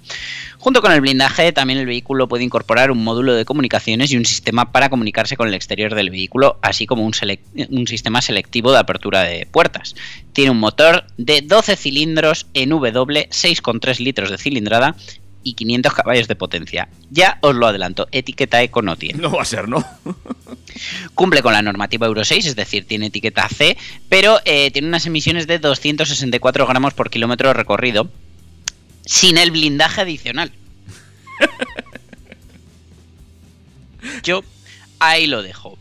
Junto 0.59 0.81
con 0.81 0.91
el 0.91 0.99
blindaje, 0.99 1.53
también 1.53 1.79
el 1.79 1.85
vehículo 1.85 2.27
puede 2.27 2.43
incorporar 2.43 2.91
un 2.91 3.01
módulo 3.01 3.33
de 3.33 3.45
comunicaciones 3.45 4.11
y 4.11 4.17
un 4.17 4.25
sistema 4.25 4.73
para 4.73 4.89
comunicarse 4.89 5.37
con 5.37 5.47
el 5.47 5.53
exterior 5.53 5.95
del 5.95 6.09
vehículo, 6.09 6.59
así 6.61 6.85
como 6.85 7.05
un, 7.05 7.13
sistema 7.87 8.21
selectivo 8.21 8.73
de 8.73 8.79
apertura 8.79 9.21
de 9.21 9.45
puertas. 9.45 9.95
Tiene 10.33 10.51
un 10.51 10.59
motor 10.59 11.05
de 11.17 11.41
12 11.41 11.77
cilindros 11.77 12.47
en 12.53 12.69
W, 12.71 13.29
6,3 13.29 13.99
litros 13.99 14.31
de 14.31 14.37
cilindrada 14.37 14.97
y 15.43 15.53
500 15.53 15.93
caballos 15.93 16.27
de 16.27 16.35
potencia. 16.35 16.89
Ya 17.09 17.37
os 17.39 17.55
lo 17.55 17.65
adelanto, 17.65 18.09
etiqueta 18.11 18.61
eco 18.61 18.81
no 18.81 18.97
tiene. 18.97 19.21
No 19.21 19.31
va 19.31 19.43
a 19.43 19.45
ser, 19.45 19.69
¿no? 19.69 19.85
Cumple 21.15 21.41
con 21.41 21.53
la 21.53 21.61
normativa 21.61 22.05
Euro 22.05 22.25
6, 22.25 22.45
es 22.45 22.55
decir, 22.57 22.85
tiene 22.85 23.05
etiqueta 23.05 23.47
C, 23.47 23.77
pero 24.09 24.39
eh, 24.43 24.71
tiene 24.71 24.89
unas 24.89 25.05
emisiones 25.05 25.47
de 25.47 25.59
264 25.59 26.67
gramos 26.67 26.93
por 26.93 27.09
kilómetro 27.09 27.53
recorrido, 27.53 28.09
sin 29.09 29.39
el 29.39 29.49
blindaje 29.49 30.01
adicional. 30.01 30.51
Yo 34.23 34.43
ahí 34.99 35.25
lo 35.25 35.41
dejo. 35.41 35.79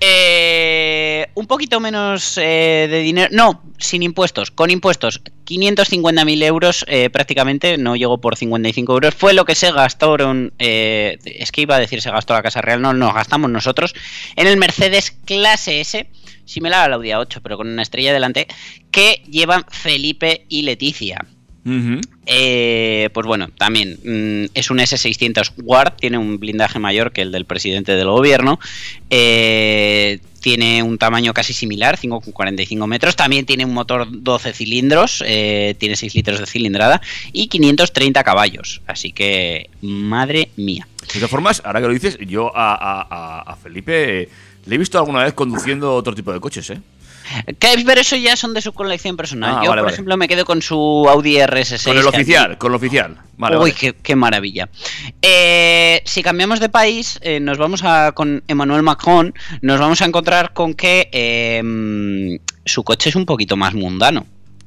Eh, 0.00 1.28
un 1.34 1.46
poquito 1.46 1.78
menos 1.78 2.36
eh, 2.36 2.88
de 2.90 2.98
dinero. 2.98 3.28
No, 3.30 3.62
sin 3.78 4.02
impuestos. 4.02 4.50
Con 4.50 4.70
impuestos, 4.70 5.22
550.000 5.46 6.42
euros 6.42 6.84
eh, 6.88 7.10
prácticamente. 7.10 7.78
No 7.78 7.94
llegó 7.94 8.20
por 8.20 8.36
55 8.36 8.92
euros. 8.92 9.14
Fue 9.14 9.34
lo 9.34 9.44
que 9.44 9.54
se 9.54 9.70
gastaron. 9.70 10.52
eh, 10.58 11.18
es 11.24 11.52
que 11.52 11.60
iba 11.60 11.76
a 11.76 11.80
decir 11.80 12.02
se 12.02 12.10
gastó 12.10 12.34
la 12.34 12.42
Casa 12.42 12.60
Real. 12.60 12.82
No, 12.82 12.92
nos 12.92 13.14
gastamos 13.14 13.50
nosotros. 13.50 13.94
En 14.34 14.48
el 14.48 14.56
Mercedes 14.56 15.12
Clase 15.24 15.80
S. 15.80 16.10
Similar 16.44 16.86
al 16.86 16.94
Audi 16.94 17.10
A8, 17.10 17.40
pero 17.40 17.56
con 17.56 17.68
una 17.68 17.82
estrella 17.82 18.12
delante. 18.12 18.48
Que 18.90 19.22
llevan 19.30 19.64
Felipe 19.70 20.44
y 20.48 20.62
Leticia. 20.62 21.24
Eh, 22.26 23.08
pues 23.12 23.26
bueno, 23.26 23.48
también 23.56 23.98
mm, 24.04 24.50
es 24.54 24.70
un 24.70 24.78
S600 24.78 25.52
Ward, 25.62 25.94
tiene 25.98 26.18
un 26.18 26.38
blindaje 26.38 26.78
mayor 26.78 27.12
que 27.12 27.22
el 27.22 27.32
del 27.32 27.44
presidente 27.46 27.92
del 27.92 28.08
gobierno. 28.08 28.58
eh, 29.10 30.20
tiene 30.40 30.82
un 30.82 30.98
tamaño 30.98 31.32
casi 31.32 31.54
similar, 31.54 31.96
5,45 31.98 32.86
metros. 32.86 33.16
También 33.16 33.46
tiene 33.46 33.64
un 33.64 33.72
motor 33.72 34.06
12 34.10 34.52
cilindros, 34.52 35.24
eh, 35.26 35.74
tiene 35.78 35.96
6 35.96 36.14
litros 36.14 36.38
de 36.38 36.44
cilindrada 36.44 37.00
y 37.32 37.46
530 37.48 38.22
caballos. 38.24 38.82
Así 38.86 39.10
que, 39.12 39.70
madre 39.80 40.50
mía. 40.56 40.86
De 41.08 41.14
todas 41.14 41.30
formas, 41.30 41.62
ahora 41.64 41.80
que 41.80 41.86
lo 41.86 41.94
dices, 41.94 42.18
yo 42.26 42.54
a, 42.54 42.74
a- 42.74 43.06
a- 43.10 43.40
a 43.52 43.56
Felipe 43.56 44.28
le 44.66 44.74
he 44.74 44.78
visto 44.78 44.98
alguna 44.98 45.24
vez 45.24 45.32
conduciendo 45.32 45.94
otro 45.94 46.14
tipo 46.14 46.30
de 46.30 46.40
coches, 46.40 46.68
¿eh? 46.68 46.78
Que- 47.58 47.82
Pero 47.86 48.00
eso 48.00 48.16
ya 48.16 48.36
son 48.36 48.54
de 48.54 48.60
su 48.60 48.72
colección 48.72 49.16
personal. 49.16 49.56
Ah, 49.58 49.62
Yo, 49.64 49.70
vale, 49.70 49.80
por 49.80 49.86
vale. 49.86 49.94
ejemplo, 49.94 50.16
me 50.16 50.28
quedo 50.28 50.44
con 50.44 50.60
su 50.62 50.76
Audi 51.08 51.36
RS6. 51.38 51.84
Con 51.84 51.98
el 51.98 52.06
oficial, 52.06 52.58
con 52.58 52.72
el 52.72 52.76
oficial. 52.76 53.16
Vale, 53.36 53.58
Uy. 53.58 53.72
Qué, 53.72 53.94
qué 53.94 54.14
maravilla. 54.14 54.68
Eh, 55.22 56.02
si 56.04 56.22
cambiamos 56.22 56.60
de 56.60 56.68
país, 56.68 57.18
eh, 57.22 57.40
nos 57.40 57.58
vamos 57.58 57.82
a 57.82 58.12
con 58.12 58.42
Emmanuel 58.48 58.82
Macron, 58.82 59.34
nos 59.62 59.80
vamos 59.80 60.02
a 60.02 60.04
encontrar 60.04 60.52
con 60.52 60.74
que 60.74 61.08
eh, 61.12 61.62
mm, 61.64 62.36
su 62.64 62.84
coche 62.84 63.08
es 63.10 63.16
un 63.16 63.26
poquito 63.26 63.56
más 63.56 63.74
mundano. 63.74 64.26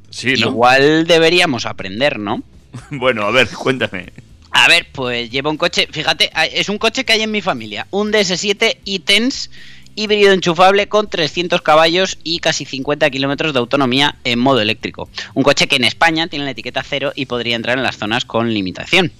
Sí, 0.09 0.33
¿no? 0.33 0.47
Igual 0.47 1.05
deberíamos 1.07 1.65
aprender, 1.65 2.19
¿no? 2.19 2.41
Bueno, 2.91 3.23
a 3.23 3.31
ver, 3.31 3.47
cuéntame. 3.49 4.11
A 4.51 4.67
ver, 4.67 4.87
pues 4.91 5.29
lleva 5.29 5.49
un 5.51 5.57
coche, 5.57 5.87
fíjate, 5.91 6.31
es 6.53 6.69
un 6.69 6.77
coche 6.79 7.05
que 7.05 7.13
hay 7.13 7.21
en 7.21 7.31
mi 7.31 7.41
familia, 7.41 7.85
un 7.91 8.11
DS7 8.11 8.77
e-Tense 8.85 9.49
híbrido 9.97 10.31
enchufable 10.31 10.87
con 10.87 11.09
300 11.09 11.61
caballos 11.61 12.19
y 12.23 12.39
casi 12.39 12.63
50 12.63 13.09
kilómetros 13.09 13.51
de 13.51 13.59
autonomía 13.59 14.15
en 14.23 14.39
modo 14.39 14.61
eléctrico. 14.61 15.09
Un 15.33 15.43
coche 15.43 15.67
que 15.67 15.75
en 15.75 15.83
España 15.83 16.27
tiene 16.27 16.45
la 16.45 16.51
etiqueta 16.51 16.83
cero 16.83 17.11
y 17.15 17.25
podría 17.25 17.55
entrar 17.55 17.77
en 17.77 17.83
las 17.83 17.97
zonas 17.97 18.23
con 18.23 18.53
limitación. 18.53 19.11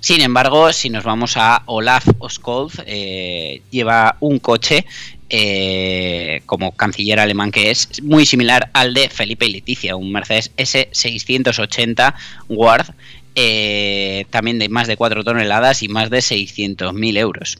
Sin 0.00 0.20
embargo, 0.20 0.72
si 0.72 0.90
nos 0.90 1.04
vamos 1.04 1.36
a 1.36 1.62
Olaf 1.66 2.06
Oskold, 2.18 2.82
eh, 2.86 3.62
lleva 3.70 4.16
un 4.20 4.38
coche 4.38 4.84
eh, 5.30 6.40
como 6.46 6.72
canciller 6.72 7.20
alemán 7.20 7.50
que 7.50 7.70
es 7.70 8.02
muy 8.02 8.24
similar 8.24 8.70
al 8.72 8.94
de 8.94 9.08
Felipe 9.10 9.46
y 9.46 9.52
Leticia, 9.52 9.94
un 9.94 10.10
Mercedes 10.10 10.50
S680 10.56 12.14
Ward, 12.48 12.86
eh, 13.34 14.26
también 14.30 14.58
de 14.58 14.68
más 14.68 14.88
de 14.88 14.96
4 14.96 15.24
toneladas 15.24 15.82
y 15.82 15.88
más 15.88 16.10
de 16.10 16.18
600.000 16.18 17.18
euros. 17.18 17.58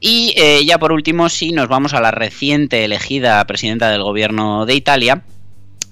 Y 0.00 0.34
eh, 0.36 0.64
ya 0.64 0.78
por 0.78 0.92
último, 0.92 1.28
si 1.28 1.52
nos 1.52 1.68
vamos 1.68 1.94
a 1.94 2.00
la 2.00 2.10
reciente 2.10 2.84
elegida 2.84 3.44
presidenta 3.46 3.90
del 3.90 4.02
gobierno 4.02 4.66
de 4.66 4.74
Italia, 4.74 5.22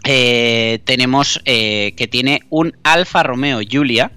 eh, 0.04 0.80
tenemos 0.84 1.40
que 1.44 2.08
tiene 2.10 2.42
un 2.50 2.76
Alfa 2.84 3.22
Romeo 3.22 3.60
Giulia, 3.60 4.12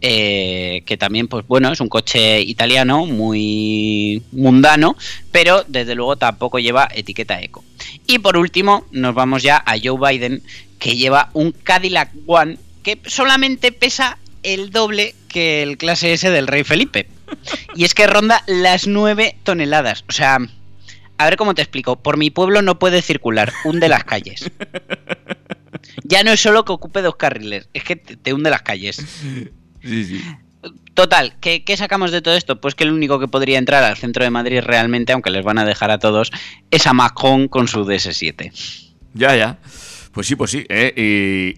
que 0.00 0.96
también, 0.98 1.28
pues 1.28 1.46
bueno, 1.46 1.72
es 1.72 1.80
un 1.80 1.88
coche 1.88 2.40
italiano 2.40 3.04
muy 3.04 4.22
mundano, 4.32 4.96
pero 5.30 5.64
desde 5.68 5.94
luego 5.94 6.16
tampoco 6.16 6.58
lleva 6.58 6.88
etiqueta 6.94 7.40
eco. 7.40 7.62
Y 8.06 8.18
por 8.20 8.36
último, 8.36 8.86
nos 8.90 9.14
vamos 9.14 9.42
ya 9.42 9.62
a 9.64 9.74
Joe 9.82 9.98
Biden, 10.00 10.42
que 10.78 10.96
lleva 10.96 11.30
un 11.34 11.52
Cadillac 11.52 12.10
One 12.26 12.58
que 12.82 12.98
solamente 13.04 13.72
pesa 13.72 14.18
el 14.42 14.70
doble 14.70 15.14
que 15.28 15.62
el 15.62 15.76
clase 15.78 16.12
S 16.12 16.30
del 16.30 16.46
Rey 16.46 16.64
Felipe. 16.64 17.08
Y 17.74 17.84
es 17.84 17.94
que 17.94 18.06
ronda 18.06 18.42
las 18.46 18.86
9 18.86 19.36
toneladas. 19.42 20.04
O 20.08 20.12
sea, 20.12 20.38
a 21.18 21.24
ver 21.24 21.36
cómo 21.36 21.54
te 21.54 21.62
explico. 21.62 21.96
Por 21.96 22.16
mi 22.16 22.30
pueblo 22.30 22.62
no 22.62 22.78
puede 22.78 23.02
circular, 23.02 23.52
hunde 23.64 23.88
las 23.88 24.04
calles. 24.04 24.50
Ya 26.04 26.22
no 26.24 26.32
es 26.32 26.40
solo 26.40 26.64
que 26.64 26.72
ocupe 26.72 27.02
dos 27.02 27.16
carriles, 27.16 27.68
es 27.74 27.84
que 27.84 27.96
te, 27.96 28.16
te 28.16 28.32
hunde 28.32 28.50
las 28.50 28.62
calles. 28.62 28.96
Sí, 29.82 30.04
sí. 30.04 30.22
Total, 30.94 31.34
¿qué, 31.40 31.64
qué 31.64 31.76
sacamos 31.76 32.10
de 32.10 32.22
todo 32.22 32.34
esto? 32.34 32.60
Pues 32.60 32.74
que 32.74 32.84
el 32.84 32.92
único 32.92 33.20
que 33.20 33.28
podría 33.28 33.58
entrar 33.58 33.84
al 33.84 33.96
centro 33.96 34.24
de 34.24 34.30
Madrid 34.30 34.60
realmente, 34.60 35.12
aunque 35.12 35.30
les 35.30 35.44
van 35.44 35.58
a 35.58 35.64
dejar 35.64 35.90
a 35.90 35.98
todos, 35.98 36.32
es 36.70 36.86
a 36.86 36.92
Macron 36.92 37.46
con 37.46 37.68
su 37.68 37.84
DS7. 37.84 38.50
Ya, 39.14 39.36
ya. 39.36 39.58
Pues 40.18 40.26
sí, 40.26 40.34
pues 40.34 40.50
sí. 40.50 40.66
¿eh? 40.68 40.92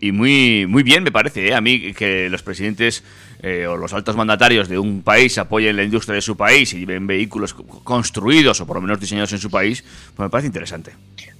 Y, 0.03 0.07
y 0.07 0.13
muy, 0.13 0.67
muy 0.69 0.83
bien 0.83 1.03
me 1.03 1.11
parece 1.11 1.49
¿eh? 1.49 1.55
a 1.55 1.63
mí 1.63 1.95
que 1.95 2.29
los 2.29 2.43
presidentes 2.43 3.03
eh, 3.43 3.67
o 3.67 3.79
los 3.79 3.95
altos 3.95 4.17
mandatarios 4.17 4.69
de 4.69 4.79
un 4.79 5.01
país 5.01 5.39
apoyen 5.39 5.77
la 5.77 5.83
industria 5.83 6.17
de 6.17 6.21
su 6.21 6.37
país 6.37 6.71
y 6.75 6.81
lleven 6.81 7.07
vehículos 7.07 7.55
co- 7.55 7.65
construidos 7.83 8.61
o 8.61 8.67
por 8.67 8.77
lo 8.77 8.83
menos 8.83 9.01
diseñados 9.01 9.33
en 9.33 9.39
su 9.39 9.49
país, 9.51 9.83
pues 10.15 10.27
me 10.27 10.29
parece 10.29 10.49
interesante. 10.49 10.93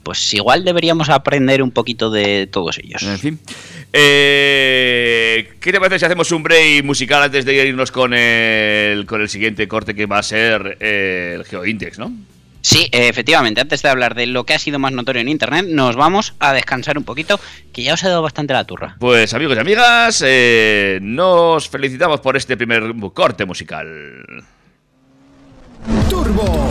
Pues 0.03 0.33
igual 0.33 0.65
deberíamos 0.65 1.11
aprender 1.11 1.63
un 1.63 1.73
poquito 1.73 2.11
de 2.11 2.47
todos 2.47 2.79
ellos. 2.79 3.03
En 3.03 3.19
fin. 3.19 3.39
Eh, 3.93 5.51
¿Qué 5.61 5.73
te 5.73 5.79
parece 5.79 5.99
si 5.99 6.05
hacemos 6.07 6.33
un 6.33 6.43
break 6.43 6.85
musical 6.85 7.23
antes 7.23 7.45
de 7.45 7.67
irnos 7.69 7.93
con 7.93 8.15
el, 8.15 9.05
con 9.05 9.21
el 9.21 9.29
siguiente 9.29 9.69
corte 9.69 9.95
que 9.95 10.07
va 10.07 10.21
a 10.21 10.23
ser 10.23 10.79
eh, 10.81 11.35
el 11.39 11.45
GeoIndex, 11.45 11.99
¿no? 11.99 12.15
Sí, 12.63 12.89
efectivamente, 12.93 13.61
antes 13.61 13.83
de 13.83 13.89
hablar 13.89 14.15
de 14.15 14.27
lo 14.27 14.45
que 14.45 14.55
ha 14.55 14.59
sido 14.59 14.79
más 14.79 14.93
notorio 14.93 15.23
en 15.23 15.29
Internet, 15.29 15.67
nos 15.69 15.97
vamos 15.97 16.35
a 16.39 16.53
descansar 16.53 16.99
un 16.99 17.05
poquito, 17.05 17.41
que 17.73 17.83
ya 17.83 17.95
os 17.95 18.03
he 18.03 18.09
dado 18.09 18.23
bastante 18.23 18.53
la 18.53 18.65
turra. 18.65 18.97
Pues 18.99 19.33
amigos 19.35 19.57
y 19.57 19.61
amigas, 19.61 20.23
eh, 20.27 20.99
nos 21.03 21.69
felicitamos 21.69 22.21
por 22.21 22.37
este 22.37 22.57
primer 22.57 22.83
corte 23.15 23.45
musical. 23.45 24.45
Turbo 26.09 26.71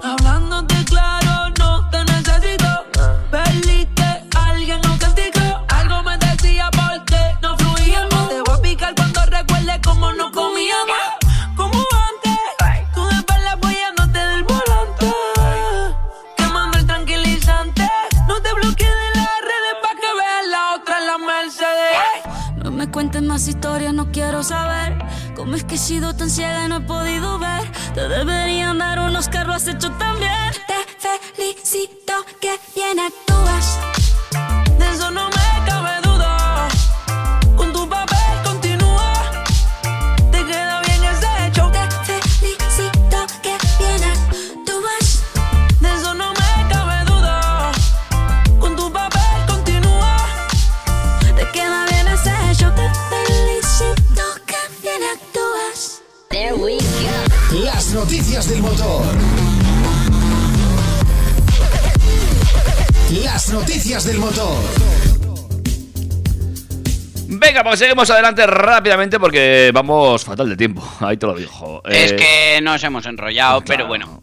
Seguimos 68.05 68.09
adelante 68.11 68.47
rápidamente 68.47 69.19
porque 69.19 69.71
vamos 69.73 70.23
fatal 70.23 70.49
de 70.49 70.57
tiempo. 70.57 70.83
Ahí 71.01 71.17
te 71.17 71.25
lo 71.27 71.35
digo. 71.35 71.81
Es 71.85 72.11
Eh, 72.13 72.15
que 72.15 72.61
nos 72.61 72.83
hemos 72.83 73.05
enrollado, 73.05 73.61
pero 73.63 73.87
bueno. 73.87 74.20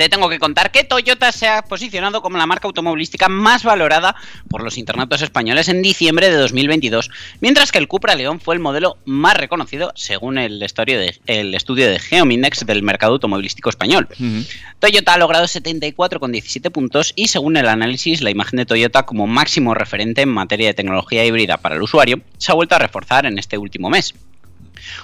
Te 0.00 0.08
tengo 0.08 0.30
que 0.30 0.38
contar 0.38 0.72
que 0.72 0.82
Toyota 0.82 1.30
se 1.30 1.46
ha 1.46 1.60
posicionado 1.60 2.22
como 2.22 2.38
la 2.38 2.46
marca 2.46 2.66
automovilística 2.66 3.28
más 3.28 3.64
valorada 3.64 4.16
por 4.48 4.62
los 4.62 4.78
internautas 4.78 5.20
españoles 5.20 5.68
en 5.68 5.82
diciembre 5.82 6.30
de 6.30 6.36
2022, 6.36 7.10
mientras 7.40 7.70
que 7.70 7.76
el 7.76 7.86
Cupra 7.86 8.14
León 8.14 8.40
fue 8.40 8.54
el 8.54 8.62
modelo 8.62 8.96
más 9.04 9.36
reconocido 9.36 9.92
según 9.96 10.38
el 10.38 10.62
estudio 10.62 10.98
de, 10.98 11.20
el 11.26 11.54
estudio 11.54 11.86
de 11.90 11.98
Geomindex 11.98 12.64
del 12.64 12.82
mercado 12.82 13.12
automovilístico 13.12 13.68
español. 13.68 14.08
Toyota 14.78 15.12
ha 15.12 15.18
logrado 15.18 15.44
74,17 15.44 16.70
puntos 16.70 17.12
y 17.14 17.28
según 17.28 17.58
el 17.58 17.68
análisis, 17.68 18.22
la 18.22 18.30
imagen 18.30 18.56
de 18.56 18.64
Toyota 18.64 19.04
como 19.04 19.26
máximo 19.26 19.74
referente 19.74 20.22
en 20.22 20.30
materia 20.30 20.68
de 20.68 20.74
tecnología 20.74 21.26
híbrida 21.26 21.58
para 21.58 21.74
el 21.74 21.82
usuario 21.82 22.22
se 22.38 22.52
ha 22.52 22.54
vuelto 22.54 22.74
a 22.74 22.78
reforzar 22.78 23.26
en 23.26 23.38
este 23.38 23.58
último 23.58 23.90
mes. 23.90 24.14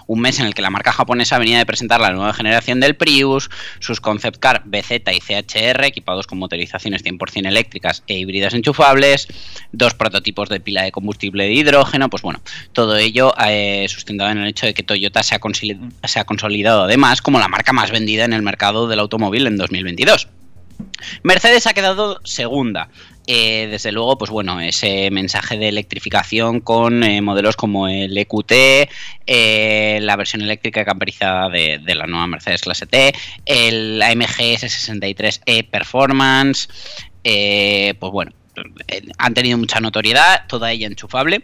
Un 0.07 0.21
mes 0.21 0.41
en 0.41 0.47
el 0.47 0.55
que 0.55 0.63
la 0.63 0.71
marca 0.71 0.93
japonesa 0.93 1.39
venía 1.39 1.59
de 1.59 1.67
presentar 1.67 2.01
la 2.01 2.13
nueva 2.13 2.33
generación 2.33 2.81
del 2.81 2.97
Prius, 2.97 3.51
sus 3.81 4.01
concept 4.01 4.39
car 4.39 4.63
BZ 4.65 5.03
y 5.13 5.21
CHR 5.21 5.85
equipados 5.85 6.27
con 6.27 6.39
motorizaciones 6.39 7.05
100% 7.05 7.47
eléctricas 7.47 8.03
e 8.07 8.15
híbridas 8.15 8.55
enchufables, 8.55 9.29
dos 9.73 9.95
prototipos 9.95 10.49
de 10.49 10.61
pila 10.61 10.83
de 10.83 10.93
combustible 10.93 11.45
de 11.45 11.53
hidrógeno, 11.53 12.11
pues 12.11 12.23
bueno, 12.23 12.41
todo 12.73 12.97
ello 12.97 13.35
eh, 13.47 13.87
sustentado 13.89 14.31
en 14.31 14.39
el 14.39 14.49
hecho 14.49 14.67
de 14.67 14.75
que 14.75 14.83
Toyota 14.83 15.23
se 15.23 15.35
ha, 15.35 15.41
se 16.09 16.21
ha 16.21 16.25
consolidado 16.25 16.85
además 16.85 17.23
como 17.23 17.39
la 17.39 17.49
marca 17.49 17.73
más 17.73 17.91
vendida 17.91 18.25
en 18.25 18.33
el 18.33 18.43
mercado 18.43 18.89
del 18.89 19.01
automóvil 19.01 19.47
en 19.47 19.57
2022. 19.57 20.29
Mercedes 21.23 21.67
ha 21.67 21.75
quedado 21.75 22.21
segunda. 22.25 22.89
Eh, 23.27 23.67
desde 23.69 23.91
luego, 23.91 24.17
pues 24.17 24.31
bueno, 24.31 24.61
ese 24.61 25.11
mensaje 25.11 25.59
de 25.59 25.69
electrificación 25.69 26.61
con 26.61 27.03
eh, 27.03 27.21
modelos 27.21 27.57
como 27.57 27.89
el 27.89 28.17
EQT, 28.17 28.53
eh, 29.27 29.99
la 30.01 30.15
versión 30.15 30.43
eléctrica 30.43 30.85
camperizada 30.85 31.49
de, 31.49 31.81
la 31.95 32.07
nueva 32.07 32.29
Mercedes 32.29 32.63
Clase 32.63 32.87
T, 32.87 33.13
el 33.45 34.01
AMG 34.01 34.59
S63E 34.61 35.41
E 35.45 35.65
Performance, 35.65 36.69
eh, 37.25 37.95
pues 37.99 38.13
bueno, 38.13 38.31
han 39.19 39.35
tenido 39.35 39.59
mucha 39.59 39.81
notoriedad, 39.81 40.47
toda 40.47 40.71
ella 40.71 40.87
enchufable. 40.87 41.43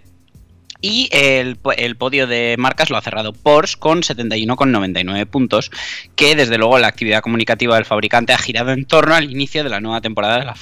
Y 0.84 1.08
el, 1.12 1.58
el 1.76 1.96
podio 1.96 2.26
de 2.26 2.56
marcas 2.58 2.90
lo 2.90 2.96
ha 2.96 3.02
cerrado 3.02 3.32
Porsche 3.32 3.78
con 3.78 4.02
71,99 4.02 5.26
puntos, 5.26 5.70
que 6.16 6.34
desde 6.34 6.58
luego 6.58 6.76
la 6.78 6.88
actividad 6.88 7.22
comunicativa 7.22 7.76
del 7.76 7.84
fabricante 7.84 8.32
ha 8.32 8.38
girado 8.38 8.72
en 8.72 8.84
torno 8.84 9.14
al 9.14 9.30
inicio 9.30 9.62
de 9.62 9.70
la 9.70 9.80
nueva 9.80 10.00
temporada 10.00 10.40
de 10.40 10.44
la 10.44 10.56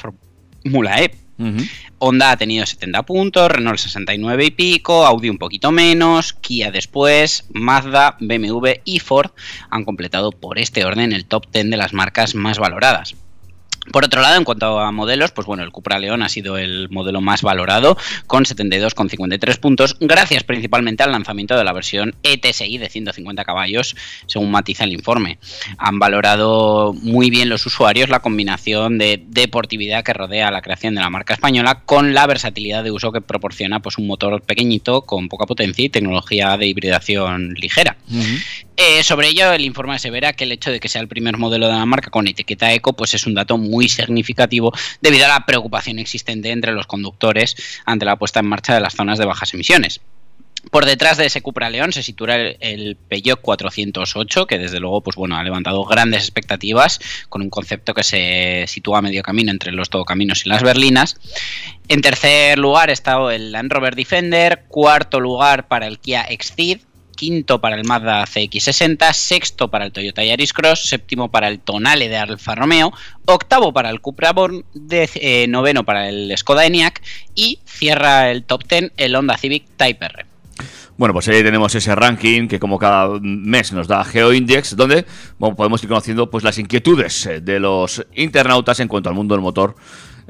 Ujú. 1.39 1.65
Honda 1.99 2.33
ha 2.33 2.37
tenido 2.37 2.67
70 2.67 3.03
puntos, 3.05 3.51
Renault 3.51 3.79
69 3.79 4.45
y 4.45 4.51
pico, 4.51 5.07
Audi 5.07 5.31
un 5.31 5.39
poquito 5.39 5.73
menos, 5.73 6.35
Kia 6.35 6.71
después, 6.71 7.47
Mazda, 7.53 8.17
BMW 8.21 8.69
y 8.85 9.01
Ford 9.01 9.31
han 9.71 9.85
completado 9.85 10.33
por 10.33 10.59
este 10.59 10.85
orden 10.85 11.13
el 11.13 11.25
top 11.25 11.47
10 11.51 11.71
de 11.71 11.77
las 11.77 11.95
marcas 11.95 12.35
más 12.35 12.59
valoradas. 12.59 13.15
Por 13.93 14.05
otro 14.05 14.21
lado, 14.21 14.37
en 14.37 14.45
cuanto 14.45 14.79
a 14.79 14.93
modelos, 14.93 15.33
pues 15.33 15.47
bueno, 15.47 15.63
el 15.63 15.73
Cupra 15.73 15.99
León 15.99 16.23
ha 16.23 16.29
sido 16.29 16.59
el 16.59 16.89
modelo 16.91 17.21
más 17.21 17.43
valorado 17.43 17.97
con 18.27 18.45
72,53 18.45 19.59
puntos, 19.59 19.97
gracias 19.99 20.45
principalmente 20.45 21.03
al 21.03 21.13
lanzamiento 21.13 21.57
de 21.57 21.65
la 21.65 21.73
versión 21.73 22.15
ETSI 22.23 22.79
de 22.79 22.89
150 22.89 23.45
caballos, 23.45 23.97
según 24.27 24.51
matiza 24.51 24.85
el 24.85 24.93
informe. 24.93 25.39
Han 25.79 25.99
valorado 25.99 26.93
muy 26.93 27.31
bien 27.31 27.49
los 27.49 27.65
usuarios 27.67 28.11
la 28.11 28.21
combinación 28.21 28.99
de 28.99 29.25
deportividad 29.27 30.05
que 30.05 30.13
rodea 30.13 30.51
la 30.51 30.63
creación 30.63 30.95
de 30.95 31.01
la 31.01 31.11
marca 31.11 31.35
española 31.35 31.83
con 31.87 32.13
la 32.15 32.27
versatilidad 32.27 32.85
de 32.85 32.91
uso 32.91 33.13
que 33.13 33.23
proporciona 33.23 33.81
pues 33.81 33.99
un 33.99 34.07
motor 34.07 34.43
pequeñito 34.43 35.03
con 35.03 35.29
poca 35.29 35.47
potencia 35.47 35.85
y 35.85 35.89
tecnología 35.89 36.57
de 36.57 36.67
hibridación 36.67 37.55
ligera. 37.55 37.97
Eh, 38.83 39.05
sobre 39.05 39.29
ello, 39.29 39.53
el 39.53 39.67
informe 39.67 39.95
asevera 39.95 40.33
que 40.33 40.45
el 40.45 40.53
hecho 40.53 40.71
de 40.71 40.81
que 40.81 40.89
sea 40.89 41.03
el 41.03 41.09
primer 41.09 41.37
modelo 41.37 41.67
de 41.67 41.75
la 41.75 41.85
marca 41.85 42.09
con 42.09 42.27
etiqueta 42.27 42.73
eco 42.73 42.95
pues 42.95 43.13
es 43.13 43.27
un 43.27 43.35
dato 43.35 43.59
muy 43.59 43.91
significativo 43.91 44.73
debido 45.03 45.27
a 45.27 45.29
la 45.29 45.45
preocupación 45.45 45.99
existente 45.99 46.51
entre 46.51 46.73
los 46.73 46.87
conductores 46.87 47.57
ante 47.85 48.07
la 48.07 48.17
puesta 48.17 48.41
en 48.41 48.47
marcha 48.47 48.73
de 48.73 48.81
las 48.81 48.95
zonas 48.95 49.19
de 49.19 49.27
bajas 49.27 49.53
emisiones. 49.53 50.01
Por 50.71 50.87
detrás 50.87 51.19
de 51.19 51.27
ese 51.27 51.43
Cupra 51.43 51.69
León 51.69 51.93
se 51.93 52.03
sitúa 52.03 52.37
el, 52.37 52.57
el 52.61 52.97
Peugeot 52.97 53.43
408, 53.43 54.47
que 54.47 54.57
desde 54.57 54.81
luego 54.81 55.03
pues 55.03 55.15
bueno, 55.15 55.37
ha 55.37 55.43
levantado 55.43 55.85
grandes 55.85 56.23
expectativas 56.23 57.01
con 57.29 57.43
un 57.43 57.51
concepto 57.51 57.93
que 57.93 58.03
se 58.03 58.65
sitúa 58.67 59.01
a 59.01 59.03
medio 59.03 59.23
camino 59.23 59.51
entre 59.51 59.73
los 59.73 59.91
todocaminos 59.91 60.47
y 60.47 60.49
las 60.49 60.63
berlinas. 60.63 61.19
En 61.89 62.01
tercer 62.01 62.59
lugar 62.59 62.89
está 62.89 63.19
el 63.35 63.53
Land 63.53 63.73
Rover 63.73 63.95
Defender, 63.95 64.65
cuarto 64.69 65.21
lugar 65.21 65.69
para 65.69 65.87
el 65.87 65.99
Kia 65.99 66.27
Xceed, 66.31 66.81
quinto 67.21 67.61
para 67.61 67.77
el 67.77 67.85
Mazda 67.85 68.25
CX60, 68.25 69.13
sexto 69.13 69.69
para 69.69 69.85
el 69.85 69.93
Toyota 69.93 70.25
Yaris 70.25 70.55
Cross, 70.55 70.89
séptimo 70.89 71.31
para 71.31 71.49
el 71.49 71.61
Tonale 71.61 72.09
de 72.09 72.17
Alfa 72.17 72.55
Romeo, 72.55 72.95
octavo 73.27 73.75
para 73.75 73.91
el 73.91 74.01
Cupra 74.01 74.33
Born, 74.33 74.65
eh, 74.91 75.47
noveno 75.47 75.85
para 75.85 76.09
el 76.09 76.33
Skoda 76.39 76.65
Enyaq 76.65 77.03
y 77.35 77.59
cierra 77.67 78.31
el 78.31 78.45
top 78.45 78.67
10 78.67 78.93
el 78.97 79.15
Honda 79.15 79.37
Civic 79.37 79.67
Type 79.77 80.03
R. 80.03 80.25
Bueno, 80.97 81.13
pues 81.13 81.29
ahí 81.29 81.43
tenemos 81.43 81.75
ese 81.75 81.95
ranking 81.95 82.49
que 82.49 82.59
como 82.59 82.79
cada 82.79 83.19
mes 83.21 83.71
nos 83.73 83.87
da 83.87 84.03
GeoIndex, 84.03 84.75
donde 84.75 85.05
podemos 85.39 85.83
ir 85.83 85.91
conociendo 85.91 86.31
pues 86.31 86.43
las 86.43 86.57
inquietudes 86.57 87.27
eh, 87.27 87.41
de 87.43 87.61
los 87.61 88.03
internautas 88.15 88.81
en 88.81 88.89
cuanto 88.89 89.11
al 89.11 89.15
mundo 89.15 89.35
del 89.35 89.43
motor 89.43 89.77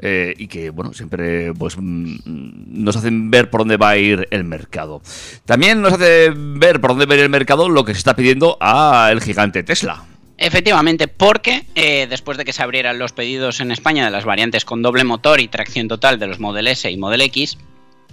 eh, 0.01 0.33
y 0.37 0.47
que, 0.47 0.71
bueno, 0.71 0.93
siempre 0.93 1.53
pues 1.53 1.77
mm, 1.77 2.15
nos 2.25 2.95
hacen 2.95 3.29
ver 3.29 3.49
por 3.49 3.61
dónde 3.61 3.77
va 3.77 3.89
a 3.89 3.97
ir 3.97 4.27
el 4.31 4.43
mercado. 4.43 5.01
También 5.45 5.81
nos 5.81 5.93
hace 5.93 6.31
ver 6.35 6.81
por 6.81 6.91
dónde 6.91 7.05
va 7.05 7.13
a 7.13 7.17
ir 7.17 7.23
el 7.23 7.29
mercado 7.29 7.69
lo 7.69 7.85
que 7.85 7.93
se 7.93 7.99
está 7.99 8.15
pidiendo 8.15 8.57
al 8.59 9.21
gigante 9.21 9.63
Tesla. 9.63 10.05
Efectivamente, 10.37 11.07
porque 11.07 11.65
eh, 11.75 12.07
después 12.09 12.35
de 12.35 12.45
que 12.45 12.51
se 12.51 12.63
abrieran 12.63 12.97
los 12.97 13.13
pedidos 13.13 13.59
en 13.59 13.71
España 13.71 14.03
de 14.05 14.09
las 14.09 14.25
variantes 14.25 14.65
con 14.65 14.81
doble 14.81 15.03
motor 15.03 15.39
y 15.39 15.47
tracción 15.47 15.87
total 15.87 16.17
de 16.17 16.25
los 16.25 16.39
Model 16.39 16.67
S 16.67 16.89
y 16.89 16.97
Model 16.97 17.21
X, 17.21 17.59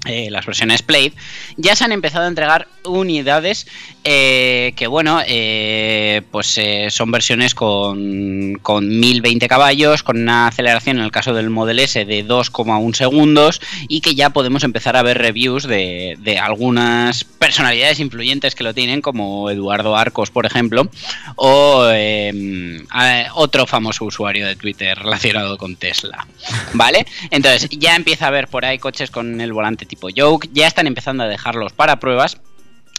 eh, 0.06 0.28
las 0.30 0.46
versiones 0.46 0.82
Play, 0.82 1.12
ya 1.56 1.74
se 1.76 1.84
han 1.84 1.92
empezado 1.92 2.24
a 2.24 2.28
entregar 2.28 2.68
unidades 2.84 3.66
eh, 4.04 4.72
que, 4.76 4.86
bueno, 4.86 5.20
eh, 5.26 6.22
pues 6.30 6.58
son 6.90 7.10
versiones 7.10 7.54
con, 7.54 8.54
con 8.62 8.88
1020 9.00 9.48
caballos, 9.48 10.02
con 10.02 10.18
una 10.20 10.46
aceleración 10.46 10.98
en 10.98 11.04
el 11.04 11.10
caso 11.10 11.34
del 11.34 11.50
Model 11.50 11.80
S 11.80 12.04
de 12.04 12.24
2,1 12.26 12.94
segundos 12.94 13.60
y 13.88 14.00
que 14.00 14.14
ya 14.14 14.30
podemos 14.30 14.64
empezar 14.64 14.96
a 14.96 15.02
ver 15.02 15.18
reviews 15.18 15.64
de, 15.64 16.16
de 16.20 16.38
algunas 16.38 17.24
personalidades 17.24 18.00
influyentes 18.00 18.54
que 18.54 18.64
lo 18.64 18.72
tienen, 18.74 19.00
como 19.02 19.50
Eduardo 19.50 19.96
Arcos, 19.96 20.30
por 20.30 20.46
ejemplo, 20.46 20.88
o 21.36 21.82
a- 22.90 23.24
otro 23.34 23.66
famoso 23.66 24.04
usuario 24.04 24.46
de 24.46 24.56
Twitter 24.56 24.96
relacionado 24.98 25.58
con 25.58 25.76
Tesla. 25.76 26.26
¿Vale? 26.72 27.06
Entonces, 27.30 27.68
ya 27.70 27.96
empieza 27.96 28.26
a 28.26 28.28
haber 28.28 28.48
por 28.48 28.64
ahí 28.64 28.78
coches 28.78 29.10
con 29.10 29.40
el 29.40 29.52
volante 29.52 29.86
tipo 29.88 30.10
Yoke, 30.10 30.48
ya 30.52 30.66
están 30.66 30.86
empezando 30.86 31.24
a 31.24 31.26
dejarlos 31.26 31.72
para 31.72 31.98
pruebas 31.98 32.38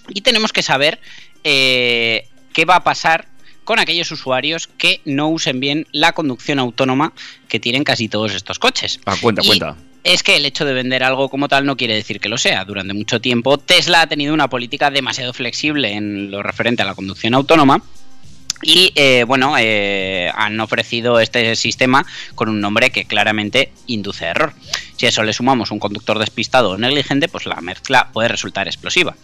y 0.10 0.22
tenemos 0.22 0.52
que 0.52 0.64
saber 0.64 1.00
eh, 1.44 2.28
qué 2.54 2.66
va 2.66 2.76
a 2.76 2.84
pasar 2.84 3.28
con 3.64 3.80
aquellos 3.80 4.12
usuarios 4.12 4.68
que 4.68 5.00
no 5.06 5.30
usen 5.30 5.60
bien 5.60 5.86
la 5.92 6.14
conducción 6.14 6.58
autónoma 6.58 7.14
que 7.48 7.60
tienen 7.60 7.84
casi 7.84 8.10
todos 8.10 8.34
estos 8.34 8.58
coches. 8.58 9.00
Ah, 9.06 9.16
cuenta, 9.22 9.44
Y 9.44 9.48
cuenta. 9.48 9.78
Es 10.04 10.24
que 10.24 10.38
el 10.38 10.46
hecho 10.46 10.66
de 10.66 10.74
vender 10.74 11.04
algo 11.04 11.30
como 11.30 11.48
tal 11.48 11.66
no 11.66 11.78
quiere 11.78 11.94
decir 11.94 12.20
que 12.20 12.30
lo 12.30 12.38
sea. 12.38 12.66
Durante 12.66 12.94
mucho 12.94 13.22
tiempo 13.22 13.58
Tesla 13.58 14.02
ha 14.02 14.08
tenido 14.08 14.34
una 14.34 14.50
política 14.50 14.90
demasiado 14.90 15.34
flexible 15.34 15.94
en 15.94 16.32
lo 16.32 16.42
referente 16.42 16.82
a 16.82 16.86
la 16.86 16.96
conducción 16.96 17.36
autónoma. 17.36 17.84
Y 18.62 18.92
eh, 18.96 19.24
bueno, 19.28 19.56
eh, 19.58 20.32
han 20.36 20.60
ofrecido 20.60 21.20
este 21.20 21.56
sistema 21.56 22.06
con 22.36 22.50
un 22.50 22.60
nombre 22.60 22.90
que 22.90 23.06
claramente 23.06 23.72
induce 23.88 24.26
error. 24.26 24.54
Si 25.00 25.06
a 25.06 25.10
eso 25.10 25.24
le 25.24 25.32
sumamos 25.32 25.72
un 25.72 25.80
conductor 25.80 26.20
despistado 26.20 26.72
o 26.72 26.78
negligente, 26.78 27.30
pues 27.30 27.46
la 27.46 27.62
mezcla 27.62 28.10
puede 28.12 28.28
resultar 28.28 28.68
explosiva. 28.68 29.16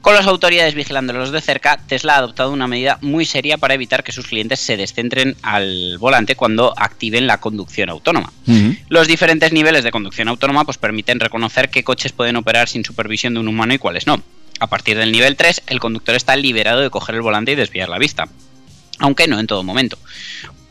Con 0.00 0.12
las 0.12 0.26
autoridades 0.26 0.74
vigilándolos 0.74 1.30
de 1.30 1.40
cerca, 1.40 1.78
Tesla 1.86 2.14
ha 2.14 2.18
adoptado 2.18 2.50
una 2.50 2.66
medida 2.66 2.98
muy 3.00 3.24
seria 3.24 3.56
para 3.56 3.74
evitar 3.74 4.02
que 4.02 4.10
sus 4.10 4.26
clientes 4.26 4.58
se 4.58 4.76
descentren 4.76 5.36
al 5.42 5.98
volante 5.98 6.34
cuando 6.34 6.74
activen 6.76 7.28
la 7.28 7.38
conducción 7.38 7.90
autónoma. 7.90 8.32
Los 8.88 9.06
diferentes 9.06 9.52
niveles 9.52 9.84
de 9.84 9.92
conducción 9.92 10.26
autónoma 10.26 10.64
pues, 10.64 10.78
permiten 10.78 11.20
reconocer 11.20 11.70
qué 11.70 11.84
coches 11.84 12.10
pueden 12.10 12.34
operar 12.34 12.68
sin 12.68 12.84
supervisión 12.84 13.34
de 13.34 13.40
un 13.40 13.46
humano 13.46 13.72
y 13.72 13.78
cuáles 13.78 14.08
no. 14.08 14.20
A 14.58 14.66
partir 14.66 14.98
del 14.98 15.12
nivel 15.12 15.36
3, 15.36 15.62
el 15.68 15.78
conductor 15.78 16.16
está 16.16 16.34
liberado 16.34 16.80
de 16.80 16.90
coger 16.90 17.14
el 17.14 17.22
volante 17.22 17.52
y 17.52 17.54
desviar 17.54 17.88
la 17.88 17.98
vista, 17.98 18.28
aunque 18.98 19.28
no 19.28 19.38
en 19.38 19.46
todo 19.46 19.62
momento. 19.62 19.96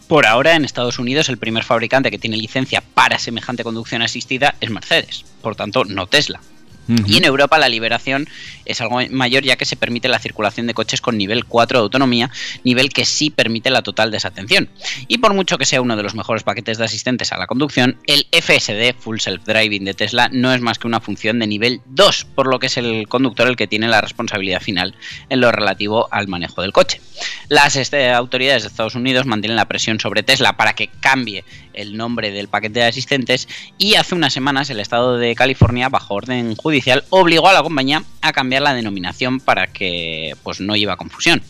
Por 0.08 0.26
ahora, 0.26 0.56
en 0.56 0.66
Estados 0.66 1.00
Unidos, 1.00 1.30
el 1.30 1.38
primer 1.38 1.64
fabricante 1.64 2.12
que 2.12 2.20
tiene 2.20 2.38
licencia 2.38 2.84
para 2.94 3.20
semejante 3.20 3.64
conducción 3.64 4.02
asistida 4.02 4.56
es 4.60 4.70
Mercedes, 4.70 5.26
por 5.42 5.56
tanto, 5.56 5.86
no 5.86 6.08
Tesla. 6.08 6.42
Y 6.88 7.18
en 7.18 7.26
Europa 7.26 7.58
la 7.58 7.70
liberación 7.70 8.28
es 8.66 8.82
algo 8.82 9.00
mayor 9.10 9.44
ya 9.44 9.56
que 9.56 9.66
se 9.66 9.76
permite 9.76 10.08
la 10.08 10.20
circulación 10.20 10.68
de 10.68 10.74
coches 10.74 11.02
con 11.02 11.18
nivel 11.18 11.46
4 11.46 11.80
de 11.80 11.84
autonomía, 11.84 12.30
nivel 12.64 12.90
que 12.90 13.06
sí 13.06 13.30
permite 13.30 13.70
la 13.70 13.82
total 13.82 14.12
desatención. 14.12 14.70
Y 15.08 15.18
por 15.18 15.34
mucho 15.34 15.58
que 15.58 15.66
sea 15.66 15.82
uno 15.82 15.96
de 15.96 16.04
los 16.04 16.16
mejores 16.16 16.44
paquetes 16.44 16.78
de 16.78 16.86
asistentes 16.86 17.32
a 17.32 17.38
la 17.38 17.48
conducción, 17.48 17.98
el 18.08 18.28
FSD, 18.32 18.96
Full 19.00 19.20
Self 19.20 19.44
Driving 19.46 19.86
de 19.86 19.94
Tesla, 19.94 20.30
no 20.32 20.54
es 20.54 20.62
más 20.62 20.80
que 20.80 20.88
una 20.88 21.00
función 21.00 21.40
de 21.40 21.48
nivel 21.48 21.82
2, 21.88 22.26
por 22.36 22.48
lo 22.48 22.60
que 22.60 22.68
es 22.68 22.78
el 22.78 23.08
conductor 23.08 23.48
el 23.48 23.56
que 23.56 23.68
tiene 23.68 23.88
la 23.88 24.02
responsabilidad 24.02 24.62
final 24.62 24.96
en 25.30 25.42
lo 25.42 25.52
relativo 25.52 26.08
al 26.12 26.28
manejo 26.28 26.62
del 26.62 26.74
coche. 26.74 27.02
Las 27.50 27.76
este, 27.76 28.12
autoridades 28.12 28.64
de 28.64 28.70
Estados 28.70 28.96
Unidos 28.96 29.26
mantienen 29.26 29.58
la 29.58 29.68
presión 29.68 30.00
sobre 30.00 30.24
Tesla 30.24 30.58
para 30.58 30.74
que 30.74 30.88
cambie 30.88 31.44
el 31.74 31.98
nombre 31.98 32.32
del 32.32 32.48
paquete 32.48 32.80
de 32.80 32.86
asistentes 32.86 33.48
y 33.78 33.96
hace 33.96 34.16
unas 34.16 34.34
semanas 34.34 34.70
el 34.70 34.80
estado 34.80 35.18
de 35.18 35.36
California, 35.36 35.90
bajo 35.90 36.16
orden 36.16 36.56
judicial, 36.56 36.73
obligó 37.10 37.48
a 37.48 37.54
la 37.54 37.64
compañía 37.64 38.04
a 38.22 38.34
cambiar 38.34 38.62
la 38.62 38.74
denominación 38.74 39.40
para 39.40 39.68
que 39.68 40.36
pues 40.44 40.60
no 40.60 40.76
lleve 40.76 40.92
a 40.92 40.98
confusión. 40.98 41.42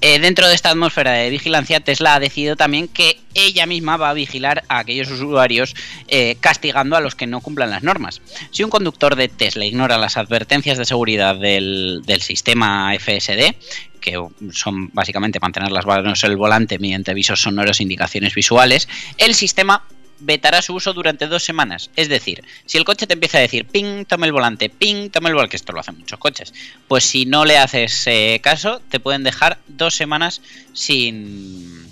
Eh, 0.00 0.18
dentro 0.18 0.46
de 0.48 0.54
esta 0.54 0.70
atmósfera 0.70 1.12
de 1.12 1.30
vigilancia, 1.30 1.80
Tesla 1.80 2.14
ha 2.14 2.20
decidido 2.20 2.56
también 2.56 2.88
que 2.88 3.20
ella 3.32 3.64
misma 3.66 3.96
va 3.96 4.10
a 4.10 4.14
vigilar 4.14 4.64
a 4.68 4.80
aquellos 4.80 5.10
usuarios 5.10 5.74
eh, 6.08 6.36
castigando 6.40 6.96
a 6.96 7.00
los 7.00 7.14
que 7.14 7.26
no 7.26 7.40
cumplan 7.40 7.70
las 7.70 7.82
normas. 7.82 8.20
Si 8.50 8.62
un 8.62 8.70
conductor 8.70 9.16
de 9.16 9.28
Tesla 9.28 9.64
ignora 9.64 9.96
las 9.96 10.16
advertencias 10.16 10.76
de 10.78 10.84
seguridad 10.84 11.36
del, 11.36 12.02
del 12.04 12.20
sistema 12.20 12.92
FSD, 12.98 13.54
que 14.00 14.22
son 14.52 14.90
básicamente 14.92 15.40
mantener 15.40 15.72
las 15.72 15.86
manos 15.86 16.22
en 16.22 16.30
el 16.30 16.36
volante 16.36 16.78
mediante 16.78 17.10
avisos 17.10 17.40
sonoros 17.40 17.80
e 17.80 17.84
indicaciones 17.84 18.34
visuales, 18.34 18.86
el 19.16 19.34
sistema 19.34 19.84
vetará 20.24 20.62
su 20.62 20.74
uso 20.74 20.92
durante 20.92 21.26
dos 21.26 21.44
semanas. 21.44 21.90
Es 21.96 22.08
decir, 22.08 22.44
si 22.66 22.78
el 22.78 22.84
coche 22.84 23.06
te 23.06 23.14
empieza 23.14 23.38
a 23.38 23.42
decir 23.42 23.66
ping, 23.66 24.04
toma 24.04 24.26
el 24.26 24.32
volante, 24.32 24.68
ping, 24.68 25.10
toma 25.10 25.28
el 25.28 25.34
volante, 25.34 25.50
que 25.50 25.56
esto 25.56 25.72
lo 25.72 25.80
hacen 25.80 25.98
muchos 25.98 26.18
coches, 26.18 26.52
pues 26.88 27.04
si 27.04 27.26
no 27.26 27.44
le 27.44 27.58
haces 27.58 28.06
eh, 28.06 28.40
caso, 28.42 28.80
te 28.88 29.00
pueden 29.00 29.22
dejar 29.22 29.58
dos 29.66 29.94
semanas 29.94 30.40
sin, 30.72 31.83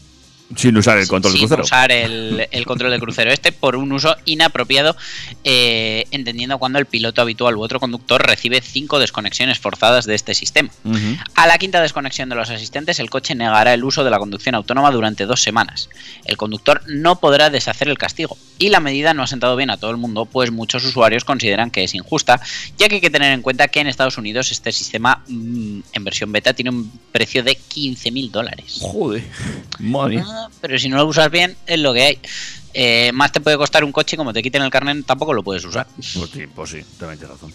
Sin 0.56 0.76
usar 0.76 0.98
el 0.98 1.08
control 1.08 1.32
de 1.32 1.38
sin 1.38 1.48
crucero. 1.48 1.64
usar 1.64 1.92
el, 1.92 2.46
el 2.50 2.66
control 2.66 2.90
de 2.90 2.98
crucero 2.98 3.30
este 3.30 3.52
por 3.52 3.76
un 3.76 3.92
uso 3.92 4.16
inapropiado, 4.24 4.96
eh, 5.44 6.04
entendiendo 6.10 6.58
cuando 6.58 6.78
el 6.78 6.86
piloto 6.86 7.22
habitual 7.22 7.56
u 7.56 7.62
otro 7.62 7.80
conductor 7.80 8.22
recibe 8.26 8.60
cinco 8.60 8.98
desconexiones 8.98 9.58
forzadas 9.58 10.04
de 10.06 10.14
este 10.14 10.34
sistema. 10.34 10.70
A 11.34 11.46
la 11.46 11.58
quinta 11.58 11.80
desconexión 11.80 12.28
de 12.28 12.34
los 12.34 12.50
asistentes, 12.50 12.98
el 12.98 13.10
coche 13.10 13.34
negará 13.34 13.74
el 13.74 13.84
uso 13.84 14.04
de 14.04 14.10
la 14.10 14.18
conducción 14.18 14.54
autónoma 14.54 14.90
durante 14.90 15.26
dos 15.26 15.42
semanas. 15.42 15.88
El 16.24 16.36
conductor 16.36 16.82
no 16.86 17.20
podrá 17.20 17.50
deshacer 17.50 17.88
el 17.88 17.98
castigo. 17.98 18.36
Y 18.58 18.68
la 18.68 18.80
medida 18.80 19.14
no 19.14 19.22
ha 19.22 19.26
sentado 19.26 19.56
bien 19.56 19.70
a 19.70 19.76
todo 19.76 19.90
el 19.90 19.96
mundo, 19.96 20.26
pues 20.26 20.50
muchos 20.52 20.84
usuarios 20.84 21.24
consideran 21.24 21.70
que 21.70 21.84
es 21.84 21.94
injusta, 21.94 22.40
ya 22.78 22.88
que 22.88 22.96
hay 22.96 23.00
que 23.00 23.10
tener 23.10 23.32
en 23.32 23.42
cuenta 23.42 23.68
que 23.68 23.80
en 23.80 23.88
Estados 23.88 24.18
Unidos 24.18 24.52
este 24.52 24.70
sistema 24.72 25.24
mm, 25.26 25.80
en 25.92 26.04
versión 26.04 26.30
beta 26.30 26.52
tiene 26.54 26.70
un 26.70 26.90
precio 27.10 27.42
de 27.42 27.52
15.000 27.56 28.30
dólares. 28.30 28.78
Joder. 28.80 29.24
Madre. 29.78 30.22
Ah, 30.24 30.41
pero 30.60 30.78
si 30.78 30.88
no 30.88 30.96
lo 30.96 31.06
usas 31.06 31.30
bien, 31.30 31.56
es 31.66 31.78
lo 31.80 31.92
que 31.92 32.02
hay. 32.02 32.18
Eh, 32.74 33.10
más 33.12 33.32
te 33.32 33.40
puede 33.40 33.56
costar 33.56 33.84
un 33.84 33.92
coche 33.92 34.16
como 34.16 34.32
te 34.32 34.42
quiten 34.42 34.62
el 34.62 34.70
carnet 34.70 35.04
tampoco 35.04 35.34
lo 35.34 35.42
puedes 35.42 35.64
usar. 35.64 35.86
Pues 35.96 36.30
sí, 36.30 36.46
pues 36.46 36.70
sí, 36.70 36.82
también 36.98 37.18
tienes 37.18 37.36
razón. 37.36 37.52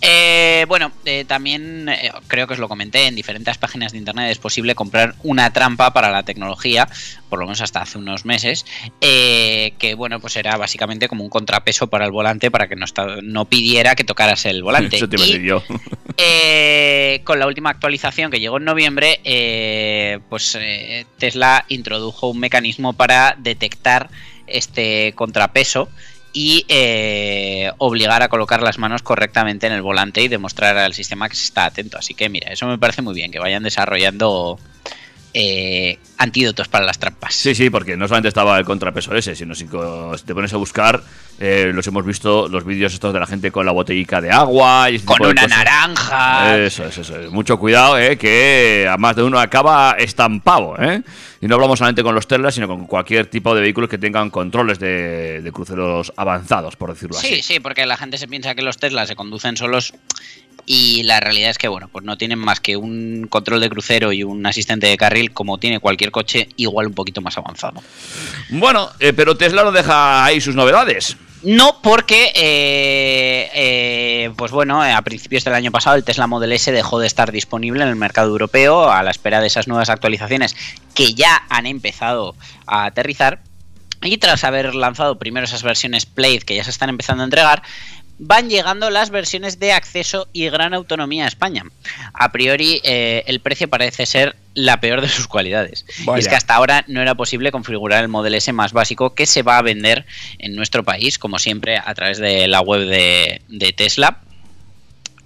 Eh, 0.00 0.64
bueno, 0.68 0.92
eh, 1.04 1.24
también 1.26 1.88
eh, 1.88 2.10
creo 2.26 2.46
que 2.46 2.54
os 2.54 2.58
lo 2.58 2.68
comenté, 2.68 3.06
en 3.06 3.14
diferentes 3.14 3.58
páginas 3.58 3.92
de 3.92 3.98
internet 3.98 4.30
es 4.30 4.38
posible 4.38 4.74
comprar 4.74 5.14
una 5.22 5.52
trampa 5.52 5.92
para 5.92 6.10
la 6.10 6.24
tecnología, 6.24 6.88
por 7.28 7.38
lo 7.38 7.46
menos 7.46 7.60
hasta 7.60 7.82
hace 7.82 7.98
unos 7.98 8.24
meses, 8.24 8.64
que 9.00 9.94
bueno, 9.96 10.20
pues 10.20 10.36
era 10.36 10.56
básicamente 10.56 11.08
como 11.08 11.24
un 11.24 11.30
contrapeso 11.30 11.88
para 11.88 12.04
el 12.04 12.12
volante 12.12 12.50
para 12.50 12.68
que 12.68 12.76
no, 12.76 13.44
pidiera 13.46 13.94
que 13.94 14.04
tocaras 14.04 14.44
el 14.46 14.62
volante. 14.62 14.96
Eso 14.96 15.08
te 15.08 15.16
Y, 15.16 15.42
yo. 15.42 15.62
con 17.24 17.38
la 17.38 17.46
última 17.46 17.70
actualización 17.70 18.30
que 18.30 18.40
llegó 18.40 18.58
en 18.58 18.64
noviembre, 18.64 19.20
pues 20.28 20.58
Tesla 21.18 21.64
introdujo 21.68 22.28
un 22.28 22.40
mecanismo 22.40 22.92
para 22.92 23.36
detectar 23.38 24.10
este 24.46 25.12
contrapeso 25.14 25.88
y 26.36 26.66
eh, 26.68 27.70
obligar 27.78 28.22
a 28.22 28.28
colocar 28.28 28.60
las 28.60 28.76
manos 28.76 29.02
correctamente 29.02 29.68
en 29.68 29.72
el 29.72 29.82
volante 29.82 30.20
y 30.20 30.28
demostrar 30.28 30.76
al 30.76 30.92
sistema 30.92 31.28
que 31.28 31.36
se 31.36 31.44
está 31.44 31.64
atento. 31.64 31.96
Así 31.96 32.12
que 32.12 32.28
mira, 32.28 32.52
eso 32.52 32.66
me 32.66 32.76
parece 32.76 33.02
muy 33.02 33.14
bien, 33.14 33.30
que 33.30 33.38
vayan 33.38 33.62
desarrollando 33.62 34.58
eh, 35.32 35.96
antídotos 36.18 36.66
para 36.66 36.84
las 36.84 36.98
trampas. 36.98 37.36
Sí, 37.36 37.54
sí, 37.54 37.70
porque 37.70 37.96
no 37.96 38.08
solamente 38.08 38.28
estaba 38.28 38.58
el 38.58 38.64
contrapeso 38.64 39.14
ese, 39.14 39.36
sino 39.36 39.54
si, 39.54 39.66
te 39.66 40.34
pones 40.34 40.52
a 40.52 40.56
buscar, 40.56 41.04
eh, 41.40 41.72
los 41.74 41.86
hemos 41.86 42.04
visto, 42.06 42.48
los 42.48 42.64
vídeos 42.64 42.94
estos 42.94 43.12
de 43.12 43.20
la 43.20 43.26
gente 43.26 43.50
con 43.50 43.66
la 43.66 43.72
botellica 43.72 44.20
de 44.20 44.30
agua 44.30 44.90
y 44.90 44.96
ese 44.96 45.04
Con 45.06 45.24
una 45.26 45.46
naranja. 45.46 46.56
Eso, 46.58 46.84
eso, 46.84 47.00
eso. 47.02 47.14
Mucho 47.30 47.58
cuidado, 47.58 47.98
eh, 47.98 48.16
que 48.16 48.88
a 48.90 48.96
más 48.96 49.16
de 49.16 49.22
uno 49.22 49.38
acaba 49.38 49.92
estampado, 49.98 50.76
¿eh? 50.80 51.02
Y 51.40 51.46
no 51.46 51.56
hablamos 51.56 51.78
solamente 51.78 52.02
con 52.02 52.14
los 52.14 52.26
Tesla, 52.26 52.50
sino 52.50 52.66
con 52.66 52.86
cualquier 52.86 53.26
tipo 53.26 53.54
de 53.54 53.60
vehículos 53.60 53.90
que 53.90 53.98
tengan 53.98 54.30
controles 54.30 54.78
de, 54.78 55.42
de 55.42 55.52
cruceros 55.52 56.12
avanzados, 56.16 56.76
por 56.76 56.90
decirlo 56.94 57.16
Sí, 57.18 57.34
así. 57.34 57.42
sí, 57.42 57.60
porque 57.60 57.84
la 57.84 57.96
gente 57.98 58.16
se 58.16 58.26
piensa 58.28 58.54
que 58.54 58.62
los 58.62 58.78
Tesla 58.78 59.06
se 59.06 59.14
conducen 59.14 59.56
solos 59.56 59.92
y 60.66 61.02
la 61.02 61.20
realidad 61.20 61.50
es 61.50 61.58
que, 61.58 61.68
bueno, 61.68 61.88
pues 61.88 62.04
no 62.04 62.16
tienen 62.16 62.38
más 62.38 62.60
que 62.60 62.76
un 62.76 63.26
control 63.28 63.60
de 63.60 63.68
crucero 63.68 64.12
y 64.12 64.22
un 64.22 64.46
asistente 64.46 64.86
de 64.86 64.96
carril 64.96 65.32
como 65.32 65.58
tiene 65.58 65.78
cualquier 65.78 66.10
coche, 66.10 66.48
igual 66.56 66.86
un 66.86 66.94
poquito 66.94 67.20
más 67.20 67.36
avanzado. 67.36 67.82
Bueno, 68.48 68.90
eh, 69.00 69.12
pero 69.12 69.36
Tesla 69.36 69.62
no 69.62 69.72
deja 69.72 70.24
ahí 70.24 70.40
sus 70.40 70.54
novedades. 70.54 71.16
No, 71.42 71.82
porque, 71.82 72.32
eh, 72.34 73.50
eh, 73.54 74.30
pues 74.36 74.50
bueno, 74.50 74.82
a 74.82 75.02
principios 75.02 75.44
del 75.44 75.52
año 75.52 75.70
pasado 75.70 75.96
el 75.96 76.02
Tesla 76.02 76.26
Model 76.26 76.52
S 76.52 76.72
dejó 76.72 76.98
de 76.98 77.06
estar 77.06 77.32
disponible 77.32 77.82
en 77.82 77.90
el 77.90 77.96
mercado 77.96 78.30
europeo 78.30 78.90
a 78.90 79.02
la 79.02 79.10
espera 79.10 79.42
de 79.42 79.48
esas 79.48 79.68
nuevas 79.68 79.90
actualizaciones 79.90 80.56
que 80.94 81.12
ya 81.12 81.42
han 81.50 81.66
empezado 81.66 82.34
a 82.66 82.86
aterrizar. 82.86 83.42
Y 84.02 84.16
tras 84.16 84.44
haber 84.44 84.74
lanzado 84.74 85.18
primero 85.18 85.44
esas 85.44 85.62
versiones 85.62 86.06
Play 86.06 86.38
que 86.38 86.56
ya 86.56 86.64
se 86.64 86.70
están 86.70 86.88
empezando 86.88 87.22
a 87.22 87.24
entregar, 87.24 87.62
van 88.18 88.48
llegando 88.48 88.90
las 88.90 89.10
versiones 89.10 89.58
de 89.58 89.72
acceso 89.72 90.28
y 90.32 90.48
gran 90.48 90.74
autonomía 90.74 91.24
a 91.24 91.28
España. 91.28 91.64
A 92.12 92.32
priori, 92.32 92.80
eh, 92.84 93.24
el 93.26 93.40
precio 93.40 93.68
parece 93.68 94.06
ser 94.06 94.36
la 94.54 94.80
peor 94.80 95.00
de 95.00 95.08
sus 95.08 95.26
cualidades. 95.26 95.84
Y 95.98 96.18
es 96.18 96.28
que 96.28 96.36
hasta 96.36 96.54
ahora 96.54 96.84
no 96.86 97.00
era 97.00 97.14
posible 97.16 97.50
configurar 97.50 98.02
el 98.02 98.08
Model 98.08 98.34
S 98.34 98.52
más 98.52 98.72
básico 98.72 99.14
que 99.14 99.26
se 99.26 99.42
va 99.42 99.58
a 99.58 99.62
vender 99.62 100.06
en 100.38 100.54
nuestro 100.54 100.84
país, 100.84 101.18
como 101.18 101.38
siempre, 101.38 101.76
a 101.76 101.94
través 101.94 102.18
de 102.18 102.46
la 102.46 102.60
web 102.60 102.86
de, 102.86 103.42
de 103.48 103.72
Tesla. 103.72 104.20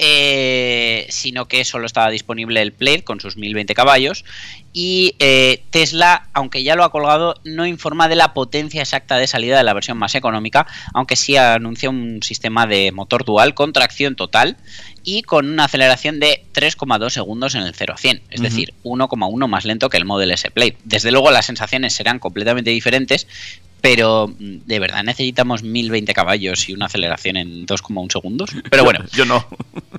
Eh, 0.01 1.09
sino 1.11 1.49
que 1.49 1.65
solo 1.65 1.85
estaba 1.85 2.09
disponible 2.11 2.63
el 2.63 2.73
Plaid 2.73 3.03
con 3.03 3.19
sus 3.21 3.37
1020 3.37 3.75
caballos 3.75 4.25
y 4.73 5.17
eh, 5.19 5.65
Tesla, 5.71 6.29
aunque 6.35 6.63
ya 6.63 6.77
lo 6.77 6.85
ha 6.85 6.93
colgado, 6.93 7.35
no 7.43 7.67
informa 7.67 8.09
de 8.09 8.15
la 8.15 8.33
potencia 8.33 8.81
exacta 8.81 9.17
de 9.17 9.27
salida 9.27 9.57
de 9.57 9.65
la 9.65 9.75
versión 9.75 9.99
más 9.99 10.15
económica, 10.15 10.69
aunque 10.95 11.17
sí 11.17 11.37
anuncia 11.37 11.91
un 11.91 12.23
sistema 12.23 12.69
de 12.69 12.93
motor 12.93 13.25
dual 13.25 13.55
con 13.55 13.73
tracción 13.73 14.15
total 14.15 14.57
y 15.03 15.23
con 15.23 15.51
una 15.51 15.65
aceleración 15.65 16.21
de 16.21 16.45
3,2 16.55 17.11
segundos 17.11 17.57
en 17.57 17.63
el 17.63 17.75
0 17.75 17.95
a 17.95 17.99
100, 17.99 18.23
es 18.31 18.41
decir, 18.41 18.75
1,1 18.85 19.49
más 19.49 19.65
lento 19.65 19.89
que 19.89 19.97
el 19.97 20.05
Model 20.05 20.31
S 20.31 20.49
Plaid. 20.53 20.75
Desde 20.85 21.11
luego 21.11 21.33
las 21.33 21.47
sensaciones 21.47 21.95
serán 21.95 22.21
completamente 22.21 22.71
diferentes, 22.71 23.27
pero 23.89 24.29
mm, 24.29 24.67
de 24.67 24.79
verdad 24.81 25.03
necesitamos 25.03 25.63
1020 25.63 26.13
caballos 26.13 26.69
y 26.69 26.75
una 26.75 26.87
aceleración 26.87 27.39
en 27.39 27.67
2,1 27.67 28.13
segundos. 28.13 28.51
Pero 28.69 28.85
bueno, 28.85 29.03
Yo 29.13 29.25
no. 29.25 29.47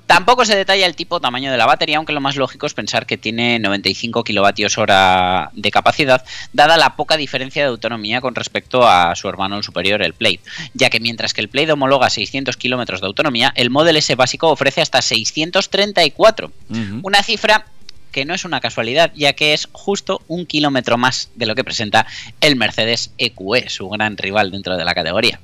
Tampoco 0.06 0.44
se 0.44 0.54
detalla 0.54 0.86
el 0.86 0.94
tipo 0.94 1.18
tamaño 1.18 1.50
de 1.50 1.58
la 1.58 1.66
batería, 1.66 1.96
aunque 1.96 2.12
lo 2.12 2.20
más 2.20 2.36
lógico 2.36 2.66
es 2.66 2.74
pensar 2.74 3.04
que 3.04 3.16
tiene 3.16 3.58
95 3.58 4.22
kilovatios 4.22 4.78
hora 4.78 5.50
de 5.54 5.72
capacidad, 5.72 6.24
dada 6.52 6.76
la 6.76 6.94
poca 6.94 7.16
diferencia 7.16 7.62
de 7.62 7.68
autonomía 7.68 8.20
con 8.20 8.36
respecto 8.36 8.86
a 8.86 9.12
su 9.16 9.28
hermano 9.28 9.60
superior, 9.60 10.02
el 10.02 10.14
Play. 10.14 10.38
Ya 10.72 10.88
que 10.88 11.00
mientras 11.00 11.34
que 11.34 11.40
el 11.40 11.48
Play 11.48 11.68
homologa 11.68 12.10
600 12.10 12.56
kilómetros 12.56 13.00
de 13.00 13.08
autonomía, 13.08 13.52
el 13.56 13.70
Model 13.70 13.96
S 13.96 14.14
básico 14.14 14.50
ofrece 14.50 14.82
hasta 14.82 15.02
634. 15.02 16.52
Ujú. 16.70 17.00
Una 17.02 17.24
cifra 17.24 17.66
que 18.10 18.24
no 18.24 18.34
es 18.34 18.44
una 18.44 18.60
casualidad, 18.60 19.12
ya 19.14 19.32
que 19.32 19.54
es 19.54 19.68
justo 19.72 20.22
un 20.28 20.46
kilómetro 20.46 20.98
más 20.98 21.30
de 21.34 21.46
lo 21.46 21.54
que 21.54 21.64
presenta 21.64 22.06
el 22.40 22.56
Mercedes 22.56 23.12
EQE, 23.18 23.68
su 23.68 23.88
gran 23.88 24.16
rival 24.16 24.50
dentro 24.50 24.76
de 24.76 24.84
la 24.84 24.94
categoría. 24.94 25.40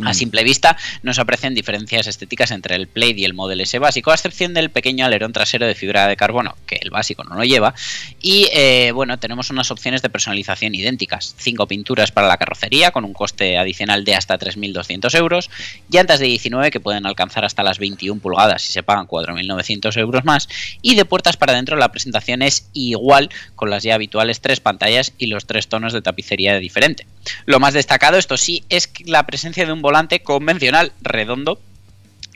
A 0.00 0.10
Mm. 0.10 0.14
simple 0.14 0.42
vista 0.42 0.78
no 1.02 1.12
se 1.12 1.20
aprecian 1.20 1.54
diferencias 1.54 2.06
estéticas 2.06 2.50
entre 2.50 2.76
el 2.76 2.86
Plaid 2.88 3.16
y 3.18 3.26
el 3.26 3.34
Model 3.34 3.60
S 3.60 3.78
básico, 3.78 4.10
a 4.10 4.14
excepción 4.14 4.54
del 4.54 4.70
pequeño 4.70 5.04
alerón 5.04 5.34
trasero 5.34 5.66
de 5.66 5.74
fibra 5.74 6.08
de 6.08 6.16
carbono, 6.16 6.56
que 6.66 6.76
el 6.80 6.88
básico 6.88 7.24
no 7.24 7.34
lo 7.34 7.44
lleva. 7.44 7.74
Y 8.20 8.48
eh, 8.54 8.92
bueno, 8.92 9.18
tenemos 9.18 9.50
unas 9.50 9.70
opciones 9.70 10.00
de 10.00 10.08
personalización 10.08 10.74
idénticas. 10.74 11.34
Cinco 11.38 11.66
pinturas 11.66 12.10
para 12.10 12.26
la 12.26 12.38
carrocería, 12.38 12.90
con 12.90 13.04
un 13.04 13.12
coste 13.12 13.58
adicional 13.58 14.04
de 14.04 14.14
hasta 14.14 14.38
3.200 14.38 15.14
euros. 15.14 15.50
Llantas 15.90 16.20
de 16.20 16.26
19 16.26 16.70
que 16.70 16.80
pueden 16.80 17.04
alcanzar 17.04 17.44
hasta 17.44 17.62
las 17.62 17.78
21 17.78 18.20
pulgadas 18.20 18.62
si 18.62 18.72
se 18.72 18.82
pagan 18.82 19.06
4.900 19.06 19.94
euros 19.98 20.24
más. 20.24 20.48
Y 20.80 20.94
de 20.94 21.04
puertas 21.04 21.36
para 21.36 21.52
adentro 21.52 21.76
la 21.76 21.92
presentación 21.92 22.40
es 22.40 22.70
igual, 22.72 23.28
con 23.56 23.68
las 23.68 23.82
ya 23.82 23.94
habituales 23.94 24.40
tres 24.40 24.60
pantallas 24.60 25.12
y 25.18 25.26
los 25.26 25.44
tres 25.44 25.68
tonos 25.68 25.92
de 25.92 26.00
tapicería 26.00 26.58
diferente. 26.58 27.06
Lo 27.44 27.60
más 27.60 27.74
destacado, 27.74 28.18
esto 28.18 28.36
sí, 28.36 28.64
es 28.68 28.90
la 29.04 29.26
presencia 29.26 29.66
de 29.66 29.72
un 29.72 29.82
volante 29.82 30.22
convencional 30.22 30.92
redondo 31.00 31.60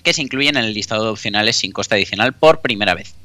que 0.06 0.12
se 0.12 0.22
incluyen 0.22 0.56
en 0.56 0.62
el 0.62 0.72
listado 0.72 1.02
de 1.02 1.10
opcionales 1.10 1.56
sin 1.56 1.72
coste 1.72 1.96
adicional 1.96 2.32
por 2.32 2.60
primera 2.60 2.94
vez. 2.94 3.16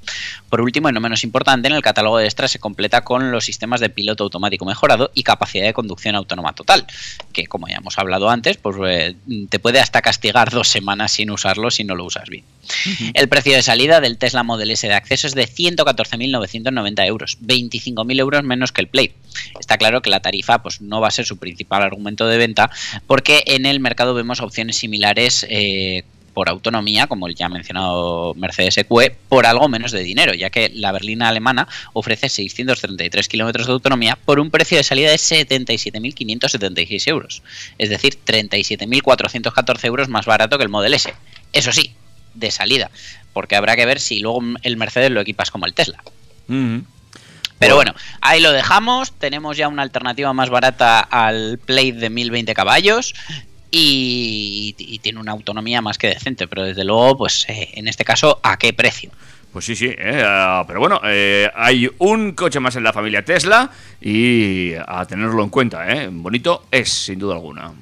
Por 0.49 0.61
último, 0.61 0.89
y 0.89 0.91
no 0.91 0.99
menos 0.99 1.23
importante, 1.23 1.67
en 1.67 1.75
el 1.75 1.84
catálogo 1.84 2.17
de 2.17 2.25
extras 2.25 2.49
se 2.49 2.57
completa 2.57 3.01
con 3.01 3.32
los 3.32 3.45
sistemas 3.45 3.82
de 3.82 3.91
piloto 3.91 4.23
automático 4.23 4.65
mejorado 4.65 5.11
y 5.13 5.21
capacidad 5.21 5.65
de 5.65 5.73
conducción 5.73 6.15
autónoma 6.15 6.53
total, 6.53 6.88
que 7.34 7.45
como 7.45 7.67
ya 7.67 7.75
hemos 7.75 7.99
hablado 7.99 8.32
antes, 8.32 8.57
pues 8.57 8.77
eh, 8.88 9.15
te 9.49 9.59
puede 9.59 9.79
hasta 9.79 10.01
castigar 10.01 10.49
dos 10.49 10.69
semanas 10.69 11.11
sin 11.11 11.29
usarlo 11.29 11.69
si 11.69 11.84
no 11.84 11.93
lo 11.93 12.03
usas 12.03 12.27
bien. 12.29 12.45
El 13.13 13.29
precio 13.29 13.53
de 13.53 13.61
salida 13.61 14.01
del 14.01 14.17
Tesla 14.17 14.41
Model 14.41 14.71
S 14.71 14.88
de 14.88 14.95
acceso 14.95 15.27
es 15.27 15.36
de 15.36 15.47
114.990 15.47 17.05
euros, 17.05 17.38
25.000 17.43 18.19
euros 18.19 18.43
menos 18.43 18.71
que 18.71 18.82
el 18.82 18.88
Play. 18.88 19.13
Está 19.59 19.77
claro 19.77 20.01
que 20.01 20.09
la 20.09 20.21
tarifa 20.21 20.63
pues, 20.63 20.82
no 20.82 20.99
va 20.99 21.09
a 21.09 21.11
ser 21.11 21.27
su 21.27 21.38
principal 21.38 21.84
argumento 21.84 22.25
de 22.25 22.39
venta, 22.39 22.71
porque 23.05 23.43
en 23.45 23.67
el 23.67 23.79
mercado 23.79 24.15
vemos 24.15 24.41
opciones 24.41 24.77
similares. 24.77 25.45
eh, 25.47 26.05
por 26.34 26.49
autonomía, 26.49 27.07
como 27.07 27.27
el 27.27 27.36
ya 27.36 27.49
mencionado 27.49 28.34
Mercedes 28.36 28.77
EQE, 28.77 29.15
por 29.29 29.45
algo 29.45 29.67
menos 29.67 29.91
de 29.91 30.01
dinero, 30.01 30.34
ya 30.34 30.49
que 30.49 30.69
la 30.73 30.91
berlina 30.91 31.29
alemana 31.29 31.67
ofrece 31.93 32.29
633 32.29 33.27
kilómetros 33.27 33.67
de 33.67 33.73
autonomía 33.73 34.17
por 34.23 34.39
un 34.39 34.49
precio 34.51 34.77
de 34.77 34.84
salida 34.84 35.09
de 35.09 35.17
77.576 35.17 37.07
euros, 37.07 37.43
es 37.77 37.89
decir, 37.89 38.17
37.414 38.25 39.86
euros 39.86 40.09
más 40.09 40.25
barato 40.25 40.57
que 40.57 40.63
el 40.63 40.69
Model 40.69 40.93
S. 40.93 41.13
Eso 41.53 41.71
sí, 41.71 41.93
de 42.34 42.51
salida, 42.51 42.89
porque 43.34 43.55
habrá 43.55 43.75
que 43.75 43.86
ver 43.86 43.99
si 43.99 44.19
luego 44.19 44.41
el 44.63 44.77
Mercedes 44.77 45.11
lo 45.11 45.21
equipas 45.21 45.51
como 45.51 45.65
el 45.65 45.73
Tesla. 45.73 46.03
Ujú. 46.47 46.84
Pero 47.61 47.75
bueno, 47.75 47.93
ahí 48.21 48.41
lo 48.41 48.51
dejamos. 48.51 49.11
Tenemos 49.11 49.55
ya 49.55 49.67
una 49.67 49.84
alternativa 49.84 50.34
más 50.34 50.49
barata 50.49 50.99
al 50.99 51.59
Play 51.63 51.91
de 51.91 52.09
1020 52.09 52.55
caballos. 52.55 53.13
Y, 53.72 54.76
y 54.78 54.99
tiene 54.99 55.19
una 55.19 55.32
autonomía 55.32 55.82
más 55.82 55.97
que 55.97 56.07
decente, 56.07 56.47
pero 56.47 56.63
desde 56.63 56.84
luego, 56.84 57.17
pues 57.17 57.45
eh, 57.47 57.69
en 57.76 57.88
este 57.88 58.03
caso, 58.03 58.39
¿a 58.43 58.57
qué 58.57 58.74
precio? 58.74 59.11
Pues 59.53 59.65
sí, 59.65 59.76
sí, 59.76 59.88
eh, 59.97 60.24
ah, 60.26 60.63
pero 60.65 60.80
bueno, 60.80 61.01
eh, 61.05 61.49
hay 61.55 61.89
un 61.97 62.34
coche 62.34 62.59
más 62.59 62.76
en 62.78 62.84
la 62.84 62.93
familia 62.93 63.24
Tesla 63.26 63.69
y 64.01 64.74
a 64.76 65.05
tenerlo 65.05 65.43
en 65.43 65.49
cuenta, 65.49 65.89
¿eh? 65.91 66.09
Bonito 66.09 66.65
es, 66.72 66.89
sin 66.89 67.19
duda 67.19 67.36
alguna. 67.36 67.74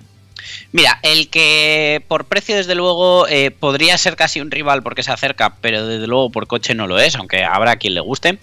Mira, 0.71 0.99
el 1.03 1.29
que 1.29 2.03
por 2.07 2.25
precio, 2.25 2.55
desde 2.55 2.73
luego, 2.75 3.27
eh, 3.27 3.51
podría 3.51 3.97
ser 3.97 4.15
casi 4.15 4.41
un 4.41 4.49
rival 4.49 4.81
porque 4.81 5.03
se 5.03 5.11
acerca, 5.11 5.55
pero 5.61 5.85
desde 5.85 6.07
luego 6.07 6.31
por 6.31 6.47
coche 6.47 6.73
no 6.73 6.87
lo 6.87 6.99
es, 6.99 7.15
aunque 7.15 7.43
habrá 7.43 7.75
quien 7.77 7.93
le 7.93 8.01
guste, 8.01 8.39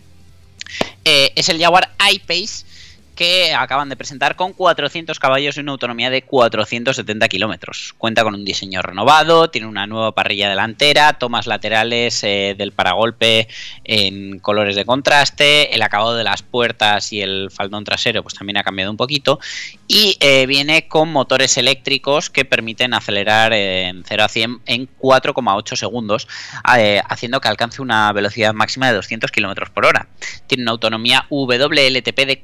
eh, 1.05 1.33
es 1.35 1.49
el 1.49 1.61
Jaguar 1.61 1.91
I-Pace 2.13 2.65
que 3.17 3.55
acaban 3.55 3.89
de 3.89 3.97
presentar 3.97 4.37
con 4.37 4.53
400 4.53 5.19
caballos 5.19 5.57
y 5.57 5.61
una 5.61 5.73
autonomía 5.73 6.11
de 6.11 6.23
470 6.23 7.29
kilómetros. 7.29 7.95
Cuenta 7.99 8.23
con 8.23 8.35
un 8.35 8.45
diseño 8.45 8.83
renovado, 8.83 9.51
tiene 9.51 9.67
una 9.67 9.87
nueva 9.87 10.13
parrilla 10.13 10.49
delantera, 10.49 11.15
tomas 11.15 11.47
laterales 11.47 12.23
eh, 12.23 12.55
del 12.57 12.73
paragolpe 12.73 13.49
en 13.85 14.39
colores 14.39 14.77
de 14.77 14.85
contraste, 14.85 15.75
el 15.75 15.83
acabado 15.83 16.15
de 16.15 16.25
las 16.25 16.43
puertas 16.43 17.13
y 17.13 17.23
el 17.23 17.51
faldón 17.51 17.85
trasero 17.85 18.23
pues 18.23 18.35
también 18.35 18.59
ha 18.59 18.63
cambiado 18.63 18.91
un 18.91 18.97
poquito 18.97 19.41
y 19.89 20.17
eh, 20.21 20.47
viene 20.47 20.87
con 20.87 21.11
motores 21.11 21.57
eléctricos 21.57 22.29
que 22.29 22.45
permiten 22.45 22.93
acelerar 22.93 23.53
en 23.55 24.05
0 24.07 24.25
a 24.25 24.29
100 24.29 24.61
en 24.67 24.89
4,8 24.99 25.77
segundos, 25.77 26.29
eh, 26.77 27.01
haciendo 27.09 27.41
que 27.41 27.49
alcance 27.49 27.81
una 27.81 28.13
velocidad 28.13 28.53
máxima 28.53 28.89
de 28.89 28.95
200 28.95 29.31
kilómetros 29.31 29.71
por 29.71 29.87
hora. 29.87 30.09
Tiene 30.47 30.65
una 30.65 30.73
autonomía 30.73 31.27
WLTP 31.31 32.27
de 32.27 32.43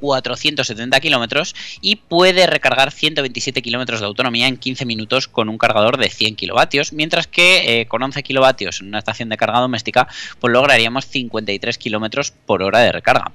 470 0.62 1.00
kilómetros 1.00 1.54
y 1.80 1.96
puede 1.96 2.46
recargar 2.46 2.90
127 2.90 3.62
kilómetros 3.62 4.00
de 4.00 4.06
autonomía 4.06 4.48
en 4.48 4.56
15 4.56 4.84
minutos 4.84 5.28
con 5.28 5.48
un 5.48 5.58
cargador 5.58 5.96
de 5.96 6.08
100 6.08 6.36
kilovatios, 6.36 6.92
mientras 6.92 7.26
que 7.26 7.80
eh, 7.80 7.86
con 7.86 8.02
11 8.02 8.22
kilovatios 8.22 8.80
en 8.80 8.88
una 8.88 8.98
estación 8.98 9.28
de 9.28 9.36
carga 9.36 9.60
doméstica, 9.60 10.08
pues 10.40 10.52
lograríamos 10.52 11.06
53 11.06 11.78
kilómetros 11.78 12.32
por 12.46 12.62
hora 12.62 12.80
de 12.80 12.92
recarga. 12.92 13.32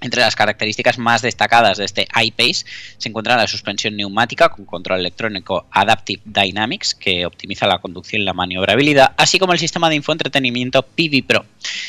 Entre 0.00 0.20
las 0.20 0.34
características 0.34 0.98
más 0.98 1.20
destacadas 1.20 1.78
de 1.78 1.84
este 1.84 2.08
iPace 2.14 2.64
se 2.96 3.08
encuentra 3.08 3.36
la 3.36 3.46
suspensión 3.46 3.96
neumática 3.96 4.48
con 4.48 4.64
control 4.64 5.00
electrónico 5.00 5.66
Adaptive 5.70 6.22
Dynamics, 6.24 6.94
que 6.94 7.26
optimiza 7.26 7.66
la 7.66 7.78
conducción 7.78 8.22
y 8.22 8.24
la 8.24 8.32
maniobrabilidad, 8.32 9.12
así 9.16 9.38
como 9.38 9.52
el 9.52 9.58
sistema 9.58 9.90
de 9.90 9.96
infoentretenimiento 9.96 10.82
PV 10.82 11.24
Pro. 11.26 11.44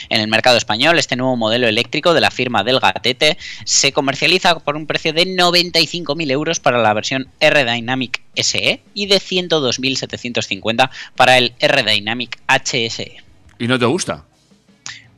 En 0.09 0.19
el 0.19 0.27
mercado 0.27 0.57
español, 0.57 0.99
este 0.99 1.15
nuevo 1.15 1.37
modelo 1.37 1.67
eléctrico 1.67 2.13
de 2.13 2.21
la 2.21 2.31
firma 2.31 2.63
del 2.63 2.79
Gatete 2.79 3.37
se 3.63 3.93
comercializa 3.93 4.59
por 4.59 4.75
un 4.75 4.87
precio 4.87 5.13
de 5.13 5.25
95.000 5.25 6.31
euros 6.31 6.59
para 6.59 6.81
la 6.81 6.93
versión 6.93 7.29
R-Dynamic 7.39 8.21
SE 8.35 8.81
y 8.93 9.05
de 9.05 9.17
102.750 9.17 10.89
para 11.15 11.37
el 11.37 11.53
R-Dynamic 11.59 12.39
HSE. 12.47 13.17
¿Y 13.59 13.67
no 13.67 13.79
te 13.79 13.85
gusta? 13.85 14.25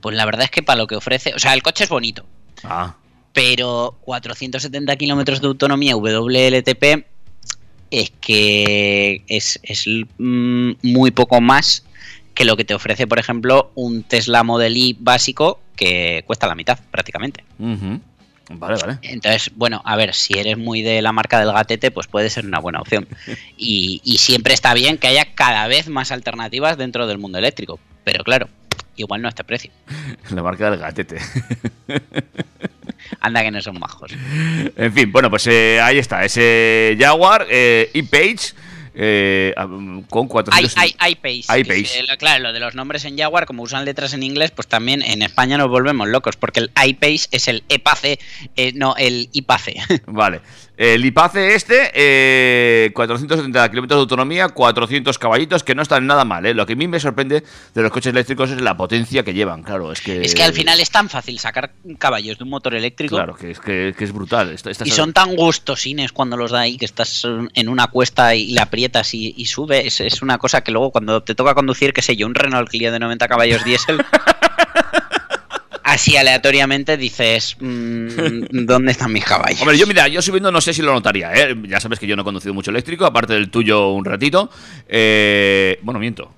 Pues 0.02 0.16
la 0.16 0.26
verdad 0.26 0.44
es 0.44 0.52
que 0.52 0.64
para 0.64 0.78
lo 0.78 0.88
que 0.88 0.96
ofrece, 0.96 1.34
o 1.34 1.40
sea, 1.40 1.54
el 1.54 1.64
coche 1.64 1.86
es 1.86 1.90
bonito, 1.90 2.26
Ah, 2.64 2.96
pero 3.34 3.98
470 4.02 4.96
kilómetros 4.96 5.42
de 5.42 5.48
autonomía 5.48 5.96
WLTP 5.96 7.06
es 7.90 8.12
que 8.22 9.24
es, 9.28 9.60
es, 9.64 9.86
mm, 10.18 10.72
muy 10.84 11.12
poco 11.12 11.42
más 11.42 11.86
que 12.34 12.46
lo 12.46 12.56
que 12.56 12.66
te 12.66 12.74
ofrece, 12.74 13.06
por 13.06 13.20
ejemplo, 13.20 13.72
un 13.76 14.04
Tesla 14.04 14.44
Model 14.44 14.76
Y 14.78 14.98
básico 15.00 15.60
que 15.76 16.24
cuesta 16.26 16.48
la 16.48 16.56
mitad 16.56 16.80
prácticamente. 16.92 17.44
Vale, 17.58 18.78
vale. 18.82 18.98
Entonces, 19.04 19.52
bueno, 19.56 19.82
a 19.86 19.96
ver, 19.96 20.14
si 20.14 20.38
eres 20.38 20.58
muy 20.58 20.82
de 20.82 21.02
la 21.02 21.12
marca 21.12 21.40
del 21.40 21.54
gatete, 21.54 21.92
pues 21.92 22.08
puede 22.08 22.30
ser 22.30 22.46
una 22.46 22.60
buena 22.60 22.82
opción. 22.82 23.08
Y, 23.58 24.02
y 24.04 24.18
siempre 24.18 24.54
está 24.54 24.74
bien 24.74 24.98
que 24.98 25.08
haya 25.08 25.34
cada 25.36 25.68
vez 25.68 25.88
más 25.88 26.12
alternativas 26.12 26.78
dentro 26.78 27.08
del 27.08 27.18
mundo 27.18 27.38
eléctrico. 27.38 27.80
Pero 28.04 28.24
claro, 28.24 28.50
igual 28.96 29.22
no 29.22 29.28
a 29.28 29.30
este 29.30 29.44
precio. 29.44 29.72
La 30.32 30.42
marca 30.44 30.70
del 30.72 30.80
gatete. 30.80 31.18
Anda 33.20 33.42
que 33.44 33.52
no 33.52 33.62
son 33.62 33.80
majos. 33.80 34.12
En 34.76 34.94
fin, 34.94 35.12
bueno, 35.12 35.30
pues 35.30 35.48
eh, 35.48 35.80
ahí 35.82 35.98
está, 35.98 36.24
ese 36.26 36.96
Jaguar 37.00 37.48
eh, 37.50 37.90
e-Page 37.94 38.54
eh, 38.96 39.54
ah, 39.58 39.68
con 40.10 40.28
400... 40.28 40.78
Hay, 40.78 40.96
hay, 41.00 41.12
iPace. 41.14 42.04
lo- 42.04 42.18
claro, 42.18 42.44
lo 42.44 42.54
de 42.54 42.60
los 42.60 42.76
nombres 42.76 43.06
en 43.06 43.18
Jaguar, 43.18 43.46
como 43.46 43.64
usan 43.64 43.86
letras 43.86 44.14
en 44.14 44.24
inglés, 44.24 44.52
pues 44.52 44.68
también 44.68 45.02
en 45.02 45.22
España 45.22 45.58
nos 45.58 45.70
volvemos 45.70 46.08
locos, 46.08 46.36
porque 46.36 46.60
el 46.60 46.72
iPace 46.86 47.28
es 47.32 47.48
el 47.48 47.64
EPACE, 47.70 48.20
eh, 48.56 48.72
no 48.76 48.96
el 48.98 49.30
IPACE. 49.34 49.78
Vale. 50.06 50.42
El 50.76 51.06
IPACE 51.06 51.54
este, 51.54 51.92
eh, 51.94 52.92
470 52.96 53.70
kilómetros 53.70 53.98
de 53.98 54.02
autonomía, 54.02 54.50
400 54.50 55.20
caballitos, 55.20 55.64
que 55.64 55.76
no 55.76 55.84
están 55.84 56.08
nada 56.08 56.26
mal, 56.26 56.46
¿eh? 56.48 56.54
Lo 56.56 56.66
que 56.66 56.74
a 56.74 56.76
mí 56.76 56.88
me 56.88 57.00
sorprende 57.00 57.44
de 57.76 57.82
los 57.84 57.92
coches 57.92 58.12
eléctricos 58.12 58.50
es 58.50 58.60
la 58.60 58.76
potencia 58.76 59.22
que 59.24 59.36
llevan, 59.36 59.62
claro, 59.62 59.92
es 59.92 60.02
que... 60.02 60.22
es 60.22 60.34
que 60.34 60.42
al 60.42 60.54
final 60.54 60.80
es 60.80 60.90
tan 60.90 61.10
fácil 61.10 61.38
sacar 61.38 61.74
caballos 62.00 62.40
de 62.40 62.44
un 62.44 62.50
motor 62.50 62.74
eléctrico. 62.74 63.16
Claro, 63.16 63.36
que 63.36 63.52
es, 63.52 63.60
que, 63.60 63.94
que 63.96 64.04
es 64.04 64.12
brutal. 64.12 64.50
Esta- 64.52 64.72
Y 64.84 64.90
son 64.90 65.14
tan 65.14 65.36
gustosines 65.36 66.12
cuando 66.12 66.38
los 66.38 66.50
da 66.50 66.62
ahí 66.62 66.78
que 66.78 66.86
estás 66.86 67.24
en 67.54 67.70
una 67.70 67.88
cuesta 67.88 68.34
y 68.34 68.52
la 68.54 68.64
aprietas 68.64 69.14
y, 69.14 69.34
y 69.38 69.46
sube. 69.46 69.86
Es, 69.86 70.02
es 70.02 70.24
una 70.24 70.40
cosa 70.40 70.62
que 70.62 70.72
luego 70.72 70.90
cuando 70.92 71.22
te 71.22 71.36
toca 71.36 71.54
conducir, 71.54 71.94
qué 71.94 72.02
sé 72.02 72.16
yo, 72.16 72.26
un 72.26 72.34
Renault 72.34 72.70
Clio 72.70 72.92
de 72.92 72.98
90 73.00 73.28
caballos 73.28 73.64
diésel, 73.64 74.04
así 75.94 76.18
aleatoriamente 76.18 76.98
dices, 76.98 77.56
mm, 77.60 78.08
¿dónde 78.66 78.92
están 78.92 79.12
mis 79.14 79.24
caballos? 79.26 79.62
Hombre, 79.62 79.78
yo 79.78 79.88
mira, 79.88 80.08
yo 80.08 80.22
subiendo 80.22 80.52
no 80.52 80.62
sé 80.62 80.74
si 80.74 80.82
lo 80.82 80.94
notaría, 80.94 81.34
¿eh? 81.34 81.56
Ya 81.68 81.80
sabes 81.80 82.00
que 82.00 82.08
yo 82.08 82.16
no 82.16 82.22
he 82.22 82.26
conducido 82.26 82.54
mucho 82.54 82.72
eléctrico, 82.72 83.06
aparte 83.06 83.34
del 83.34 83.50
tuyo 83.50 83.90
un 83.92 84.06
ratito. 84.06 84.50
Eh, 84.88 85.80
bueno, 85.82 86.00
miento. 86.00 86.34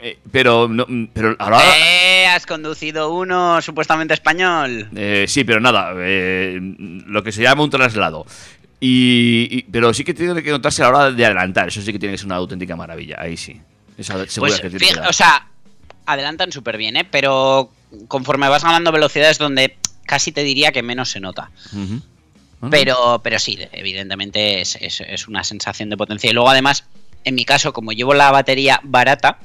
Eh, 0.00 0.18
pero, 0.30 0.68
no, 0.68 0.86
pero 1.12 1.34
ahora... 1.38 1.60
Eh, 1.78 2.26
has 2.26 2.44
conducido 2.46 3.12
uno 3.14 3.62
supuestamente 3.62 4.12
español. 4.12 4.88
Eh, 4.94 5.24
sí, 5.28 5.44
pero 5.44 5.60
nada, 5.60 5.94
eh, 5.98 6.58
lo 7.06 7.22
que 7.22 7.32
se 7.32 7.42
llama 7.42 7.62
un 7.62 7.70
traslado. 7.70 8.26
Y, 8.80 9.48
y- 9.50 9.62
pero 9.70 9.94
sí 9.94 10.04
que 10.04 10.12
tiene 10.12 10.42
que 10.42 10.50
notarse 10.50 10.82
a 10.82 10.90
la 10.90 10.98
hora 10.98 11.10
de 11.10 11.24
adelantar. 11.24 11.68
Eso 11.68 11.80
sí 11.80 11.90
que 11.92 11.98
tiene 11.98 12.14
que 12.14 12.18
ser 12.18 12.26
una 12.26 12.36
auténtica 12.36 12.76
maravilla. 12.76 13.16
Ahí 13.18 13.36
sí. 13.36 13.58
Esa 13.96 14.14
Pues, 14.36 14.60
que 14.60 14.68
tiene 14.68 14.78
fija- 14.84 14.94
que 14.94 15.00
dar. 15.00 15.08
o 15.08 15.12
sea, 15.12 15.46
adelantan 16.06 16.52
súper 16.52 16.76
bien, 16.76 16.96
¿eh? 16.96 17.04
Pero 17.10 17.70
conforme 18.08 18.48
vas 18.48 18.64
ganando 18.64 18.92
velocidades 18.92 19.38
donde 19.38 19.76
casi 20.04 20.32
te 20.32 20.42
diría 20.42 20.72
que 20.72 20.82
menos 20.82 21.10
se 21.10 21.20
nota. 21.20 21.50
Ah. 22.60 22.68
Pero, 22.70 23.20
pero 23.22 23.38
sí, 23.38 23.58
evidentemente 23.72 24.60
es, 24.60 24.76
es- 24.80 25.00
es 25.02 25.28
una 25.28 25.44
sensación 25.44 25.90
de 25.90 25.96
potencia. 25.96 26.30
Y 26.30 26.32
luego 26.32 26.48
además, 26.50 26.84
en 27.24 27.34
mi 27.34 27.44
caso, 27.44 27.72
como 27.72 27.92
llevo 27.92 28.14
la 28.14 28.30
batería 28.30 28.80
barata, 28.82 29.38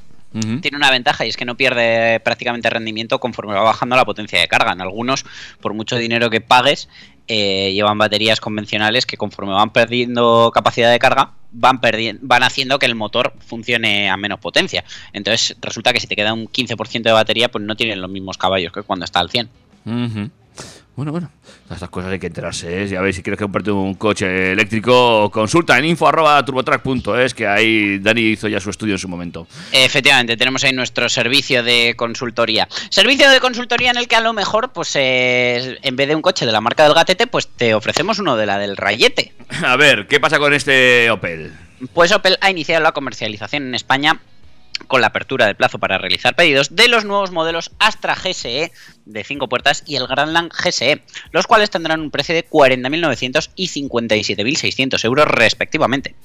tiene 0.62 0.78
una 0.78 0.92
ventaja 0.92 1.26
y 1.26 1.30
es 1.30 1.38
que 1.38 1.44
no 1.46 1.58
pierde 1.58 2.20
prácticamente 2.20 2.70
rendimiento 2.70 3.20
conforme 3.20 3.56
va 3.56 3.62
bajando 3.64 3.96
la 3.96 4.06
potencia 4.06 4.40
de 4.40 4.48
carga. 4.48 4.72
En 4.74 4.80
algunos, 4.82 5.26
por 5.60 5.74
mucho 5.74 5.96
dinero 5.98 6.30
que 6.30 6.40
pagues, 6.40 6.88
eh, 7.28 7.72
llevan 7.74 7.98
baterías 7.98 8.40
convencionales 8.40 9.06
que 9.08 9.18
conforme 9.18 9.54
van 9.54 9.72
perdiendo 9.72 10.52
capacidad 10.54 10.92
de 10.92 11.00
carga, 11.00 11.32
van, 11.52 11.80
van 12.22 12.44
haciendo 12.44 12.80
que 12.80 12.86
el 12.86 12.96
motor 12.96 13.34
funcione 13.40 14.10
a 14.10 14.18
menos 14.18 14.40
potencia. 14.40 14.84
Entonces 15.14 15.56
resulta 15.62 15.94
que 15.94 16.00
si 16.00 16.08
te 16.08 16.16
queda 16.16 16.34
un 16.34 16.48
15% 16.48 17.04
de 17.04 17.12
batería, 17.12 17.50
pues 17.50 17.64
no 17.64 17.76
tienen 17.76 18.02
los 18.02 18.10
mismos 18.10 18.38
caballos 18.38 18.72
que 18.72 18.84
cuando 18.84 19.06
está 19.06 19.20
al 19.20 19.30
100. 19.30 19.50
Ujú. 19.86 20.30
Bueno, 21.00 21.14
bueno, 21.14 21.32
estas 21.72 21.90
cosas 21.90 22.12
hay 22.12 22.20
que 22.20 22.28
enterarse. 22.28 22.84
¿eh? 22.84 22.88
Ya 22.90 23.00
veis, 23.00 23.16
si 23.16 23.24
quieres 23.24 23.40
comprarte 23.40 23.72
un 23.72 23.94
coche 23.94 24.52
eléctrico, 24.52 25.32
consulta 25.32 25.78
en 25.78 25.86
info.turbotrack.es, 25.86 27.34
que 27.34 27.48
ahí 27.48 28.00
Dani 28.00 28.20
hizo 28.20 28.50
ya 28.50 28.60
su 28.60 28.70
estudio 28.70 28.96
en 28.96 29.00
su 29.00 29.08
momento. 29.08 29.48
Efectivamente, 29.72 30.36
tenemos 30.36 30.62
ahí 30.66 30.74
nuestro 30.74 31.08
servicio 31.08 31.64
de 31.64 31.94
consultoría. 31.96 32.68
Servicio 32.90 33.30
de 33.30 33.40
consultoría 33.40 33.92
en 33.92 33.98
el 33.98 34.10
que 34.10 34.18
a 34.18 34.20
lo 34.20 34.34
mejor, 34.34 34.74
pues 34.74 34.94
eh, 34.98 35.80
en 35.84 35.96
vez 35.96 36.10
de 36.10 36.16
un 36.16 36.22
coche 36.22 36.46
de 36.46 36.52
la 36.52 36.60
marca 36.60 36.84
del 36.84 36.94
gatete, 36.94 37.28
pues 37.28 37.48
te 37.48 37.74
ofrecemos 37.74 38.20
uno 38.20 38.36
de 38.36 38.46
la 38.46 38.58
del 38.58 38.76
rayete. 38.76 39.32
A 39.64 39.78
ver, 39.78 40.06
¿qué 40.06 40.20
pasa 40.20 40.38
con 40.38 40.54
este 40.54 41.10
Opel? 41.12 41.54
Pues 41.94 42.12
Opel 42.12 42.38
ha 42.42 42.52
iniciado 42.52 42.84
la 42.84 42.92
comercialización 42.92 43.64
en 43.64 43.76
España 43.76 44.20
con 44.88 45.02
la 45.02 45.08
apertura 45.08 45.46
del 45.46 45.56
plazo 45.56 45.80
para 45.80 45.98
realizar 45.98 46.36
pedidos 46.36 46.76
de 46.76 46.88
los 46.88 47.06
nuevos 47.06 47.32
modelos 47.32 47.72
Astra 47.80 48.16
GSE 48.16 48.72
de 49.06 49.24
5 49.24 49.50
puertas 49.50 49.84
y 49.86 49.96
el 49.96 50.08
Grandland 50.08 50.52
GSE, 50.52 51.02
los 51.32 51.48
cuales 51.48 51.70
tendrán 51.70 52.02
un 52.02 52.12
precio 52.12 52.36
de 52.36 52.48
40.900 52.48 53.50
y 53.56 53.68
57.600 53.68 55.04
euros 55.06 55.28
respectivamente. 55.28 56.16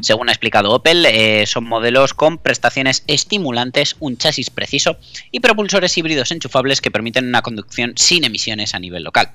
Según 0.00 0.28
ha 0.28 0.32
explicado 0.32 0.70
Opel, 0.70 1.04
eh, 1.06 1.46
son 1.46 1.64
modelos 1.64 2.14
con 2.14 2.38
prestaciones 2.38 3.02
estimulantes, 3.06 3.96
un 3.98 4.16
chasis 4.16 4.50
preciso 4.50 4.98
y 5.30 5.40
propulsores 5.40 5.96
híbridos 5.98 6.30
enchufables 6.30 6.80
que 6.80 6.90
permiten 6.90 7.26
una 7.26 7.42
conducción 7.42 7.92
sin 7.96 8.24
emisiones 8.24 8.74
a 8.74 8.78
nivel 8.78 9.04
local. 9.04 9.32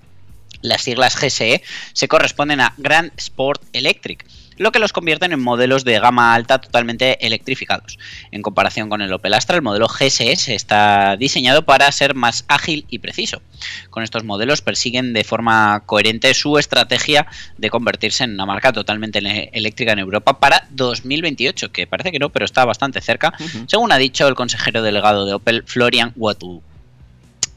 Las 0.61 0.83
siglas 0.83 1.17
GSE 1.17 1.61
se 1.91 2.07
corresponden 2.07 2.61
a 2.61 2.73
Grand 2.77 3.11
Sport 3.17 3.61
Electric, 3.73 4.25
lo 4.57 4.71
que 4.71 4.79
los 4.79 4.93
convierten 4.93 5.33
en 5.33 5.41
modelos 5.41 5.83
de 5.83 5.99
gama 5.99 6.33
alta 6.33 6.59
totalmente 6.59 7.25
electrificados. 7.25 7.97
En 8.31 8.41
comparación 8.41 8.89
con 8.89 9.01
el 9.01 9.13
Opel 9.13 9.33
Astra, 9.33 9.55
el 9.55 9.61
modelo 9.61 9.87
GSE 9.87 10.53
está 10.53 11.15
diseñado 11.17 11.63
para 11.63 11.91
ser 11.91 12.15
más 12.15 12.45
ágil 12.47 12.85
y 12.89 12.99
preciso. 12.99 13.41
Con 13.89 14.03
estos 14.03 14.23
modelos 14.23 14.61
persiguen 14.61 15.13
de 15.13 15.23
forma 15.23 15.83
coherente 15.85 16.33
su 16.33 16.57
estrategia 16.57 17.27
de 17.57 17.69
convertirse 17.69 18.23
en 18.23 18.33
una 18.33 18.45
marca 18.45 18.73
totalmente 18.73 19.19
eléctrica 19.53 19.93
en 19.93 19.99
Europa 19.99 20.39
para 20.39 20.67
2028, 20.71 21.71
que 21.71 21.87
parece 21.87 22.11
que 22.11 22.19
no, 22.19 22.29
pero 22.29 22.45
está 22.45 22.65
bastante 22.65 23.01
cerca, 23.01 23.33
según 23.67 23.91
ha 23.91 23.97
dicho 23.97 24.27
el 24.27 24.35
consejero 24.35 24.81
delegado 24.81 25.25
de 25.25 25.33
Opel, 25.33 25.63
Florian 25.65 26.13
Watu. 26.15 26.61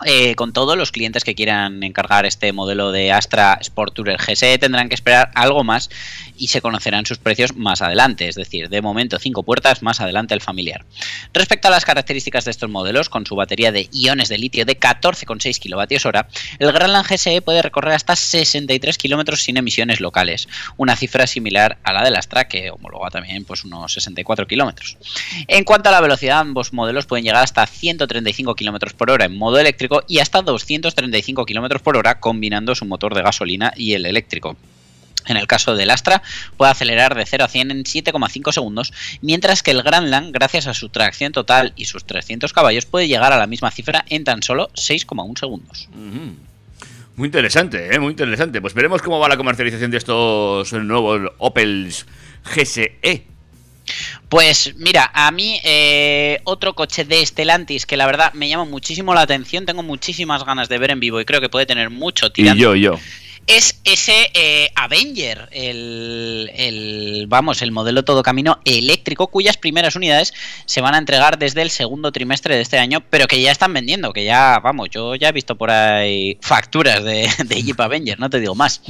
Eh, 0.04 0.34
con 0.34 0.52
todo, 0.52 0.76
los 0.76 0.92
clientes 0.92 1.24
que 1.24 1.34
quieran 1.34 1.82
encargar 1.82 2.26
este 2.26 2.52
modelo 2.52 2.92
de 2.92 3.12
Astra 3.12 3.56
Sport 3.62 3.94
Tourer 3.94 4.18
GSE 4.18 4.58
tendrán 4.58 4.90
que 4.90 4.94
esperar 4.94 5.30
algo 5.34 5.64
más 5.64 5.88
y 6.36 6.48
se 6.48 6.60
conocerán 6.60 7.06
sus 7.06 7.16
precios 7.16 7.56
más 7.56 7.80
adelante, 7.80 8.28
es 8.28 8.34
decir, 8.34 8.68
de 8.68 8.82
momento 8.82 9.18
5 9.18 9.42
puertas, 9.42 9.82
más 9.82 10.00
adelante 10.00 10.34
el 10.34 10.42
familiar. 10.42 10.84
Respecto 11.32 11.68
a 11.68 11.70
las 11.70 11.86
características 11.86 12.44
de 12.44 12.50
estos 12.50 12.68
modelos, 12.68 13.08
con 13.08 13.24
su 13.24 13.36
batería 13.36 13.72
de 13.72 13.88
iones 13.90 14.28
de 14.28 14.36
litio 14.36 14.66
de 14.66 14.78
14,6 14.78 15.58
kWh, 15.60 16.26
el 16.58 16.72
Grandland 16.72 17.06
GSE 17.06 17.40
puede 17.40 17.62
recorrer 17.62 17.94
hasta 17.94 18.16
63 18.16 18.98
kilómetros 18.98 19.42
sin 19.42 19.56
emisiones 19.56 20.00
locales, 20.00 20.46
una 20.76 20.94
cifra 20.94 21.26
similar 21.26 21.78
a 21.84 21.94
la 21.94 22.04
del 22.04 22.16
Astra 22.16 22.48
que 22.48 22.70
homologa 22.70 23.08
también 23.08 23.46
pues, 23.46 23.64
unos 23.64 23.94
64 23.94 24.46
kilómetros. 24.46 24.98
En 25.48 25.64
cuanto 25.64 25.88
a 25.88 25.92
la 25.92 26.02
velocidad, 26.02 26.40
ambos 26.40 26.74
modelos 26.74 27.06
pueden 27.06 27.24
llegar 27.24 27.42
hasta 27.42 27.66
135 27.66 28.54
km 28.54 28.92
por 28.92 29.10
hora 29.10 29.24
en 29.24 29.36
modo 29.36 29.58
eléctrico 29.58 29.85
y 30.08 30.18
hasta 30.18 30.42
235 30.42 31.46
km 31.46 31.80
por 31.80 31.96
hora 31.96 32.20
combinando 32.20 32.74
su 32.74 32.84
motor 32.84 33.14
de 33.14 33.22
gasolina 33.22 33.72
y 33.76 33.94
el 33.94 34.06
eléctrico. 34.06 34.56
En 35.26 35.36
el 35.36 35.46
caso 35.46 35.74
del 35.74 35.90
Astra, 35.90 36.22
puede 36.56 36.70
acelerar 36.70 37.14
de 37.14 37.26
0 37.26 37.44
a 37.44 37.48
100 37.48 37.70
en 37.70 37.84
7,5 37.84 38.52
segundos, 38.52 38.92
mientras 39.22 39.62
que 39.62 39.72
el 39.72 39.82
Grandland, 39.82 40.32
gracias 40.32 40.66
a 40.68 40.74
su 40.74 40.88
tracción 40.88 41.32
total 41.32 41.72
y 41.76 41.86
sus 41.86 42.04
300 42.04 42.52
caballos, 42.52 42.86
puede 42.86 43.08
llegar 43.08 43.32
a 43.32 43.38
la 43.38 43.46
misma 43.46 43.70
cifra 43.70 44.04
en 44.08 44.24
tan 44.24 44.42
solo 44.42 44.68
6,1 44.74 45.38
segundos. 45.38 45.88
Muy 47.16 47.26
interesante, 47.26 47.94
¿eh? 47.94 47.98
muy 47.98 48.10
interesante. 48.10 48.60
Pues 48.60 48.74
veremos 48.74 49.02
cómo 49.02 49.18
va 49.18 49.28
la 49.28 49.36
comercialización 49.36 49.90
de 49.90 49.96
estos 49.96 50.72
nuevos 50.72 51.32
Opels. 51.38 52.06
GSE. 52.54 53.35
Pues 54.28 54.74
mira, 54.76 55.10
a 55.14 55.30
mí 55.30 55.60
eh, 55.64 56.40
otro 56.44 56.74
coche 56.74 57.04
de 57.04 57.24
Stellantis 57.24 57.86
que 57.86 57.96
la 57.96 58.06
verdad 58.06 58.32
me 58.34 58.48
llama 58.48 58.64
muchísimo 58.64 59.14
la 59.14 59.22
atención, 59.22 59.66
tengo 59.66 59.82
muchísimas 59.82 60.44
ganas 60.44 60.68
de 60.68 60.78
ver 60.78 60.90
en 60.90 61.00
vivo 61.00 61.20
y 61.20 61.24
creo 61.24 61.40
que 61.40 61.48
puede 61.48 61.66
tener 61.66 61.90
mucho 61.90 62.26
Y 62.26 62.30
tirante. 62.30 62.60
yo, 62.60 62.74
y 62.74 62.80
yo. 62.82 62.98
Es 63.46 63.80
ese 63.84 64.30
eh, 64.34 64.70
Avenger, 64.74 65.48
el, 65.52 66.50
el- 66.54 67.26
vamos, 67.28 67.62
el 67.62 67.70
modelo 67.70 68.04
todo 68.04 68.22
camino 68.22 68.58
eléctrico, 68.64 69.28
cuyas 69.28 69.56
primeras 69.56 69.94
unidades 69.96 70.34
se 70.64 70.80
van 70.80 70.94
a 70.94 70.98
entregar 70.98 71.38
desde 71.38 71.62
el 71.62 71.70
segundo 71.70 72.10
trimestre 72.12 72.56
de 72.56 72.62
este 72.62 72.78
año, 72.78 73.02
pero 73.08 73.26
que 73.28 73.40
ya 73.40 73.52
están 73.52 73.72
vendiendo, 73.72 74.12
que 74.12 74.24
ya, 74.24 74.58
vamos, 74.62 74.88
yo 74.90 75.14
ya 75.14 75.28
he 75.28 75.32
visto 75.32 75.54
por 75.56 75.70
ahí 75.70 76.38
facturas 76.40 77.04
de, 77.04 77.28
de 77.44 77.62
Jeep 77.62 77.80
Avenger, 77.80 78.18
no 78.18 78.30
te 78.30 78.40
digo 78.40 78.54
más. 78.54 78.82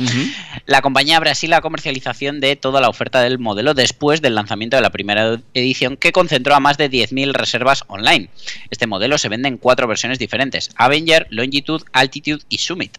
La 0.67 0.81
compañía 0.81 1.19
abre 1.19 1.31
así 1.31 1.47
la 1.47 1.61
comercialización 1.61 2.41
de 2.41 2.57
toda 2.57 2.81
la 2.81 2.89
oferta 2.89 3.21
del 3.21 3.39
modelo 3.39 3.75
después 3.75 4.23
del 4.23 4.35
lanzamiento 4.35 4.77
de 4.77 4.83
la 4.83 4.91
primera 4.91 5.39
edición 5.55 5.97
que 5.97 6.13
concentró 6.13 6.55
a 6.55 6.61
más 6.61 6.79
de 6.79 6.91
10.000 6.91 7.33
reservas 7.33 7.85
online. 7.89 8.31
Este 8.71 8.87
modelo 8.87 9.19
se 9.19 9.29
vende 9.29 9.49
en 9.49 9.59
cuatro 9.59 9.87
versiones 9.87 10.19
diferentes, 10.19 10.71
Avenger, 10.77 11.27
Longitude, 11.31 11.85
Altitude 11.93 12.43
y 12.49 12.59
Summit. 12.59 12.97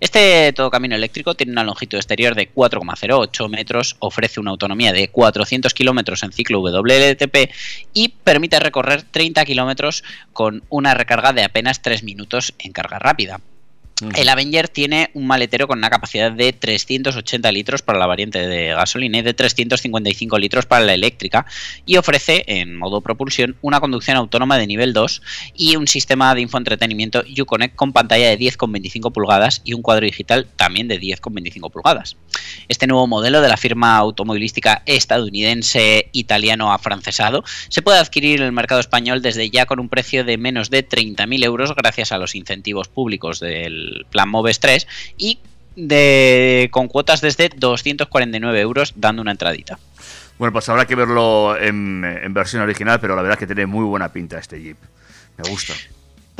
Este 0.00 0.52
todo 0.52 0.70
camino 0.70 0.99
eléctrico 1.00 1.34
tiene 1.34 1.52
una 1.52 1.64
longitud 1.64 1.98
exterior 1.98 2.34
de 2.34 2.52
4,08 2.52 3.48
metros, 3.48 3.96
ofrece 3.98 4.40
una 4.40 4.52
autonomía 4.52 4.92
de 4.92 5.08
400 5.08 5.74
kilómetros 5.74 6.22
en 6.22 6.32
ciclo 6.32 6.60
WLTP 6.60 7.50
y 7.92 8.08
permite 8.08 8.60
recorrer 8.60 9.02
30 9.02 9.44
kilómetros 9.44 10.04
con 10.32 10.62
una 10.68 10.94
recarga 10.94 11.32
de 11.32 11.44
apenas 11.44 11.82
3 11.82 12.04
minutos 12.04 12.54
en 12.58 12.72
carga 12.72 12.98
rápida. 12.98 13.40
El 14.14 14.28
Avenger 14.28 14.68
tiene 14.68 15.10
un 15.14 15.26
maletero 15.26 15.68
con 15.68 15.78
una 15.78 15.90
capacidad 15.90 16.32
de 16.32 16.52
380 16.52 17.52
litros 17.52 17.82
para 17.82 17.98
la 17.98 18.06
variante 18.06 18.46
de 18.46 18.68
gasolina 18.68 19.18
y 19.18 19.22
de 19.22 19.34
355 19.34 20.38
litros 20.38 20.66
para 20.66 20.84
la 20.84 20.94
eléctrica 20.94 21.46
y 21.86 21.96
ofrece 21.96 22.44
en 22.46 22.76
modo 22.76 23.00
propulsión 23.00 23.56
una 23.62 23.80
conducción 23.80 24.16
autónoma 24.16 24.58
de 24.58 24.66
nivel 24.66 24.92
2 24.92 25.22
y 25.54 25.76
un 25.76 25.86
sistema 25.86 26.34
de 26.34 26.40
infoentretenimiento 26.40 27.22
Uconnect 27.40 27.76
con 27.76 27.92
pantalla 27.92 28.28
de 28.28 28.38
10,25 28.38 29.12
pulgadas 29.12 29.62
y 29.64 29.74
un 29.74 29.82
cuadro 29.82 30.06
digital 30.06 30.46
también 30.56 30.88
de 30.88 31.00
10,25 31.00 31.70
pulgadas. 31.70 32.16
Este 32.68 32.86
nuevo 32.86 33.06
modelo 33.06 33.40
de 33.40 33.48
la 33.48 33.56
firma 33.56 33.96
automovilística 33.96 34.82
estadounidense 34.86 36.08
italiano 36.12 36.72
afrancesado 36.72 37.44
se 37.68 37.82
puede 37.82 37.98
adquirir 37.98 38.40
en 38.40 38.46
el 38.46 38.52
mercado 38.52 38.80
español 38.80 39.22
desde 39.22 39.50
ya 39.50 39.66
con 39.66 39.80
un 39.80 39.88
precio 39.88 40.24
de 40.24 40.38
menos 40.38 40.70
de 40.70 40.86
30.000 40.86 41.44
euros 41.44 41.74
gracias 41.74 42.12
a 42.12 42.18
los 42.18 42.34
incentivos 42.34 42.88
públicos 42.88 43.40
del 43.40 43.89
plan 44.10 44.28
Moves 44.28 44.60
3 44.60 44.86
y 45.18 45.38
de, 45.76 46.68
con 46.72 46.88
cuotas 46.88 47.20
desde 47.20 47.50
249 47.54 48.60
euros 48.60 48.92
dando 48.96 49.22
una 49.22 49.32
entradita. 49.32 49.78
Bueno, 50.38 50.52
pues 50.52 50.68
habrá 50.68 50.86
que 50.86 50.94
verlo 50.94 51.56
en, 51.56 52.04
en 52.04 52.32
versión 52.32 52.62
original, 52.62 52.98
pero 53.00 53.14
la 53.14 53.22
verdad 53.22 53.36
es 53.36 53.40
que 53.40 53.46
tiene 53.46 53.66
muy 53.66 53.84
buena 53.84 54.10
pinta 54.10 54.38
este 54.38 54.60
Jeep. 54.60 54.76
Me 55.36 55.50
gusta. 55.50 55.74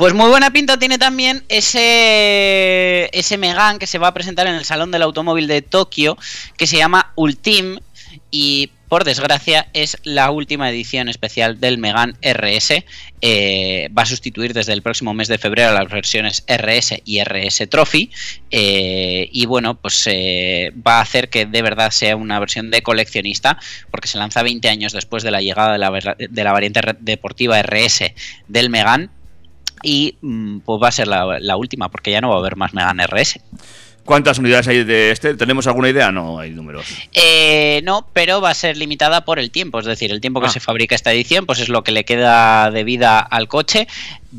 Pues 0.01 0.15
muy 0.15 0.29
buena 0.29 0.49
pinta 0.49 0.79
tiene 0.79 0.97
también 0.97 1.43
ese, 1.47 3.07
ese 3.13 3.37
Megan 3.37 3.77
que 3.77 3.85
se 3.85 3.99
va 3.99 4.07
a 4.07 4.13
presentar 4.15 4.47
en 4.47 4.55
el 4.55 4.65
Salón 4.65 4.89
del 4.89 5.03
Automóvil 5.03 5.45
de 5.45 5.61
Tokio, 5.61 6.17
que 6.57 6.65
se 6.65 6.77
llama 6.77 7.11
Ultim 7.13 7.77
y 8.29 8.71
por 8.91 9.05
desgracia 9.05 9.69
es 9.71 9.97
la 10.03 10.31
última 10.31 10.69
edición 10.69 11.07
especial 11.07 11.61
del 11.61 11.77
Megan 11.77 12.17
RS. 12.21 12.83
Eh, 13.21 13.89
va 13.97 14.01
a 14.01 14.05
sustituir 14.05 14.53
desde 14.53 14.73
el 14.73 14.81
próximo 14.81 15.13
mes 15.13 15.29
de 15.29 15.37
febrero 15.37 15.73
las 15.73 15.89
versiones 15.89 16.43
RS 16.45 17.01
y 17.05 17.21
RS 17.23 17.67
Trophy. 17.69 18.11
eh, 18.49 19.29
y 19.31 19.45
bueno, 19.45 19.75
pues 19.75 20.03
eh, 20.07 20.73
va 20.85 20.97
a 20.97 21.01
hacer 21.03 21.29
que 21.29 21.45
de 21.45 21.61
verdad 21.61 21.91
sea 21.91 22.17
una 22.17 22.37
versión 22.39 22.69
de 22.69 22.83
coleccionista, 22.83 23.57
porque 23.91 24.09
se 24.09 24.17
lanza 24.17 24.43
20 24.43 24.67
años 24.67 24.91
después 24.91 25.23
de 25.23 25.31
la 25.31 25.41
llegada 25.41 25.71
de 25.71 26.43
la, 26.43 26.51
variante 26.51 26.81
deportiva 26.99 27.61
RS 27.61 28.11
del 28.49 28.69
Megan. 28.69 29.09
Y 29.83 30.17
mm, 30.19 30.59
pues 30.59 30.83
va 30.83 30.89
a 30.89 30.91
ser 30.91 31.07
la, 31.07 31.39
la 31.39 31.55
última, 31.55 31.89
porque 31.89 32.11
ya 32.11 32.19
no 32.19 32.27
va 32.27 32.35
a 32.35 32.39
haber 32.39 32.57
más 32.57 32.73
Megan 32.73 32.99
RS. 32.99 33.39
¿Cuántas 34.03 34.39
unidades 34.39 34.67
hay 34.67 34.83
de 34.83 35.11
este? 35.11 35.35
¿Tenemos 35.35 35.67
alguna 35.67 35.89
idea? 35.89 36.11
No, 36.11 36.39
hay 36.39 36.49
números. 36.49 36.85
Eh, 37.13 37.81
no, 37.83 38.07
pero 38.13 38.41
va 38.41 38.49
a 38.49 38.53
ser 38.55 38.75
limitada 38.75 39.23
por 39.25 39.37
el 39.39 39.51
tiempo, 39.51 39.79
es 39.79 39.85
decir, 39.85 40.11
el 40.11 40.19
tiempo 40.21 40.41
que 40.41 40.47
Ah. 40.47 40.51
se 40.51 40.59
fabrica 40.59 40.95
esta 40.95 41.11
edición, 41.13 41.45
pues 41.45 41.59
es 41.59 41.69
lo 41.69 41.83
que 41.83 41.91
le 41.91 42.03
queda 42.03 42.71
de 42.71 42.83
vida 42.83 43.19
al 43.19 43.47
coche. 43.47 43.87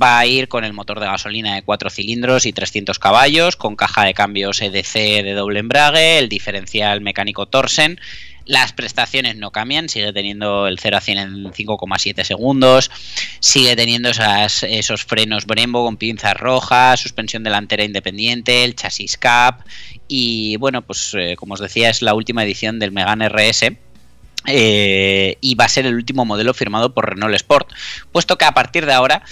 Va 0.01 0.19
a 0.19 0.27
ir 0.27 0.49
con 0.49 0.65
el 0.65 0.73
motor 0.73 0.99
de 1.01 1.07
gasolina 1.07 1.55
de 1.55 1.63
4 1.63 1.91
cilindros 1.91 2.45
y 2.47 2.53
300 2.53 2.99
caballos, 2.99 3.57
con 3.57 3.77
caja 3.77 4.05
de 4.05 4.15
cambios 4.15 4.61
EDC 4.61 5.23
de 5.23 5.33
doble 5.35 5.61
embrague, 5.61 6.19
el 6.19 6.29
diferencial 6.29 7.01
mecánico 7.01 7.47
Torsen. 7.47 8.01
Las 8.45 8.73
prestaciones 8.73 9.37
no 9.37 9.51
cambian, 9.51 9.89
sigue 9.89 10.13
teniendo 10.13 10.67
el 10.67 10.79
0 10.79 10.97
a 10.97 11.01
100 11.01 11.19
en 11.19 11.53
5,7 11.53 12.25
segundos, 12.25 12.91
sigue 13.41 13.77
teniendo 13.77 14.11
esas- 14.11 14.65
esos 14.65 15.05
frenos 15.05 15.47
Brembo 15.47 15.85
con 15.85 15.97
pinzas 15.97 16.35
rojas, 16.37 17.01
suspensión 17.01 17.43
delantera 17.45 17.85
independiente, 17.85 18.65
el 18.65 18.75
chasis 18.75 19.17
cap 19.17 19.61
y 20.09 20.57
bueno, 20.57 20.83
pues 20.83 21.13
eh, 21.17 21.37
como 21.37 21.55
os 21.55 21.61
decía 21.61 21.89
es 21.91 22.03
la 22.03 22.15
última 22.15 22.43
edición 22.45 22.79
del 22.79 22.93
Megane 22.93 23.27
RS 23.29 23.77
eh, 24.47 25.37
y 25.41 25.55
va 25.55 25.67
a 25.67 25.69
ser 25.69 25.87
el 25.87 25.95
último 25.95 26.25
modelo 26.25 26.53
firmado 26.53 26.93
por 26.93 27.09
Renault 27.09 27.35
Sport, 27.37 27.71
puesto 28.11 28.37
que 28.39 28.45
a 28.45 28.53
partir 28.53 28.87
de 28.87 28.93
ahora 28.93 29.23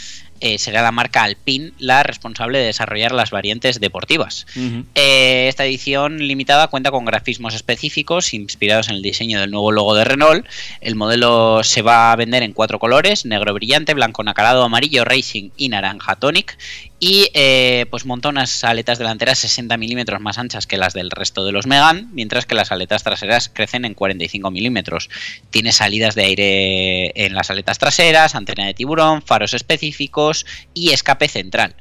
eh, 0.40 0.58
será 0.58 0.82
la 0.82 0.92
marca 0.92 1.22
Alpine 1.22 1.72
la 1.78 2.02
responsable 2.02 2.58
de 2.58 2.66
desarrollar 2.66 3.12
las 3.12 3.30
variantes 3.30 3.80
deportivas. 3.80 4.46
Eh, 4.94 5.46
esta 5.48 5.64
edición 5.64 6.18
limitada 6.18 6.68
cuenta 6.68 6.90
con 6.90 7.04
grafismos 7.04 7.54
específicos 7.54 8.34
inspirados 8.34 8.88
en 8.88 8.96
el 8.96 9.02
diseño 9.02 9.40
del 9.40 9.50
nuevo 9.50 9.72
logo 9.72 9.94
de 9.94 10.04
Renault. 10.04 10.46
El 10.80 10.94
modelo 10.94 11.62
se 11.62 11.82
va 11.82 12.12
a 12.12 12.16
vender 12.16 12.42
en 12.42 12.52
cuatro 12.52 12.78
colores: 12.78 13.24
negro 13.26 13.54
brillante, 13.54 13.94
blanco 13.94 14.24
nacarado, 14.24 14.64
amarillo 14.64 15.04
racing 15.04 15.50
y 15.56 15.68
naranja 15.68 16.16
tonic. 16.16 16.56
Y 17.02 17.30
eh, 17.32 17.86
pues 17.90 18.04
monta 18.04 18.28
unas 18.28 18.62
aletas 18.62 18.98
delanteras 18.98 19.38
60 19.38 19.78
milímetros 19.78 20.20
más 20.20 20.36
anchas 20.36 20.66
que 20.66 20.76
las 20.76 20.92
del 20.92 21.10
resto 21.10 21.46
de 21.46 21.52
los 21.52 21.66
Megan, 21.66 22.10
mientras 22.12 22.44
que 22.44 22.54
las 22.54 22.72
aletas 22.72 23.02
traseras 23.02 23.48
crecen 23.48 23.86
en 23.86 23.94
45 23.94 24.50
milímetros. 24.50 25.08
Tiene 25.48 25.72
salidas 25.72 26.14
de 26.14 26.24
aire 26.24 27.24
en 27.24 27.34
las 27.34 27.50
aletas 27.50 27.78
traseras, 27.78 28.34
antena 28.34 28.66
de 28.66 28.74
tiburón, 28.74 29.22
faros 29.22 29.54
específicos 29.54 30.44
y 30.74 30.90
escape 30.90 31.28
central. 31.28 31.74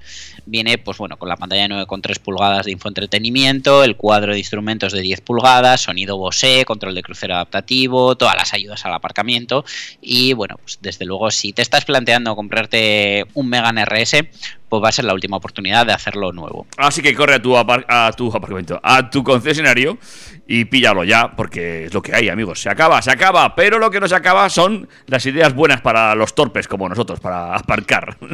Viene, 0.49 0.79
pues 0.79 0.97
bueno, 0.97 1.17
con 1.17 1.29
la 1.29 1.37
pantalla 1.37 1.67
de 1.67 1.85
9,3 1.85 2.19
pulgadas 2.19 2.65
de 2.65 2.71
infoentretenimiento, 2.71 3.83
el 3.83 3.95
cuadro 3.95 4.33
de 4.33 4.39
instrumentos 4.39 4.93
de 4.93 5.01
10 5.01 5.21
pulgadas, 5.21 5.81
sonido 5.81 6.17
Bose, 6.17 6.65
control 6.65 6.95
de 6.95 7.03
crucero 7.03 7.35
adaptativo, 7.35 8.15
todas 8.15 8.35
las 8.35 8.53
ayudas 8.53 8.83
al 8.85 8.93
aparcamiento. 8.95 9.63
Y 10.01 10.33
bueno, 10.33 10.55
pues 10.57 10.79
desde 10.81 11.05
luego, 11.05 11.29
si 11.29 11.53
te 11.53 11.61
estás 11.61 11.85
planteando 11.85 12.35
comprarte 12.35 13.25
un 13.35 13.47
Megan 13.47 13.77
RS, 13.77 14.23
pues 14.69 14.83
va 14.83 14.89
a 14.89 14.91
ser 14.91 15.05
la 15.05 15.13
última 15.13 15.37
oportunidad 15.37 15.85
de 15.85 15.93
hacerlo 15.93 16.31
nuevo. 16.31 16.65
Así 16.77 17.01
que 17.01 17.13
corre 17.13 17.35
a 17.35 17.41
tu, 17.41 17.55
a 17.55 18.11
tu 18.15 18.27
aparcamiento, 18.29 18.79
a 18.81 19.09
tu 19.09 19.23
concesionario 19.23 19.99
y 20.51 20.65
píllalo 20.65 21.03
ya, 21.03 21.35
porque 21.35 21.85
es 21.85 21.93
lo 21.93 22.01
que 22.01 22.15
hay, 22.15 22.27
amigos. 22.27 22.59
Se 22.59 22.69
acaba, 22.69 22.99
se 23.03 23.11
acaba, 23.11 23.53
pero 23.53 23.77
lo 23.77 23.91
que 23.91 23.99
no 23.99 24.07
se 24.07 24.15
acaba 24.15 24.49
son 24.49 24.89
las 25.05 25.23
ideas 25.27 25.53
buenas 25.53 25.81
para 25.81 26.15
los 26.15 26.33
torpes 26.33 26.67
como 26.67 26.89
nosotros, 26.89 27.19
para 27.19 27.55
aparcar. 27.55 28.17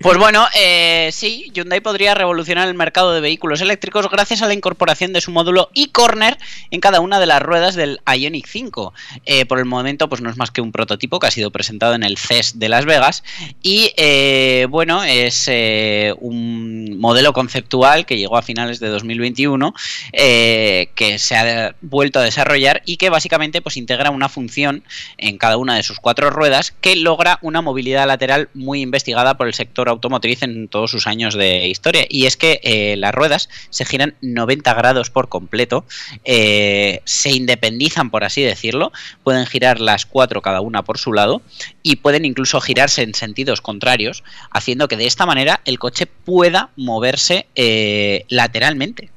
Pues 0.00 0.16
bueno, 0.16 0.46
eh, 0.56 1.08
sí, 1.12 1.50
Hyundai 1.52 1.80
podría 1.80 2.14
revolucionar 2.14 2.68
el 2.68 2.74
mercado 2.74 3.12
de 3.12 3.20
vehículos 3.20 3.60
eléctricos 3.60 4.08
gracias 4.08 4.40
a 4.40 4.46
la 4.46 4.54
incorporación 4.54 5.12
de 5.12 5.20
su 5.20 5.32
módulo 5.32 5.70
e-corner 5.74 6.38
en 6.70 6.78
cada 6.78 7.00
una 7.00 7.18
de 7.18 7.26
las 7.26 7.42
ruedas 7.42 7.74
del 7.74 8.00
Ioniq 8.06 8.46
5. 8.46 8.94
Eh, 9.24 9.44
por 9.46 9.58
el 9.58 9.64
momento, 9.64 10.08
pues 10.08 10.20
no 10.20 10.30
es 10.30 10.36
más 10.36 10.52
que 10.52 10.60
un 10.60 10.70
prototipo 10.70 11.18
que 11.18 11.26
ha 11.26 11.30
sido 11.32 11.50
presentado 11.50 11.94
en 11.94 12.04
el 12.04 12.16
CES 12.16 12.60
de 12.60 12.68
Las 12.68 12.84
Vegas 12.84 13.24
y 13.62 13.92
eh, 13.96 14.66
bueno, 14.70 15.02
es 15.02 15.48
eh, 15.48 16.14
un 16.20 16.98
modelo 16.98 17.32
conceptual 17.32 18.06
que 18.06 18.18
llegó 18.18 18.36
a 18.36 18.42
finales 18.42 18.78
de 18.78 18.88
2021 18.88 19.74
eh, 20.12 20.90
que 20.94 21.18
se 21.18 21.36
ha 21.36 21.44
vuelto 21.80 22.18
a 22.18 22.22
desarrollar 22.22 22.82
y 22.84 22.96
que 22.96 23.10
básicamente 23.10 23.62
pues 23.62 23.76
integra 23.76 24.10
una 24.10 24.28
función 24.28 24.82
en 25.18 25.38
cada 25.38 25.56
una 25.56 25.76
de 25.76 25.82
sus 25.82 26.00
cuatro 26.00 26.30
ruedas 26.30 26.72
que 26.80 26.96
logra 26.96 27.38
una 27.42 27.60
movilidad 27.60 28.06
lateral 28.06 28.48
muy 28.54 28.80
investigada 28.80 29.36
por 29.36 29.46
el 29.46 29.54
sector 29.54 29.88
automotriz 29.88 30.42
en 30.42 30.68
todos 30.68 30.90
sus 30.90 31.06
años 31.06 31.34
de 31.34 31.66
historia. 31.68 32.06
Y 32.08 32.26
es 32.26 32.36
que 32.36 32.60
eh, 32.62 32.96
las 32.96 33.14
ruedas 33.14 33.48
se 33.70 33.84
giran 33.84 34.14
90 34.20 34.74
grados 34.74 35.10
por 35.10 35.28
completo 35.28 35.84
eh, 36.24 37.00
se 37.04 37.30
independizan 37.30 38.10
por 38.10 38.24
así 38.24 38.42
decirlo 38.42 38.92
pueden 39.22 39.46
girar 39.46 39.80
las 39.80 40.06
cuatro 40.06 40.42
cada 40.42 40.60
una 40.60 40.82
por 40.82 40.98
su 40.98 41.12
lado 41.12 41.42
y 41.82 41.96
pueden 41.96 42.24
incluso 42.24 42.60
girarse 42.60 43.02
en 43.02 43.14
sentidos 43.14 43.60
contrarios 43.60 44.24
haciendo 44.50 44.88
que 44.88 44.96
de 44.96 45.06
esta 45.06 45.26
manera 45.26 45.60
el 45.64 45.78
coche 45.78 46.06
pueda 46.06 46.70
moverse 46.76 47.46
eh, 47.54 48.24
lateralmente 48.28 49.10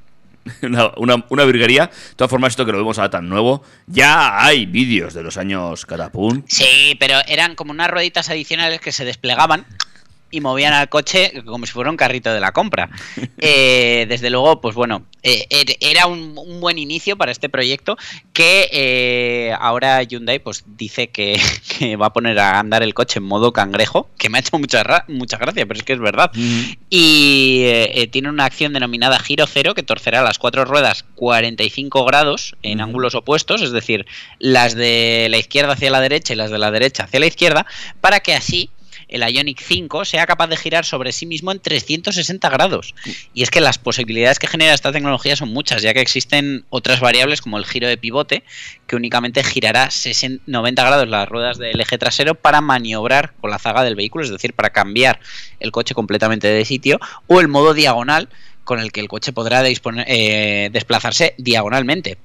una, 0.62 0.92
una, 0.98 1.26
una 1.30 1.46
virguería. 1.46 1.88
De 1.88 2.16
todas 2.16 2.30
formas, 2.30 2.54
esto 2.54 2.66
que 2.66 2.72
lo 2.72 2.78
vemos 2.78 2.98
ahora 2.98 3.10
tan 3.10 3.30
nuevo, 3.30 3.64
ya 3.88 4.44
hay 4.44 4.66
vídeos 4.66 5.14
de 5.14 5.24
los 5.24 5.38
años 5.38 5.86
Catapult. 5.86 6.46
Sí, 6.48 6.96
pero 7.00 7.20
eran 7.28 7.56
como 7.56 7.72
unas 7.72 7.90
rueditas 7.90 8.30
adicionales 8.30 8.82
que 8.82 8.92
se 8.92 9.06
desplegaban 9.06 9.66
y 10.32 10.42
movían 10.42 10.74
al 10.74 10.90
coche 10.90 11.32
como 11.46 11.66
si 11.66 11.72
fuera 11.72 11.90
un 11.90 11.98
carrito 11.98 12.34
de 12.34 12.40
la 12.40 12.52
compra. 12.52 12.90
Eh, 13.42 14.06
desde 14.10 14.30
luego, 14.30 14.60
pues 14.60 14.76
bueno, 14.76 15.06
eh, 15.24 15.46
er- 15.50 15.78
era 15.80 16.08
un, 16.08 16.38
un 16.38 16.60
buen 16.60 16.78
inicio 16.78 17.16
para 17.18 17.32
este 17.32 17.48
proyecto 17.48 17.98
que 18.34 18.68
eh, 18.72 19.54
ahora 19.60 20.04
Hyundai 20.04 20.40
pues 20.40 20.66
dice 20.68 21.08
que, 21.08 21.40
que 21.80 21.96
va 21.96 22.08
a 22.08 22.14
poner 22.14 22.38
a 22.38 22.60
andar 22.60 22.84
el 22.84 22.94
coche 22.94 23.20
en 23.20 23.24
modo 23.24 23.54
cangrejo, 23.54 24.10
que 24.18 24.30
me 24.30 24.38
ha 24.38 24.42
hecho 24.42 24.60
mucha, 24.60 24.84
mucha 25.08 25.38
gracia, 25.38 25.66
pero 25.66 25.78
es 25.80 25.86
que 25.86 25.94
es 25.94 26.00
verdad. 26.00 26.32
Y 26.90 27.62
eh, 27.66 28.08
tiene 28.12 28.28
una 28.30 28.44
acción 28.46 28.74
denominada 28.74 29.20
giro 29.20 29.46
cero 29.48 29.74
que 29.74 29.84
torcerá 29.84 30.22
las 30.22 30.38
cuatro 30.38 30.66
ruedas 30.66 31.06
45 31.16 32.04
grados 32.06 32.56
en 32.62 32.82
ángulos 32.82 33.16
opuestos, 33.16 33.62
es 33.62 33.72
decir, 33.72 34.06
las 34.40 34.76
de 34.76 35.28
la 35.30 35.38
izquierda 35.38 35.74
hacia 35.74 35.92
la 35.92 36.02
derecha 36.02 36.34
y 36.34 36.36
las 36.36 36.52
de 36.52 36.60
la 36.60 36.72
derecha 36.72 37.04
hacia 37.06 37.20
la 37.22 37.28
izquierda, 37.28 37.66
para 38.02 38.20
que 38.20 38.34
así 38.34 38.70
el 39.10 39.22
Ionic 39.22 39.62
5 39.62 40.06
sea 40.06 40.26
capaz 40.26 40.48
de 40.48 40.58
girar 40.58 40.86
sobre 40.86 41.12
sí 41.12 41.26
mismo 41.26 41.52
en 41.52 41.60
360 41.60 42.50
grados. 42.50 42.96
Y 43.34 43.44
es 43.44 43.50
que 43.50 43.62
las 43.62 43.78
posibilidades 43.78 44.40
que 44.40 44.48
genera 44.48 44.74
esta 44.74 44.92
tecnología 44.92 45.36
son 45.36 45.50
muchas, 45.50 45.82
ya 45.82 45.94
que 45.94 46.02
existen 46.02 46.66
otras 46.70 47.00
variables 47.00 47.42
como 47.42 47.58
el 47.58 47.66
giro 47.66 47.88
de 47.88 47.98
pivote, 47.98 48.44
que 48.88 48.96
únicamente 48.96 49.44
girará 49.44 49.92
60 49.92 50.44
90 50.46 50.84
grados 50.84 51.08
las 51.08 51.28
ruedas 51.28 51.58
del 51.58 51.80
eje 51.80 51.98
trasero 51.98 52.36
para 52.36 52.62
maniobrar 52.62 53.34
con 53.40 53.50
la 53.50 53.60
zaga 53.60 53.84
del 53.84 53.96
vehículo, 53.96 54.24
es 54.24 54.32
decir, 54.32 54.54
para 54.54 54.72
cambiar 54.72 55.20
el 55.60 55.72
coche 55.72 55.94
completamente 55.94 56.48
de 56.48 56.66
sitio, 56.66 57.00
o 57.28 57.40
el 57.40 57.48
modo 57.48 57.74
diagonal, 57.74 58.30
con 58.64 58.80
el 58.80 58.92
que 58.92 59.02
el 59.02 59.08
coche 59.08 59.34
podrá 59.34 59.64
eh, 59.68 60.70
desplazarse 60.72 61.34
diagonalmente. 61.38 62.18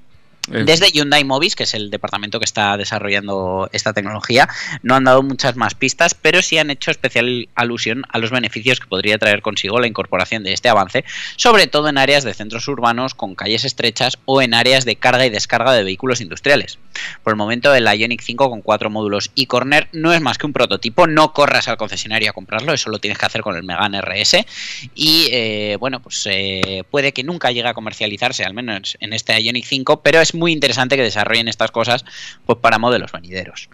Eh. 0.51 0.63
Desde 0.65 0.91
Hyundai 0.91 1.23
Mobis, 1.23 1.55
que 1.55 1.63
es 1.63 1.73
el 1.73 1.89
departamento 1.89 2.39
que 2.39 2.45
está 2.45 2.77
desarrollando 2.77 3.69
esta 3.71 3.93
tecnología, 3.93 4.47
no 4.83 4.95
han 4.95 5.03
dado 5.03 5.23
muchas 5.23 5.55
más 5.55 5.73
pistas, 5.73 6.13
pero 6.13 6.41
sí 6.41 6.57
han 6.57 6.69
hecho 6.69 6.91
especial 6.91 7.49
alusión 7.55 8.03
a 8.09 8.19
los 8.19 8.31
beneficios 8.31 8.79
que 8.79 8.87
podría 8.87 9.17
traer 9.17 9.41
consigo 9.41 9.79
la 9.79 9.87
incorporación 9.87 10.43
de 10.43 10.53
este 10.53 10.69
avance, 10.69 11.03
sobre 11.35 11.67
todo 11.67 11.89
en 11.89 11.97
áreas 11.97 12.23
de 12.23 12.33
centros 12.33 12.67
urbanos 12.67 13.15
con 13.15 13.35
calles 13.35 13.65
estrechas 13.65 14.17
o 14.25 14.41
en 14.41 14.53
áreas 14.53 14.85
de 14.85 14.95
carga 14.95 15.25
y 15.25 15.29
descarga 15.29 15.73
de 15.73 15.83
vehículos 15.83 16.21
industriales. 16.21 16.77
Por 17.23 17.33
el 17.33 17.37
momento, 17.37 17.73
el 17.73 17.85
Ionic 17.85 18.21
5 18.21 18.49
con 18.49 18.61
cuatro 18.61 18.89
módulos 18.89 19.31
y 19.35 19.47
corner 19.47 19.87
no 19.91 20.13
es 20.13 20.21
más 20.21 20.37
que 20.37 20.45
un 20.45 20.53
prototipo, 20.53 21.07
no 21.07 21.33
corras 21.33 21.67
al 21.67 21.77
concesionario 21.77 22.29
a 22.29 22.33
comprarlo, 22.33 22.73
eso 22.73 22.89
lo 22.89 22.99
tienes 22.99 23.17
que 23.17 23.25
hacer 23.25 23.41
con 23.41 23.55
el 23.55 23.63
Megane 23.63 24.01
RS 24.01 24.45
y 24.93 25.27
eh, 25.31 25.77
bueno, 25.79 26.01
pues 26.01 26.27
eh, 26.29 26.83
puede 26.89 27.11
que 27.11 27.23
nunca 27.23 27.51
llegue 27.51 27.67
a 27.67 27.73
comercializarse, 27.73 28.43
al 28.43 28.53
menos 28.53 28.97
en 28.99 29.13
este 29.13 29.39
Ionic 29.41 29.65
5, 29.65 30.01
pero 30.01 30.21
es 30.21 30.34
muy 30.35 30.51
interesante 30.51 30.95
que 30.95 31.01
desarrollen 31.03 31.47
estas 31.47 31.71
cosas 31.71 32.05
pues 32.45 32.59
para 32.59 32.77
modelos 32.77 33.11
venideros. 33.11 33.69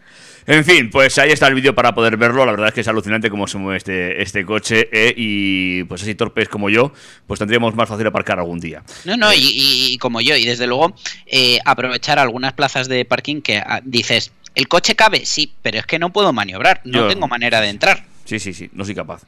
En 0.47 0.65
fin, 0.65 0.89
pues 0.89 1.17
ahí 1.19 1.29
está 1.31 1.47
el 1.47 1.53
vídeo 1.53 1.75
para 1.75 1.93
poder 1.93 2.17
verlo. 2.17 2.43
La 2.45 2.51
verdad 2.51 2.69
es 2.69 2.73
que 2.73 2.81
es 2.81 2.87
alucinante 2.87 3.29
cómo 3.29 3.45
se 3.47 3.59
mueve 3.59 3.77
este, 3.77 4.21
este 4.23 4.43
coche. 4.43 4.89
eh, 4.91 5.13
y 5.15 5.83
pues 5.83 6.01
así 6.01 6.15
torpes 6.15 6.49
como 6.49 6.69
yo, 6.69 6.91
pues 7.27 7.37
tendríamos 7.39 7.75
más 7.75 7.87
fácil 7.87 8.07
aparcar 8.07 8.39
algún 8.39 8.59
día. 8.59 8.81
No, 9.05 9.15
no, 9.17 9.31
y, 9.33 9.37
y- 9.37 9.93
y 9.93 9.97
como 9.99 10.19
yo, 10.19 10.35
y 10.35 10.45
desde 10.45 10.65
luego 10.65 10.95
eh, 11.27 11.59
aprovechar 11.63 12.17
algunas 12.17 12.53
plazas 12.53 12.87
de 12.87 13.05
parking 13.05 13.41
que 13.41 13.57
ah, 13.57 13.81
dices, 13.83 14.31
¿el 14.55 14.67
coche 14.67 14.95
cabe? 14.95 15.25
Sí, 15.27 15.53
pero 15.61 15.77
es 15.77 15.85
que 15.85 15.99
no 15.99 16.11
puedo 16.11 16.33
maniobrar, 16.33 16.81
no 16.85 17.01
Yo- 17.01 17.07
tengo 17.07 17.27
manera 17.27 17.61
de 17.61 17.69
entrar. 17.69 18.03
Sí, 18.31 18.39
sí, 18.39 18.53
sí, 18.53 18.69
no 18.71 18.85
soy 18.85 18.95
capaz. 18.95 19.23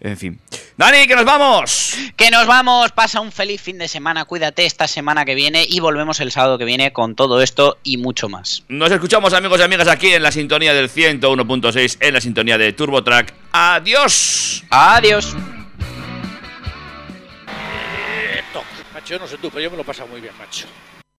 En 0.00 0.16
fin. 0.16 0.40
Dani, 0.78 1.06
que 1.06 1.14
nos 1.14 1.26
vamos. 1.26 1.94
Que 2.16 2.30
nos 2.30 2.46
vamos, 2.46 2.90
pasa 2.92 3.20
un 3.20 3.30
feliz 3.30 3.60
fin 3.60 3.76
de 3.76 3.86
semana, 3.86 4.24
cuídate 4.24 4.64
esta 4.64 4.88
semana 4.88 5.26
que 5.26 5.34
viene 5.34 5.66
y 5.68 5.80
volvemos 5.80 6.20
el 6.20 6.32
sábado 6.32 6.56
que 6.56 6.64
viene 6.64 6.90
con 6.90 7.14
todo 7.16 7.42
esto 7.42 7.76
y 7.82 7.98
mucho 7.98 8.30
más. 8.30 8.62
Nos 8.68 8.90
escuchamos 8.90 9.34
amigos 9.34 9.60
y 9.60 9.62
amigas 9.64 9.88
aquí 9.88 10.10
en 10.14 10.22
la 10.22 10.32
sintonía 10.32 10.72
del 10.72 10.88
101.6, 10.88 11.98
en 12.00 12.14
la 12.14 12.20
sintonía 12.22 12.56
de 12.56 12.72
TurboTrack. 12.72 13.34
Adiós. 13.52 14.64
Adiós. 14.70 15.36
Macho, 18.94 19.12
yo 19.12 19.18
no 19.18 19.26
sé 19.26 19.36
tú, 19.36 19.50
pero 19.50 19.60
yo 19.60 19.70
me 19.70 19.76
lo 19.76 19.82
he 19.82 19.84
pasado 19.84 20.08
muy 20.08 20.22
bien, 20.22 20.32
macho. 20.38 20.66